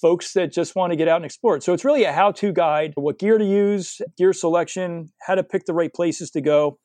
folks 0.00 0.34
that 0.34 0.52
just 0.52 0.76
want 0.76 0.92
to 0.92 0.96
get 0.96 1.08
out 1.08 1.16
and 1.16 1.24
explore 1.24 1.56
it. 1.56 1.64
So 1.64 1.72
it's 1.72 1.84
really 1.84 2.04
a 2.04 2.12
how 2.12 2.30
to 2.32 2.52
guide, 2.52 2.92
what 2.94 3.18
gear 3.18 3.38
to 3.38 3.44
use, 3.44 4.00
gear 4.16 4.32
selection, 4.32 5.08
how 5.22 5.34
to 5.34 5.42
pick 5.42 5.64
the 5.66 5.74
right 5.74 5.92
places 5.92 6.30
to 6.32 6.40
go. 6.40 6.78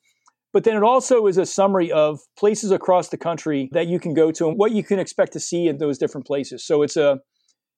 But 0.54 0.64
then 0.64 0.76
it 0.76 0.84
also 0.84 1.28
is 1.28 1.38
a 1.38 1.46
summary 1.46 1.92
of 1.92 2.20
places 2.38 2.72
across 2.72 3.10
the 3.10 3.18
country 3.18 3.70
that 3.74 3.88
you 3.88 4.00
can 4.00 4.16
go 4.16 4.32
to 4.32 4.50
and 4.50 4.58
what 4.58 4.72
you 4.72 4.84
can 4.84 4.98
expect 4.98 5.34
to 5.34 5.40
see 5.40 5.68
in 5.68 5.78
those 5.78 6.00
different 6.00 6.26
places. 6.26 6.66
So 6.66 6.82
it's 6.82 6.98
a 6.98 7.20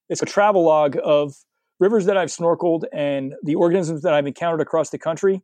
it's 0.10 0.22
a 0.22 0.26
travel 0.26 0.64
log 0.64 0.98
of 1.04 1.34
rivers 1.80 2.06
that 2.06 2.18
I've 2.18 2.30
snorkeled 2.30 2.84
and 2.94 3.34
the 3.44 3.56
organisms 3.56 4.02
that 4.04 4.14
I've 4.14 4.28
encountered 4.28 4.62
across 4.62 4.90
the 4.90 4.98
country, 4.98 5.42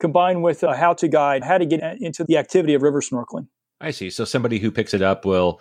combined 0.00 0.42
with 0.42 0.62
a 0.62 0.76
how 0.76 0.94
to 0.94 1.08
guide, 1.08 1.44
how 1.44 1.58
to 1.58 1.66
get 1.66 2.00
into 2.00 2.24
the 2.24 2.36
activity 2.36 2.74
of 2.74 2.82
river 2.82 3.00
snorkeling. 3.00 3.48
I 3.80 3.90
see. 3.90 4.10
So 4.10 4.24
somebody 4.24 4.58
who 4.58 4.70
picks 4.70 4.94
it 4.94 5.02
up 5.02 5.24
will 5.24 5.60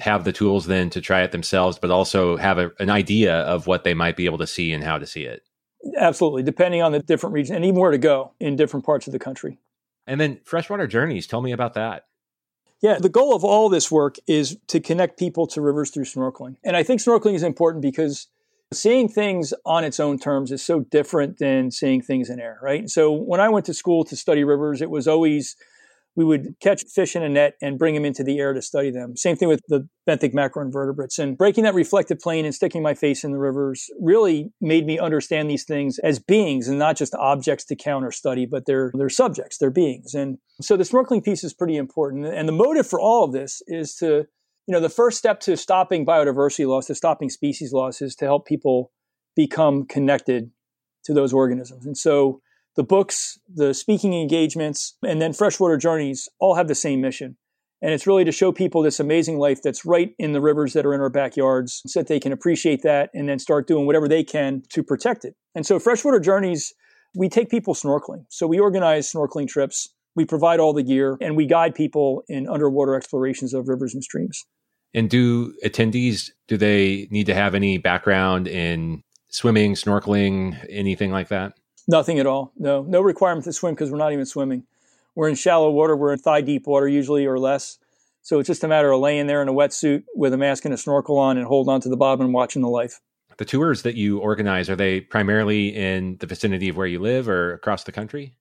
have 0.00 0.24
the 0.24 0.32
tools 0.32 0.66
then 0.66 0.90
to 0.90 1.00
try 1.00 1.22
it 1.22 1.32
themselves, 1.32 1.78
but 1.78 1.90
also 1.90 2.36
have 2.36 2.58
a, 2.58 2.70
an 2.78 2.90
idea 2.90 3.40
of 3.40 3.66
what 3.66 3.84
they 3.84 3.94
might 3.94 4.16
be 4.16 4.26
able 4.26 4.38
to 4.38 4.46
see 4.46 4.72
and 4.72 4.84
how 4.84 4.98
to 4.98 5.06
see 5.06 5.22
it. 5.22 5.42
Absolutely, 5.96 6.42
depending 6.42 6.82
on 6.82 6.92
the 6.92 7.00
different 7.00 7.34
regions 7.34 7.56
and 7.56 7.64
even 7.64 7.80
where 7.80 7.90
to 7.90 7.98
go 7.98 8.32
in 8.40 8.56
different 8.56 8.84
parts 8.84 9.06
of 9.06 9.12
the 9.12 9.18
country. 9.18 9.58
And 10.06 10.20
then 10.20 10.40
freshwater 10.44 10.86
journeys, 10.86 11.26
tell 11.26 11.42
me 11.42 11.52
about 11.52 11.74
that. 11.74 12.04
Yeah, 12.80 12.98
the 12.98 13.08
goal 13.08 13.34
of 13.34 13.44
all 13.44 13.68
this 13.68 13.90
work 13.90 14.16
is 14.26 14.56
to 14.68 14.80
connect 14.80 15.18
people 15.18 15.46
to 15.48 15.60
rivers 15.60 15.90
through 15.90 16.04
snorkeling. 16.04 16.56
And 16.64 16.76
I 16.76 16.82
think 16.82 17.00
snorkeling 17.00 17.34
is 17.34 17.42
important 17.42 17.82
because 17.82 18.28
seeing 18.72 19.08
things 19.08 19.54
on 19.64 19.84
its 19.84 19.98
own 19.98 20.18
terms 20.18 20.52
is 20.52 20.62
so 20.62 20.80
different 20.80 21.38
than 21.38 21.70
seeing 21.70 22.02
things 22.02 22.28
in 22.28 22.40
air, 22.40 22.58
right? 22.62 22.88
So 22.88 23.12
when 23.12 23.40
I 23.40 23.48
went 23.48 23.66
to 23.66 23.74
school 23.74 24.04
to 24.04 24.16
study 24.16 24.44
rivers, 24.44 24.82
it 24.82 24.90
was 24.90 25.08
always 25.08 25.56
we 26.18 26.24
would 26.24 26.56
catch 26.58 26.82
fish 26.82 27.14
in 27.14 27.22
a 27.22 27.28
net 27.28 27.54
and 27.62 27.78
bring 27.78 27.94
them 27.94 28.04
into 28.04 28.24
the 28.24 28.40
air 28.40 28.52
to 28.52 28.60
study 28.60 28.90
them. 28.90 29.16
Same 29.16 29.36
thing 29.36 29.46
with 29.46 29.60
the 29.68 29.88
benthic 30.04 30.34
macroinvertebrates. 30.34 31.16
And 31.16 31.38
breaking 31.38 31.62
that 31.62 31.74
reflective 31.74 32.18
plane 32.18 32.44
and 32.44 32.52
sticking 32.52 32.82
my 32.82 32.94
face 32.94 33.22
in 33.22 33.30
the 33.30 33.38
rivers 33.38 33.88
really 34.00 34.50
made 34.60 34.84
me 34.84 34.98
understand 34.98 35.48
these 35.48 35.62
things 35.62 36.00
as 36.00 36.18
beings 36.18 36.66
and 36.66 36.76
not 36.76 36.96
just 36.96 37.14
objects 37.14 37.64
to 37.66 37.76
count 37.76 38.04
or 38.04 38.10
study, 38.10 38.46
but 38.46 38.66
they're, 38.66 38.90
they're 38.94 39.08
subjects, 39.08 39.58
they're 39.58 39.70
beings. 39.70 40.12
And 40.12 40.38
so 40.60 40.76
the 40.76 40.82
snorkeling 40.82 41.24
piece 41.24 41.44
is 41.44 41.54
pretty 41.54 41.76
important. 41.76 42.26
And 42.26 42.48
the 42.48 42.52
motive 42.52 42.88
for 42.88 42.98
all 42.98 43.22
of 43.22 43.30
this 43.32 43.62
is 43.68 43.94
to, 43.96 44.26
you 44.68 44.74
know, 44.74 44.80
the 44.80 44.90
first 44.90 45.16
step 45.16 45.40
to 45.40 45.56
stopping 45.56 46.04
biodiversity 46.04 46.68
loss, 46.68 46.86
to 46.86 46.94
stopping 46.94 47.30
species 47.30 47.72
loss 47.72 48.02
is 48.02 48.14
to 48.16 48.26
help 48.26 48.46
people 48.46 48.92
become 49.34 49.86
connected 49.86 50.50
to 51.04 51.14
those 51.14 51.32
organisms. 51.32 51.86
And 51.86 51.96
so 51.96 52.42
the 52.76 52.84
books, 52.84 53.38
the 53.52 53.72
speaking 53.72 54.12
engagements, 54.12 54.94
and 55.02 55.22
then 55.22 55.32
freshwater 55.32 55.78
journeys 55.78 56.28
all 56.38 56.54
have 56.54 56.68
the 56.68 56.74
same 56.74 57.00
mission. 57.00 57.38
And 57.80 57.94
it's 57.94 58.06
really 58.06 58.26
to 58.26 58.32
show 58.32 58.52
people 58.52 58.82
this 58.82 59.00
amazing 59.00 59.38
life 59.38 59.62
that's 59.62 59.86
right 59.86 60.12
in 60.18 60.32
the 60.32 60.40
rivers 60.42 60.74
that 60.74 60.84
are 60.84 60.92
in 60.92 61.00
our 61.00 61.08
backyards 61.08 61.80
so 61.86 62.00
that 62.00 62.08
they 62.08 62.20
can 62.20 62.32
appreciate 62.32 62.82
that 62.82 63.08
and 63.14 63.26
then 63.26 63.38
start 63.38 63.68
doing 63.68 63.86
whatever 63.86 64.06
they 64.06 64.22
can 64.22 64.62
to 64.74 64.82
protect 64.82 65.24
it. 65.24 65.34
And 65.54 65.64
so, 65.64 65.78
freshwater 65.78 66.20
journeys, 66.20 66.74
we 67.16 67.30
take 67.30 67.48
people 67.48 67.72
snorkeling. 67.72 68.26
So, 68.28 68.46
we 68.46 68.58
organize 68.58 69.10
snorkeling 69.10 69.48
trips, 69.48 69.88
we 70.14 70.26
provide 70.26 70.60
all 70.60 70.74
the 70.74 70.82
gear, 70.82 71.16
and 71.22 71.36
we 71.36 71.46
guide 71.46 71.74
people 71.74 72.24
in 72.28 72.48
underwater 72.48 72.96
explorations 72.96 73.54
of 73.54 73.68
rivers 73.68 73.94
and 73.94 74.02
streams. 74.02 74.44
And 74.94 75.10
do 75.10 75.54
attendees, 75.64 76.30
do 76.46 76.56
they 76.56 77.08
need 77.10 77.26
to 77.26 77.34
have 77.34 77.54
any 77.54 77.78
background 77.78 78.48
in 78.48 79.02
swimming, 79.28 79.74
snorkeling, 79.74 80.64
anything 80.70 81.10
like 81.10 81.28
that? 81.28 81.54
Nothing 81.86 82.18
at 82.18 82.26
all. 82.26 82.52
No, 82.56 82.82
no 82.82 83.00
requirement 83.00 83.44
to 83.44 83.52
swim 83.52 83.74
because 83.74 83.90
we're 83.90 83.98
not 83.98 84.12
even 84.12 84.26
swimming. 84.26 84.64
We're 85.14 85.28
in 85.28 85.34
shallow 85.34 85.70
water. 85.70 85.96
We're 85.96 86.12
in 86.12 86.18
thigh 86.18 86.40
deep 86.40 86.66
water 86.66 86.88
usually 86.88 87.26
or 87.26 87.38
less. 87.38 87.78
So 88.22 88.38
it's 88.38 88.46
just 88.46 88.64
a 88.64 88.68
matter 88.68 88.90
of 88.90 89.00
laying 89.00 89.26
there 89.26 89.40
in 89.42 89.48
a 89.48 89.52
wetsuit 89.52 90.04
with 90.14 90.34
a 90.34 90.36
mask 90.36 90.64
and 90.64 90.74
a 90.74 90.76
snorkel 90.76 91.18
on 91.18 91.38
and 91.38 91.46
holding 91.46 91.72
on 91.72 91.80
to 91.82 91.88
the 91.88 91.96
bottom 91.96 92.26
and 92.26 92.34
watching 92.34 92.62
the 92.62 92.68
life. 92.68 93.00
The 93.38 93.44
tours 93.44 93.82
that 93.82 93.94
you 93.94 94.18
organize, 94.18 94.68
are 94.68 94.76
they 94.76 95.00
primarily 95.00 95.74
in 95.74 96.16
the 96.18 96.26
vicinity 96.26 96.68
of 96.68 96.76
where 96.76 96.86
you 96.86 96.98
live 96.98 97.28
or 97.28 97.54
across 97.54 97.84
the 97.84 97.92
country? 97.92 98.34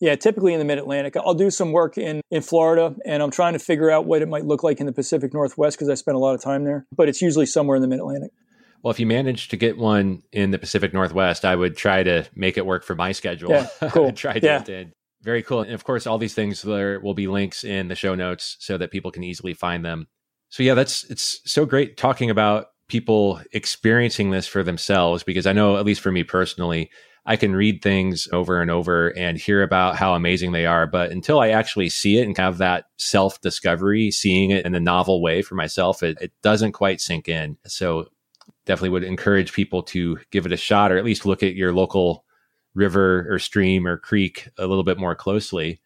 Yeah, 0.00 0.16
typically 0.16 0.54
in 0.54 0.58
the 0.58 0.64
mid 0.64 0.78
Atlantic. 0.78 1.16
I'll 1.16 1.34
do 1.34 1.50
some 1.50 1.72
work 1.72 1.98
in, 1.98 2.22
in 2.30 2.42
Florida 2.42 2.96
and 3.04 3.22
I'm 3.22 3.30
trying 3.30 3.52
to 3.52 3.58
figure 3.58 3.90
out 3.90 4.06
what 4.06 4.22
it 4.22 4.28
might 4.28 4.46
look 4.46 4.62
like 4.62 4.80
in 4.80 4.86
the 4.86 4.92
Pacific 4.92 5.34
Northwest 5.34 5.76
because 5.76 5.90
I 5.90 5.94
spent 5.94 6.16
a 6.16 6.18
lot 6.18 6.34
of 6.34 6.42
time 6.42 6.64
there, 6.64 6.86
but 6.96 7.08
it's 7.08 7.20
usually 7.20 7.46
somewhere 7.46 7.76
in 7.76 7.82
the 7.82 7.88
mid 7.88 7.98
Atlantic. 7.98 8.32
Well, 8.82 8.90
if 8.90 8.98
you 8.98 9.06
manage 9.06 9.48
to 9.48 9.58
get 9.58 9.76
one 9.76 10.22
in 10.32 10.52
the 10.52 10.58
Pacific 10.58 10.94
Northwest, 10.94 11.44
I 11.44 11.54
would 11.54 11.76
try 11.76 12.02
to 12.02 12.26
make 12.34 12.56
it 12.56 12.64
work 12.64 12.82
for 12.82 12.94
my 12.94 13.12
schedule. 13.12 13.50
Yeah, 13.50 13.68
cool. 13.90 14.12
try 14.12 14.38
to 14.38 14.46
yeah. 14.46 14.84
Very 15.22 15.42
cool. 15.42 15.60
And 15.60 15.72
of 15.72 15.84
course, 15.84 16.06
all 16.06 16.16
these 16.16 16.34
things 16.34 16.62
there 16.62 16.98
will 16.98 17.12
be 17.12 17.26
links 17.26 17.62
in 17.62 17.88
the 17.88 17.94
show 17.94 18.14
notes 18.14 18.56
so 18.58 18.78
that 18.78 18.90
people 18.90 19.10
can 19.10 19.22
easily 19.22 19.52
find 19.52 19.84
them. 19.84 20.06
So 20.48 20.62
yeah, 20.62 20.72
that's 20.72 21.04
it's 21.04 21.40
so 21.44 21.66
great 21.66 21.98
talking 21.98 22.30
about 22.30 22.68
people 22.88 23.40
experiencing 23.52 24.30
this 24.30 24.46
for 24.46 24.62
themselves 24.62 25.22
because 25.22 25.46
I 25.46 25.52
know 25.52 25.76
at 25.76 25.84
least 25.84 26.00
for 26.00 26.10
me 26.10 26.24
personally, 26.24 26.90
I 27.26 27.36
can 27.36 27.54
read 27.54 27.82
things 27.82 28.28
over 28.32 28.60
and 28.60 28.70
over 28.70 29.08
and 29.16 29.36
hear 29.38 29.62
about 29.62 29.96
how 29.96 30.14
amazing 30.14 30.52
they 30.52 30.66
are, 30.66 30.86
but 30.86 31.10
until 31.10 31.40
I 31.40 31.50
actually 31.50 31.90
see 31.90 32.18
it 32.18 32.26
and 32.26 32.36
have 32.38 32.58
that 32.58 32.86
self 32.98 33.40
discovery, 33.40 34.10
seeing 34.10 34.50
it 34.50 34.64
in 34.64 34.74
a 34.74 34.80
novel 34.80 35.22
way 35.22 35.42
for 35.42 35.54
myself, 35.54 36.02
it, 36.02 36.18
it 36.20 36.32
doesn't 36.42 36.72
quite 36.72 37.00
sink 37.00 37.28
in. 37.28 37.56
So 37.66 38.06
definitely 38.64 38.90
would 38.90 39.04
encourage 39.04 39.52
people 39.52 39.82
to 39.82 40.18
give 40.30 40.46
it 40.46 40.52
a 40.52 40.56
shot 40.56 40.92
or 40.92 40.96
at 40.96 41.04
least 41.04 41.26
look 41.26 41.42
at 41.42 41.54
your 41.54 41.72
local 41.72 42.24
river 42.74 43.26
or 43.28 43.38
stream 43.38 43.86
or 43.86 43.96
creek 43.96 44.48
a 44.58 44.66
little 44.66 44.84
bit 44.84 44.98
more 44.98 45.14
closely. 45.14 45.80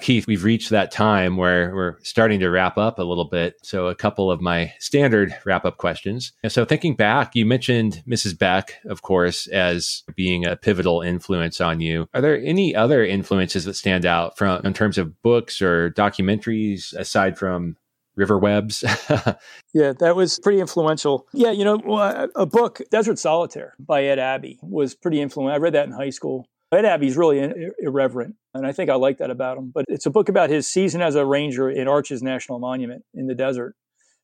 Keith, 0.00 0.26
we've 0.26 0.44
reached 0.44 0.70
that 0.70 0.90
time 0.90 1.36
where 1.36 1.74
we're 1.74 1.96
starting 2.02 2.40
to 2.40 2.50
wrap 2.50 2.76
up 2.76 2.98
a 2.98 3.04
little 3.04 3.26
bit. 3.26 3.54
So, 3.62 3.86
a 3.86 3.94
couple 3.94 4.30
of 4.30 4.40
my 4.40 4.72
standard 4.78 5.34
wrap 5.44 5.64
up 5.64 5.76
questions. 5.76 6.32
So, 6.48 6.64
thinking 6.64 6.96
back, 6.96 7.34
you 7.34 7.46
mentioned 7.46 8.02
Mrs. 8.06 8.36
Beck, 8.36 8.74
of 8.86 9.02
course, 9.02 9.46
as 9.46 10.02
being 10.16 10.44
a 10.44 10.56
pivotal 10.56 11.00
influence 11.00 11.60
on 11.60 11.80
you. 11.80 12.08
Are 12.12 12.20
there 12.20 12.38
any 12.38 12.74
other 12.74 13.04
influences 13.04 13.64
that 13.64 13.74
stand 13.74 14.04
out 14.04 14.36
from 14.36 14.64
in 14.64 14.74
terms 14.74 14.98
of 14.98 15.22
books 15.22 15.62
or 15.62 15.90
documentaries 15.90 16.92
aside 16.94 17.38
from 17.38 17.76
river 18.16 18.38
webs. 18.38 18.82
yeah, 19.74 19.92
that 19.98 20.14
was 20.14 20.38
pretty 20.38 20.60
influential. 20.60 21.26
Yeah, 21.32 21.50
you 21.50 21.64
know, 21.64 22.28
a 22.36 22.46
book, 22.46 22.80
Desert 22.90 23.18
Solitaire 23.18 23.74
by 23.78 24.04
Ed 24.04 24.18
Abbey, 24.18 24.58
was 24.62 24.94
pretty 24.94 25.20
influential. 25.20 25.54
I 25.54 25.58
read 25.58 25.74
that 25.74 25.86
in 25.86 25.92
high 25.92 26.10
school. 26.10 26.46
Ed 26.74 26.84
Abbey's 26.84 27.16
really 27.16 27.70
irreverent, 27.78 28.36
and 28.52 28.66
I 28.66 28.72
think 28.72 28.90
I 28.90 28.94
like 28.94 29.18
that 29.18 29.30
about 29.30 29.58
him. 29.58 29.72
But 29.74 29.84
it's 29.88 30.06
a 30.06 30.10
book 30.10 30.28
about 30.28 30.50
his 30.50 30.66
season 30.66 31.00
as 31.00 31.14
a 31.14 31.24
ranger 31.24 31.70
in 31.70 31.88
Arches 31.88 32.22
National 32.22 32.58
Monument 32.58 33.02
in 33.14 33.26
the 33.26 33.34
desert. 33.34 33.74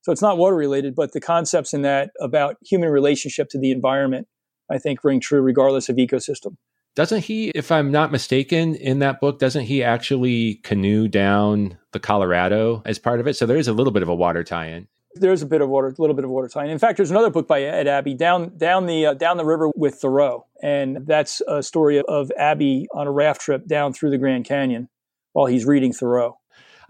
So 0.03 0.13
it's 0.13 0.23
not 0.23 0.39
water 0.39 0.57
related, 0.57 0.95
but 0.95 1.13
the 1.13 1.21
concepts 1.21 1.75
in 1.75 1.83
that 1.83 2.11
about 2.21 2.57
human 2.65 2.89
relationship 2.89 3.49
to 3.51 3.59
the 3.59 3.71
environment, 3.71 4.29
I 4.71 4.79
think, 4.79 5.05
ring 5.05 5.21
true 5.21 5.41
regardless 5.43 5.89
of 5.89 5.97
ecosystem. 5.97 6.57
Doesn't 6.97 7.25
he, 7.25 7.51
if 7.55 7.71
I'm 7.71 7.93
not 7.93 8.11
mistaken, 8.11 8.75
in 8.75 8.99
that 8.99 9.21
book, 9.21 9.39
doesn't 9.39 9.65
he 9.65 9.83
actually 9.85 10.57
canoe 10.65 11.07
down 11.07 11.79
the 11.93 12.01
Colorado 12.01 12.83
as 12.85 12.99
part 12.99 13.21
of 13.21 13.29
it? 13.29 13.37
So 13.37 13.47
there 13.47 13.57
is 13.57 13.69
a 13.69 13.73
little 13.73 13.93
bit 13.93 14.03
of 14.03 14.09
a 14.09 14.15
water 14.15 14.43
tie-in. 14.43 14.89
There's 15.15 15.43
a 15.43 15.47
bit 15.47 15.61
of 15.61 15.69
water, 15.69 15.89
a 15.89 15.95
little 15.99 16.15
bit 16.15 16.25
of 16.25 16.31
water 16.31 16.49
tie-in. 16.49 16.79
Fact, 16.79 16.97
there's 16.97 17.11
another 17.11 17.31
book 17.31 17.49
by 17.49 17.63
Ed 17.63 17.89
Abbey, 17.89 18.15
down 18.15 18.57
down 18.57 18.87
the 18.87 19.07
uh, 19.07 19.15
down 19.15 19.37
the 19.37 19.45
river 19.45 19.71
with 19.75 19.97
Thoreau, 19.97 20.47
and 20.63 21.07
that's 21.07 21.43
a 21.49 21.63
story 21.63 21.99
of, 21.99 22.05
of 22.07 22.31
Abbey 22.39 22.87
on 22.95 23.07
a 23.07 23.11
raft 23.11 23.41
trip 23.41 23.67
down 23.67 23.93
through 23.93 24.11
the 24.11 24.19
Grand 24.19 24.45
Canyon 24.45 24.89
while 25.33 25.47
he's 25.47 25.65
reading 25.65 25.93
Thoreau. 25.93 26.37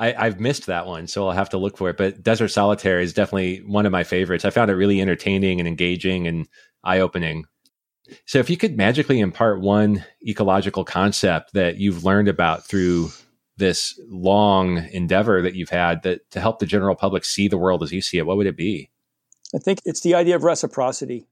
I, 0.01 0.25
have 0.25 0.41
missed 0.41 0.65
that 0.67 0.87
one, 0.87 1.07
so 1.07 1.27
I'll 1.27 1.35
have 1.35 1.51
to 1.51 1.59
look 1.59 1.77
for 1.77 1.91
it. 1.91 1.99
But 1.99 2.23
Desert 2.23 2.49
Solitaire 2.49 3.01
is 3.01 3.13
definitely 3.13 3.59
one 3.59 3.85
of 3.85 3.93
my 3.93 4.03
favorites. 4.03 4.47
I 4.47 4.51
found 4.51 4.71
it 4.71 4.75
really 4.75 4.99
entertaining 4.99 5.61
and 5.61 5.69
engaging 5.69 6.27
and 6.27 6.49
eye 6.83 7.01
opening. 7.01 7.45
So, 8.25 8.39
if 8.39 8.49
you 8.49 8.57
could 8.57 8.79
magically 8.79 9.21
impart 9.21 9.61
one 9.61 10.05
ecological 10.27 10.85
concept 10.85 11.53
that 11.53 11.77
you've 11.77 12.03
learned 12.03 12.29
about 12.29 12.67
through 12.67 13.11
this 13.61 14.01
long 14.09 14.89
endeavor 14.91 15.41
that 15.43 15.55
you've 15.55 15.71
had 15.71 16.03
that 16.03 16.29
to 16.33 16.41
help 16.41 16.59
the 16.59 16.67
general 16.67 16.97
public 16.97 17.25
see 17.25 17.47
the 17.47 17.57
world 17.57 17.85
as 17.85 17.93
you 17.93 18.03
see 18.03 18.19
it, 18.19 18.27
what 18.27 18.37
would 18.37 18.49
it 18.49 18.57
be? 18.57 18.91
I 19.55 19.59
think 19.59 19.81
it's 19.85 20.01
the 20.01 20.17
idea 20.17 20.35
of 20.35 20.43
reciprocity, 20.43 21.27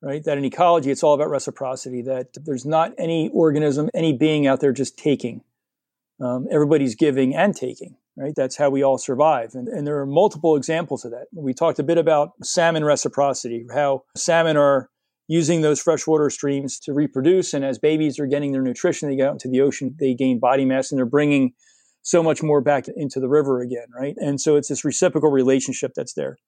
right? 0.00 0.24
That 0.24 0.38
in 0.38 0.44
ecology, 0.44 0.90
it's 0.90 1.02
all 1.02 1.14
about 1.14 1.28
reciprocity, 1.28 2.00
that 2.02 2.28
there's 2.44 2.64
not 2.64 2.94
any 2.96 3.28
organism, 3.30 3.90
any 3.92 4.14
being 4.14 4.46
out 4.46 4.60
there 4.60 4.72
just 4.72 4.96
taking. 4.96 5.42
Um, 6.20 6.46
everybody's 6.50 6.94
giving 6.94 7.34
and 7.34 7.54
taking, 7.54 7.96
right? 8.16 8.34
That's 8.34 8.56
how 8.56 8.70
we 8.70 8.82
all 8.82 8.98
survive. 8.98 9.54
And, 9.54 9.68
and 9.68 9.86
there 9.86 9.98
are 10.00 10.06
multiple 10.06 10.56
examples 10.56 11.04
of 11.04 11.10
that. 11.12 11.26
We 11.32 11.54
talked 11.54 11.78
a 11.78 11.82
bit 11.82 11.98
about 11.98 12.32
salmon 12.42 12.84
reciprocity, 12.84 13.66
how 13.72 14.04
salmon 14.16 14.56
are 14.56 14.90
using 15.30 15.60
those 15.60 15.80
freshwater 15.80 16.28
streams 16.28 16.80
to 16.80 16.92
reproduce. 16.92 17.54
And 17.54 17.64
as 17.64 17.78
babies 17.78 18.18
are 18.18 18.26
getting 18.26 18.50
their 18.50 18.62
nutrition, 18.62 19.08
they 19.08 19.14
get 19.14 19.28
out 19.28 19.34
into 19.34 19.48
the 19.48 19.60
ocean, 19.60 19.94
they 20.00 20.12
gain 20.12 20.40
body 20.40 20.64
mass 20.64 20.90
and 20.90 20.98
they're 20.98 21.06
bringing 21.06 21.52
so 22.02 22.20
much 22.20 22.42
more 22.42 22.60
back 22.60 22.86
into 22.96 23.20
the 23.20 23.28
river 23.28 23.60
again, 23.60 23.86
right? 23.96 24.16
And 24.16 24.40
so 24.40 24.56
it's 24.56 24.70
this 24.70 24.84
reciprocal 24.84 25.30
relationship 25.30 25.92
that's 25.94 26.14
there. 26.14 26.38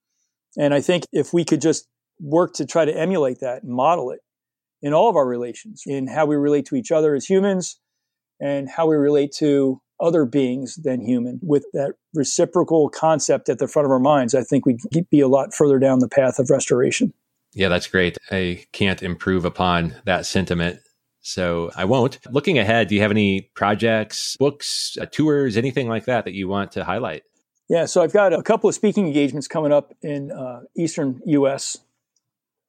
And 0.57 0.73
I 0.73 0.81
think 0.81 1.05
if 1.13 1.33
we 1.33 1.45
could 1.45 1.61
just 1.61 1.87
work 2.19 2.55
to 2.55 2.65
try 2.65 2.83
to 2.83 2.93
emulate 2.93 3.39
that 3.39 3.63
and 3.63 3.71
model 3.71 4.11
it 4.11 4.19
in 4.81 4.93
all 4.93 5.09
of 5.09 5.15
our 5.15 5.25
relations, 5.25 5.83
in 5.85 6.07
how 6.07 6.25
we 6.25 6.35
relate 6.35 6.65
to 6.65 6.75
each 6.75 6.91
other 6.91 7.15
as 7.15 7.25
humans 7.25 7.79
and 8.41 8.67
how 8.67 8.85
we 8.85 8.97
relate 8.97 9.31
to 9.37 9.81
other 10.01 10.25
beings 10.25 10.75
than 10.83 10.99
human 10.99 11.39
with 11.41 11.65
that 11.71 11.93
reciprocal 12.13 12.89
concept 12.89 13.47
at 13.47 13.59
the 13.59 13.67
front 13.69 13.85
of 13.85 13.91
our 13.91 13.99
minds, 13.99 14.35
I 14.35 14.43
think 14.43 14.65
we'd 14.65 14.81
be 15.09 15.21
a 15.21 15.29
lot 15.29 15.53
further 15.53 15.79
down 15.79 15.99
the 15.99 16.09
path 16.09 16.37
of 16.37 16.49
restoration. 16.49 17.13
Yeah, 17.53 17.69
that's 17.69 17.87
great. 17.87 18.17
I 18.31 18.65
can't 18.71 19.03
improve 19.03 19.45
upon 19.45 19.95
that 20.05 20.25
sentiment. 20.25 20.79
So 21.21 21.71
I 21.75 21.85
won't. 21.85 22.19
Looking 22.29 22.57
ahead, 22.57 22.89
do 22.89 22.95
you 22.95 23.01
have 23.01 23.11
any 23.11 23.49
projects, 23.55 24.35
books, 24.37 24.97
uh, 24.99 25.05
tours, 25.05 25.55
anything 25.55 25.87
like 25.87 26.05
that 26.05 26.25
that 26.25 26.33
you 26.33 26.49
want 26.49 26.73
to 26.73 26.83
highlight? 26.83 27.23
Yeah, 27.69 27.85
so 27.85 28.01
I've 28.01 28.11
got 28.11 28.33
a 28.33 28.43
couple 28.43 28.67
of 28.67 28.75
speaking 28.75 29.07
engagements 29.07 29.47
coming 29.47 29.71
up 29.71 29.93
in 30.01 30.31
uh, 30.31 30.61
Eastern 30.77 31.21
U.S. 31.25 31.77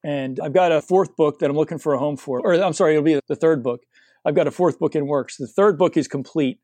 And 0.04 0.38
I've 0.38 0.52
got 0.52 0.70
a 0.70 0.80
fourth 0.80 1.16
book 1.16 1.40
that 1.40 1.50
I'm 1.50 1.56
looking 1.56 1.78
for 1.78 1.94
a 1.94 1.98
home 1.98 2.16
for. 2.16 2.40
Or 2.40 2.54
I'm 2.54 2.72
sorry, 2.74 2.92
it'll 2.92 3.02
be 3.02 3.18
the 3.26 3.36
third 3.36 3.62
book. 3.64 3.80
I've 4.24 4.36
got 4.36 4.46
a 4.46 4.52
fourth 4.52 4.78
book 4.78 4.94
in 4.94 5.06
works. 5.06 5.36
The 5.36 5.48
third 5.48 5.76
book 5.76 5.96
is 5.96 6.06
complete 6.06 6.60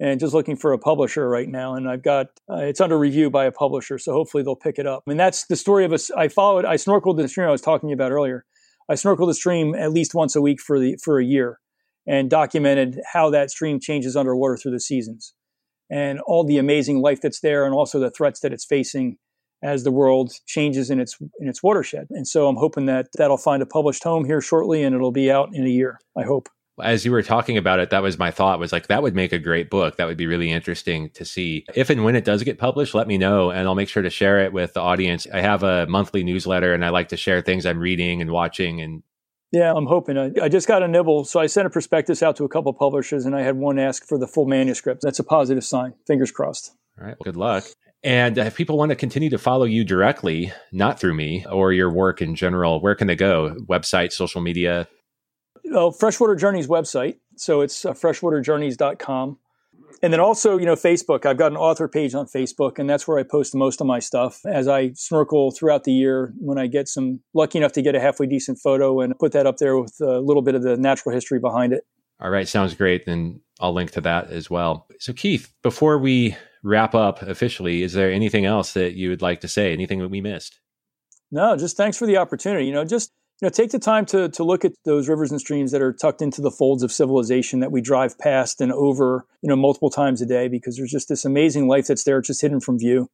and 0.00 0.18
just 0.18 0.34
looking 0.34 0.56
for 0.56 0.72
a 0.72 0.78
publisher 0.78 1.28
right 1.28 1.48
now. 1.48 1.74
And 1.74 1.88
I've 1.88 2.02
got 2.02 2.26
uh, 2.50 2.56
it's 2.56 2.80
under 2.80 2.98
review 2.98 3.30
by 3.30 3.44
a 3.44 3.52
publisher, 3.52 3.98
so 3.98 4.12
hopefully 4.12 4.42
they'll 4.42 4.56
pick 4.56 4.78
it 4.78 4.86
up. 4.86 5.04
And 5.06 5.18
that's 5.18 5.46
the 5.46 5.56
story 5.56 5.84
of 5.84 5.92
us. 5.92 6.10
I 6.10 6.28
followed. 6.28 6.64
I 6.64 6.76
snorkeled 6.76 7.16
the 7.16 7.28
stream 7.28 7.48
I 7.48 7.52
was 7.52 7.60
talking 7.60 7.92
about 7.92 8.12
earlier. 8.12 8.44
I 8.88 8.94
snorkeled 8.94 9.28
the 9.28 9.34
stream 9.34 9.74
at 9.74 9.92
least 9.92 10.14
once 10.14 10.34
a 10.34 10.40
week 10.40 10.60
for 10.60 10.78
the 10.78 10.96
for 11.02 11.18
a 11.18 11.24
year, 11.24 11.60
and 12.06 12.28
documented 12.28 13.00
how 13.12 13.30
that 13.30 13.50
stream 13.50 13.80
changes 13.80 14.16
underwater 14.16 14.56
through 14.56 14.72
the 14.72 14.80
seasons, 14.80 15.34
and 15.90 16.20
all 16.20 16.44
the 16.44 16.58
amazing 16.58 17.00
life 17.00 17.20
that's 17.20 17.40
there, 17.40 17.64
and 17.64 17.74
also 17.74 18.00
the 18.00 18.10
threats 18.10 18.40
that 18.40 18.52
it's 18.52 18.64
facing 18.64 19.18
as 19.62 19.84
the 19.84 19.92
world 19.92 20.32
changes 20.46 20.90
in 20.90 20.98
its 20.98 21.16
in 21.38 21.48
its 21.48 21.62
watershed. 21.62 22.08
And 22.10 22.26
so 22.26 22.48
I'm 22.48 22.56
hoping 22.56 22.86
that 22.86 23.06
that'll 23.16 23.36
find 23.36 23.62
a 23.62 23.66
published 23.66 24.02
home 24.02 24.24
here 24.24 24.40
shortly, 24.40 24.82
and 24.82 24.94
it'll 24.94 25.12
be 25.12 25.30
out 25.30 25.50
in 25.54 25.64
a 25.64 25.70
year. 25.70 26.00
I 26.16 26.24
hope 26.24 26.48
as 26.80 27.04
you 27.04 27.12
were 27.12 27.22
talking 27.22 27.58
about 27.58 27.80
it, 27.80 27.90
that 27.90 28.02
was 28.02 28.18
my 28.18 28.30
thought 28.30 28.58
was 28.58 28.72
like, 28.72 28.86
that 28.86 29.02
would 29.02 29.14
make 29.14 29.32
a 29.32 29.38
great 29.38 29.68
book. 29.68 29.96
That 29.96 30.06
would 30.06 30.16
be 30.16 30.26
really 30.26 30.50
interesting 30.50 31.10
to 31.10 31.24
see. 31.24 31.64
If 31.74 31.90
and 31.90 32.04
when 32.04 32.16
it 32.16 32.24
does 32.24 32.42
get 32.42 32.58
published, 32.58 32.94
let 32.94 33.06
me 33.06 33.18
know 33.18 33.50
and 33.50 33.66
I'll 33.68 33.74
make 33.74 33.88
sure 33.88 34.02
to 34.02 34.10
share 34.10 34.40
it 34.40 34.52
with 34.52 34.74
the 34.74 34.80
audience. 34.80 35.26
I 35.32 35.40
have 35.40 35.62
a 35.62 35.86
monthly 35.86 36.24
newsletter 36.24 36.72
and 36.72 36.84
I 36.84 36.88
like 36.88 37.08
to 37.08 37.16
share 37.16 37.42
things 37.42 37.66
I'm 37.66 37.78
reading 37.78 38.22
and 38.22 38.30
watching 38.30 38.80
and 38.80 39.02
yeah, 39.52 39.74
I'm 39.74 39.84
hoping. 39.84 40.16
I, 40.16 40.30
I, 40.44 40.48
just 40.48 40.66
got 40.66 40.82
a 40.82 40.88
nibble. 40.88 41.26
So 41.26 41.38
I 41.38 41.44
sent 41.44 41.66
a 41.66 41.70
prospectus 41.70 42.22
out 42.22 42.36
to 42.36 42.44
a 42.44 42.48
couple 42.48 42.72
publishers 42.72 43.26
and 43.26 43.36
I 43.36 43.42
had 43.42 43.54
one 43.56 43.78
ask 43.78 44.06
for 44.06 44.16
the 44.16 44.26
full 44.26 44.46
manuscript. 44.46 45.02
That's 45.02 45.18
a 45.18 45.24
positive 45.24 45.62
sign. 45.62 45.92
Fingers 46.06 46.30
crossed. 46.30 46.72
All 46.98 47.06
right. 47.06 47.16
Well, 47.18 47.24
good 47.24 47.36
luck. 47.36 47.64
And 48.02 48.38
if 48.38 48.56
people 48.56 48.78
want 48.78 48.90
to 48.90 48.96
continue 48.96 49.28
to 49.28 49.38
follow 49.38 49.64
you 49.64 49.84
directly, 49.84 50.52
not 50.72 50.98
through 50.98 51.14
me 51.14 51.44
or 51.50 51.72
your 51.72 51.92
work 51.92 52.22
in 52.22 52.34
general, 52.34 52.80
where 52.80 52.94
can 52.94 53.06
they 53.06 53.14
go? 53.14 53.54
Website, 53.68 54.12
social 54.12 54.40
media? 54.40 54.88
Oh, 55.72 55.90
Freshwater 55.90 56.34
Journeys 56.34 56.66
website. 56.66 57.18
So 57.36 57.60
it's 57.60 57.84
uh, 57.84 57.92
freshwaterjourneys.com. 57.92 59.38
And 60.02 60.12
then 60.12 60.20
also, 60.20 60.58
you 60.58 60.66
know, 60.66 60.74
Facebook. 60.74 61.26
I've 61.26 61.36
got 61.36 61.52
an 61.52 61.56
author 61.56 61.86
page 61.86 62.14
on 62.14 62.26
Facebook, 62.26 62.78
and 62.78 62.90
that's 62.90 63.06
where 63.06 63.18
I 63.18 63.22
post 63.22 63.54
most 63.54 63.80
of 63.80 63.86
my 63.86 64.00
stuff 64.00 64.40
as 64.44 64.66
I 64.66 64.92
snorkel 64.94 65.52
throughout 65.52 65.84
the 65.84 65.92
year. 65.92 66.32
When 66.38 66.58
I 66.58 66.66
get 66.66 66.88
some 66.88 67.20
lucky 67.34 67.58
enough 67.58 67.72
to 67.72 67.82
get 67.82 67.94
a 67.94 68.00
halfway 68.00 68.26
decent 68.26 68.58
photo 68.58 69.00
and 69.00 69.16
put 69.18 69.32
that 69.32 69.46
up 69.46 69.58
there 69.58 69.78
with 69.78 69.94
a 70.00 70.18
little 70.18 70.42
bit 70.42 70.56
of 70.56 70.62
the 70.62 70.76
natural 70.76 71.14
history 71.14 71.38
behind 71.38 71.72
it. 71.72 71.84
All 72.20 72.30
right, 72.30 72.48
sounds 72.48 72.74
great. 72.74 73.06
Then 73.06 73.40
I'll 73.60 73.72
link 73.72 73.92
to 73.92 74.00
that 74.00 74.30
as 74.30 74.50
well. 74.50 74.88
So, 74.98 75.12
Keith, 75.12 75.52
before 75.62 75.98
we 75.98 76.36
wrap 76.64 76.94
up 76.94 77.22
officially, 77.22 77.82
is 77.82 77.92
there 77.92 78.10
anything 78.10 78.44
else 78.44 78.72
that 78.72 78.94
you 78.94 79.10
would 79.10 79.22
like 79.22 79.40
to 79.42 79.48
say? 79.48 79.72
Anything 79.72 80.00
that 80.00 80.08
we 80.08 80.20
missed? 80.20 80.60
No, 81.30 81.56
just 81.56 81.76
thanks 81.76 81.96
for 81.96 82.06
the 82.06 82.16
opportunity. 82.16 82.66
You 82.66 82.72
know, 82.72 82.84
just 82.84 83.12
you 83.42 83.46
know, 83.46 83.50
take 83.50 83.72
the 83.72 83.78
time 83.80 84.06
to 84.06 84.28
to 84.28 84.44
look 84.44 84.64
at 84.64 84.72
those 84.84 85.08
rivers 85.08 85.32
and 85.32 85.40
streams 85.40 85.72
that 85.72 85.82
are 85.82 85.92
tucked 85.92 86.22
into 86.22 86.40
the 86.40 86.50
folds 86.50 86.84
of 86.84 86.92
civilization 86.92 87.58
that 87.58 87.72
we 87.72 87.80
drive 87.80 88.16
past 88.16 88.60
and 88.60 88.72
over, 88.72 89.26
you 89.42 89.48
know, 89.48 89.56
multiple 89.56 89.90
times 89.90 90.22
a 90.22 90.26
day 90.26 90.46
because 90.46 90.76
there's 90.76 90.92
just 90.92 91.08
this 91.08 91.24
amazing 91.24 91.66
life 91.66 91.88
that's 91.88 92.04
there, 92.04 92.20
just 92.20 92.40
hidden 92.40 92.60
from 92.60 92.78
view. 92.78 93.10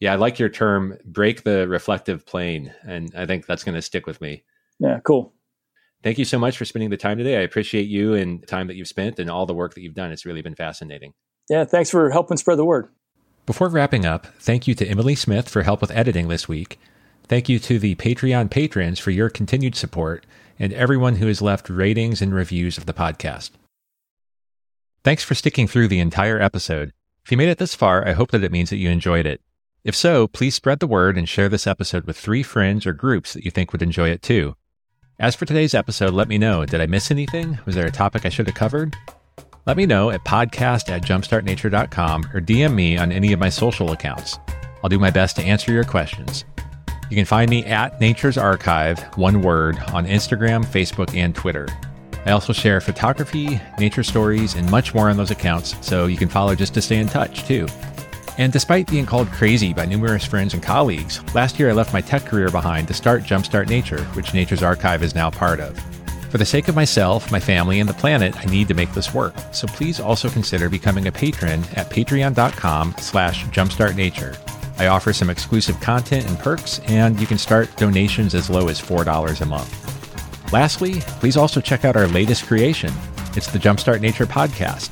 Yeah, 0.00 0.14
I 0.14 0.16
like 0.16 0.40
your 0.40 0.48
term, 0.48 0.98
break 1.04 1.44
the 1.44 1.68
reflective 1.68 2.26
plane, 2.26 2.74
and 2.84 3.12
I 3.16 3.24
think 3.24 3.46
that's 3.46 3.62
going 3.62 3.76
to 3.76 3.82
stick 3.82 4.04
with 4.04 4.20
me. 4.20 4.42
Yeah, 4.80 4.98
cool. 5.04 5.32
Thank 6.02 6.18
you 6.18 6.24
so 6.24 6.40
much 6.40 6.58
for 6.58 6.64
spending 6.64 6.90
the 6.90 6.96
time 6.96 7.16
today. 7.16 7.36
I 7.36 7.42
appreciate 7.42 7.86
you 7.86 8.14
and 8.14 8.42
the 8.42 8.46
time 8.48 8.66
that 8.66 8.74
you've 8.74 8.88
spent 8.88 9.20
and 9.20 9.30
all 9.30 9.46
the 9.46 9.54
work 9.54 9.74
that 9.74 9.82
you've 9.82 9.94
done. 9.94 10.10
It's 10.10 10.26
really 10.26 10.42
been 10.42 10.56
fascinating. 10.56 11.14
Yeah, 11.48 11.64
thanks 11.66 11.88
for 11.88 12.10
helping 12.10 12.36
spread 12.36 12.58
the 12.58 12.64
word. 12.64 12.88
Before 13.46 13.68
wrapping 13.68 14.04
up, 14.04 14.26
thank 14.40 14.66
you 14.66 14.74
to 14.74 14.84
Emily 14.84 15.14
Smith 15.14 15.48
for 15.48 15.62
help 15.62 15.80
with 15.80 15.92
editing 15.92 16.26
this 16.26 16.48
week 16.48 16.80
Thank 17.28 17.48
you 17.48 17.58
to 17.60 17.78
the 17.78 17.94
Patreon 17.94 18.50
patrons 18.50 18.98
for 18.98 19.10
your 19.10 19.30
continued 19.30 19.74
support 19.74 20.26
and 20.58 20.72
everyone 20.72 21.16
who 21.16 21.26
has 21.26 21.42
left 21.42 21.70
ratings 21.70 22.20
and 22.20 22.34
reviews 22.34 22.76
of 22.78 22.86
the 22.86 22.92
podcast. 22.92 23.50
Thanks 25.04 25.24
for 25.24 25.34
sticking 25.34 25.66
through 25.66 25.88
the 25.88 25.98
entire 26.00 26.40
episode. 26.40 26.92
If 27.24 27.30
you 27.30 27.36
made 27.36 27.48
it 27.48 27.58
this 27.58 27.74
far, 27.74 28.06
I 28.06 28.12
hope 28.12 28.30
that 28.30 28.44
it 28.44 28.52
means 28.52 28.70
that 28.70 28.76
you 28.76 28.90
enjoyed 28.90 29.26
it. 29.26 29.40
If 29.84 29.96
so, 29.96 30.28
please 30.28 30.54
spread 30.54 30.78
the 30.78 30.86
word 30.86 31.18
and 31.18 31.28
share 31.28 31.48
this 31.48 31.66
episode 31.66 32.04
with 32.04 32.16
three 32.16 32.42
friends 32.42 32.86
or 32.86 32.92
groups 32.92 33.32
that 33.32 33.44
you 33.44 33.50
think 33.50 33.72
would 33.72 33.82
enjoy 33.82 34.10
it 34.10 34.22
too. 34.22 34.54
As 35.18 35.34
for 35.34 35.44
today's 35.44 35.74
episode, 35.74 36.14
let 36.14 36.28
me 36.28 36.38
know. 36.38 36.64
Did 36.64 36.80
I 36.80 36.86
miss 36.86 37.10
anything? 37.10 37.58
Was 37.64 37.74
there 37.74 37.86
a 37.86 37.92
topic 37.92 38.24
I 38.24 38.28
should 38.28 38.46
have 38.46 38.54
covered? 38.54 38.96
Let 39.66 39.76
me 39.76 39.86
know 39.86 40.10
at 40.10 40.24
podcast 40.24 40.88
at 40.88 41.02
jumpstartnature.com 41.02 42.30
or 42.34 42.40
DM 42.40 42.74
me 42.74 42.96
on 42.96 43.12
any 43.12 43.32
of 43.32 43.38
my 43.40 43.48
social 43.48 43.92
accounts. 43.92 44.38
I'll 44.82 44.90
do 44.90 44.98
my 44.98 45.10
best 45.10 45.36
to 45.36 45.42
answer 45.42 45.72
your 45.72 45.84
questions. 45.84 46.44
You 47.12 47.16
can 47.16 47.26
find 47.26 47.50
me 47.50 47.62
at 47.66 48.00
Nature's 48.00 48.38
Archive, 48.38 48.98
one 49.18 49.42
word, 49.42 49.76
on 49.92 50.06
Instagram, 50.06 50.64
Facebook, 50.64 51.14
and 51.14 51.34
Twitter. 51.34 51.68
I 52.24 52.30
also 52.30 52.54
share 52.54 52.80
photography, 52.80 53.60
nature 53.78 54.02
stories, 54.02 54.54
and 54.54 54.70
much 54.70 54.94
more 54.94 55.10
on 55.10 55.18
those 55.18 55.30
accounts, 55.30 55.76
so 55.86 56.06
you 56.06 56.16
can 56.16 56.30
follow 56.30 56.54
just 56.54 56.72
to 56.72 56.80
stay 56.80 56.96
in 56.96 57.06
touch, 57.06 57.44
too. 57.44 57.68
And 58.38 58.50
despite 58.50 58.86
being 58.86 59.04
called 59.04 59.28
crazy 59.28 59.74
by 59.74 59.84
numerous 59.84 60.24
friends 60.24 60.54
and 60.54 60.62
colleagues, 60.62 61.20
last 61.34 61.58
year 61.58 61.68
I 61.68 61.74
left 61.74 61.92
my 61.92 62.00
tech 62.00 62.24
career 62.24 62.48
behind 62.48 62.88
to 62.88 62.94
start 62.94 63.24
Jumpstart 63.24 63.68
Nature, 63.68 64.02
which 64.14 64.32
Nature's 64.32 64.62
Archive 64.62 65.02
is 65.02 65.14
now 65.14 65.28
part 65.28 65.60
of. 65.60 65.78
For 66.30 66.38
the 66.38 66.46
sake 66.46 66.68
of 66.68 66.74
myself, 66.74 67.30
my 67.30 67.40
family, 67.40 67.80
and 67.80 67.90
the 67.90 67.92
planet, 67.92 68.34
I 68.38 68.46
need 68.46 68.68
to 68.68 68.74
make 68.74 68.94
this 68.94 69.12
work. 69.12 69.34
So 69.52 69.66
please 69.66 70.00
also 70.00 70.30
consider 70.30 70.70
becoming 70.70 71.08
a 71.08 71.12
patron 71.12 71.62
at 71.74 71.90
patreon.com 71.90 72.94
slash 72.96 73.44
jumpstartnature. 73.48 74.61
I 74.82 74.88
offer 74.88 75.12
some 75.12 75.30
exclusive 75.30 75.78
content 75.80 76.26
and 76.26 76.36
perks, 76.40 76.80
and 76.88 77.20
you 77.20 77.26
can 77.28 77.38
start 77.38 77.76
donations 77.76 78.34
as 78.34 78.50
low 78.50 78.66
as 78.66 78.80
$4 78.80 79.40
a 79.40 79.46
month. 79.46 80.52
Lastly, 80.52 80.94
please 81.20 81.36
also 81.36 81.60
check 81.60 81.84
out 81.84 81.94
our 81.94 82.08
latest 82.08 82.48
creation. 82.48 82.92
It's 83.36 83.46
the 83.46 83.60
Jumpstart 83.60 84.00
Nature 84.00 84.26
podcast. 84.26 84.90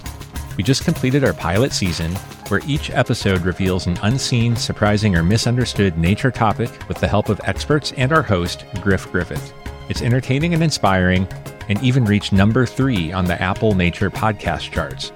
We 0.57 0.62
just 0.62 0.84
completed 0.84 1.24
our 1.24 1.32
pilot 1.32 1.72
season, 1.72 2.12
where 2.47 2.61
each 2.68 2.93
episode 2.93 3.41
reveals 3.41 3.88
an 3.88 3.99
unseen, 4.05 4.55
surprising, 4.55 5.16
or 5.16 5.24
misunderstood 5.24 5.99
nature 5.99 6.30
topic 6.30 6.70
with 6.86 6.99
the 6.99 7.09
help 7.09 7.28
of 7.28 7.41
experts 7.43 7.91
and 7.97 8.12
our 8.12 8.22
host, 8.22 8.66
Griff 8.80 9.11
Griffith. 9.11 9.53
It's 9.88 10.03
entertaining 10.03 10.55
and 10.55 10.62
inspiring, 10.62 11.26
and 11.68 11.82
even 11.82 12.05
reached 12.05 12.32
number 12.32 12.64
three 12.64 13.11
on 13.11 13.24
the 13.24 13.43
Apple 13.43 13.74
Nature 13.74 14.09
podcast 14.09 14.70
charts. 14.70 15.11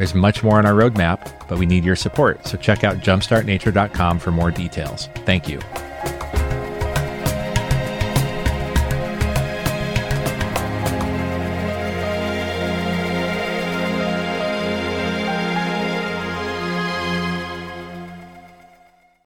There's 0.00 0.14
much 0.14 0.42
more 0.42 0.56
on 0.56 0.64
our 0.64 0.72
roadmap, 0.72 1.46
but 1.46 1.58
we 1.58 1.66
need 1.66 1.84
your 1.84 1.94
support. 1.94 2.46
So 2.46 2.56
check 2.56 2.84
out 2.84 3.00
jumpstartnature.com 3.00 4.18
for 4.18 4.30
more 4.30 4.50
details. 4.50 5.10
Thank 5.26 5.46
you. 5.46 5.60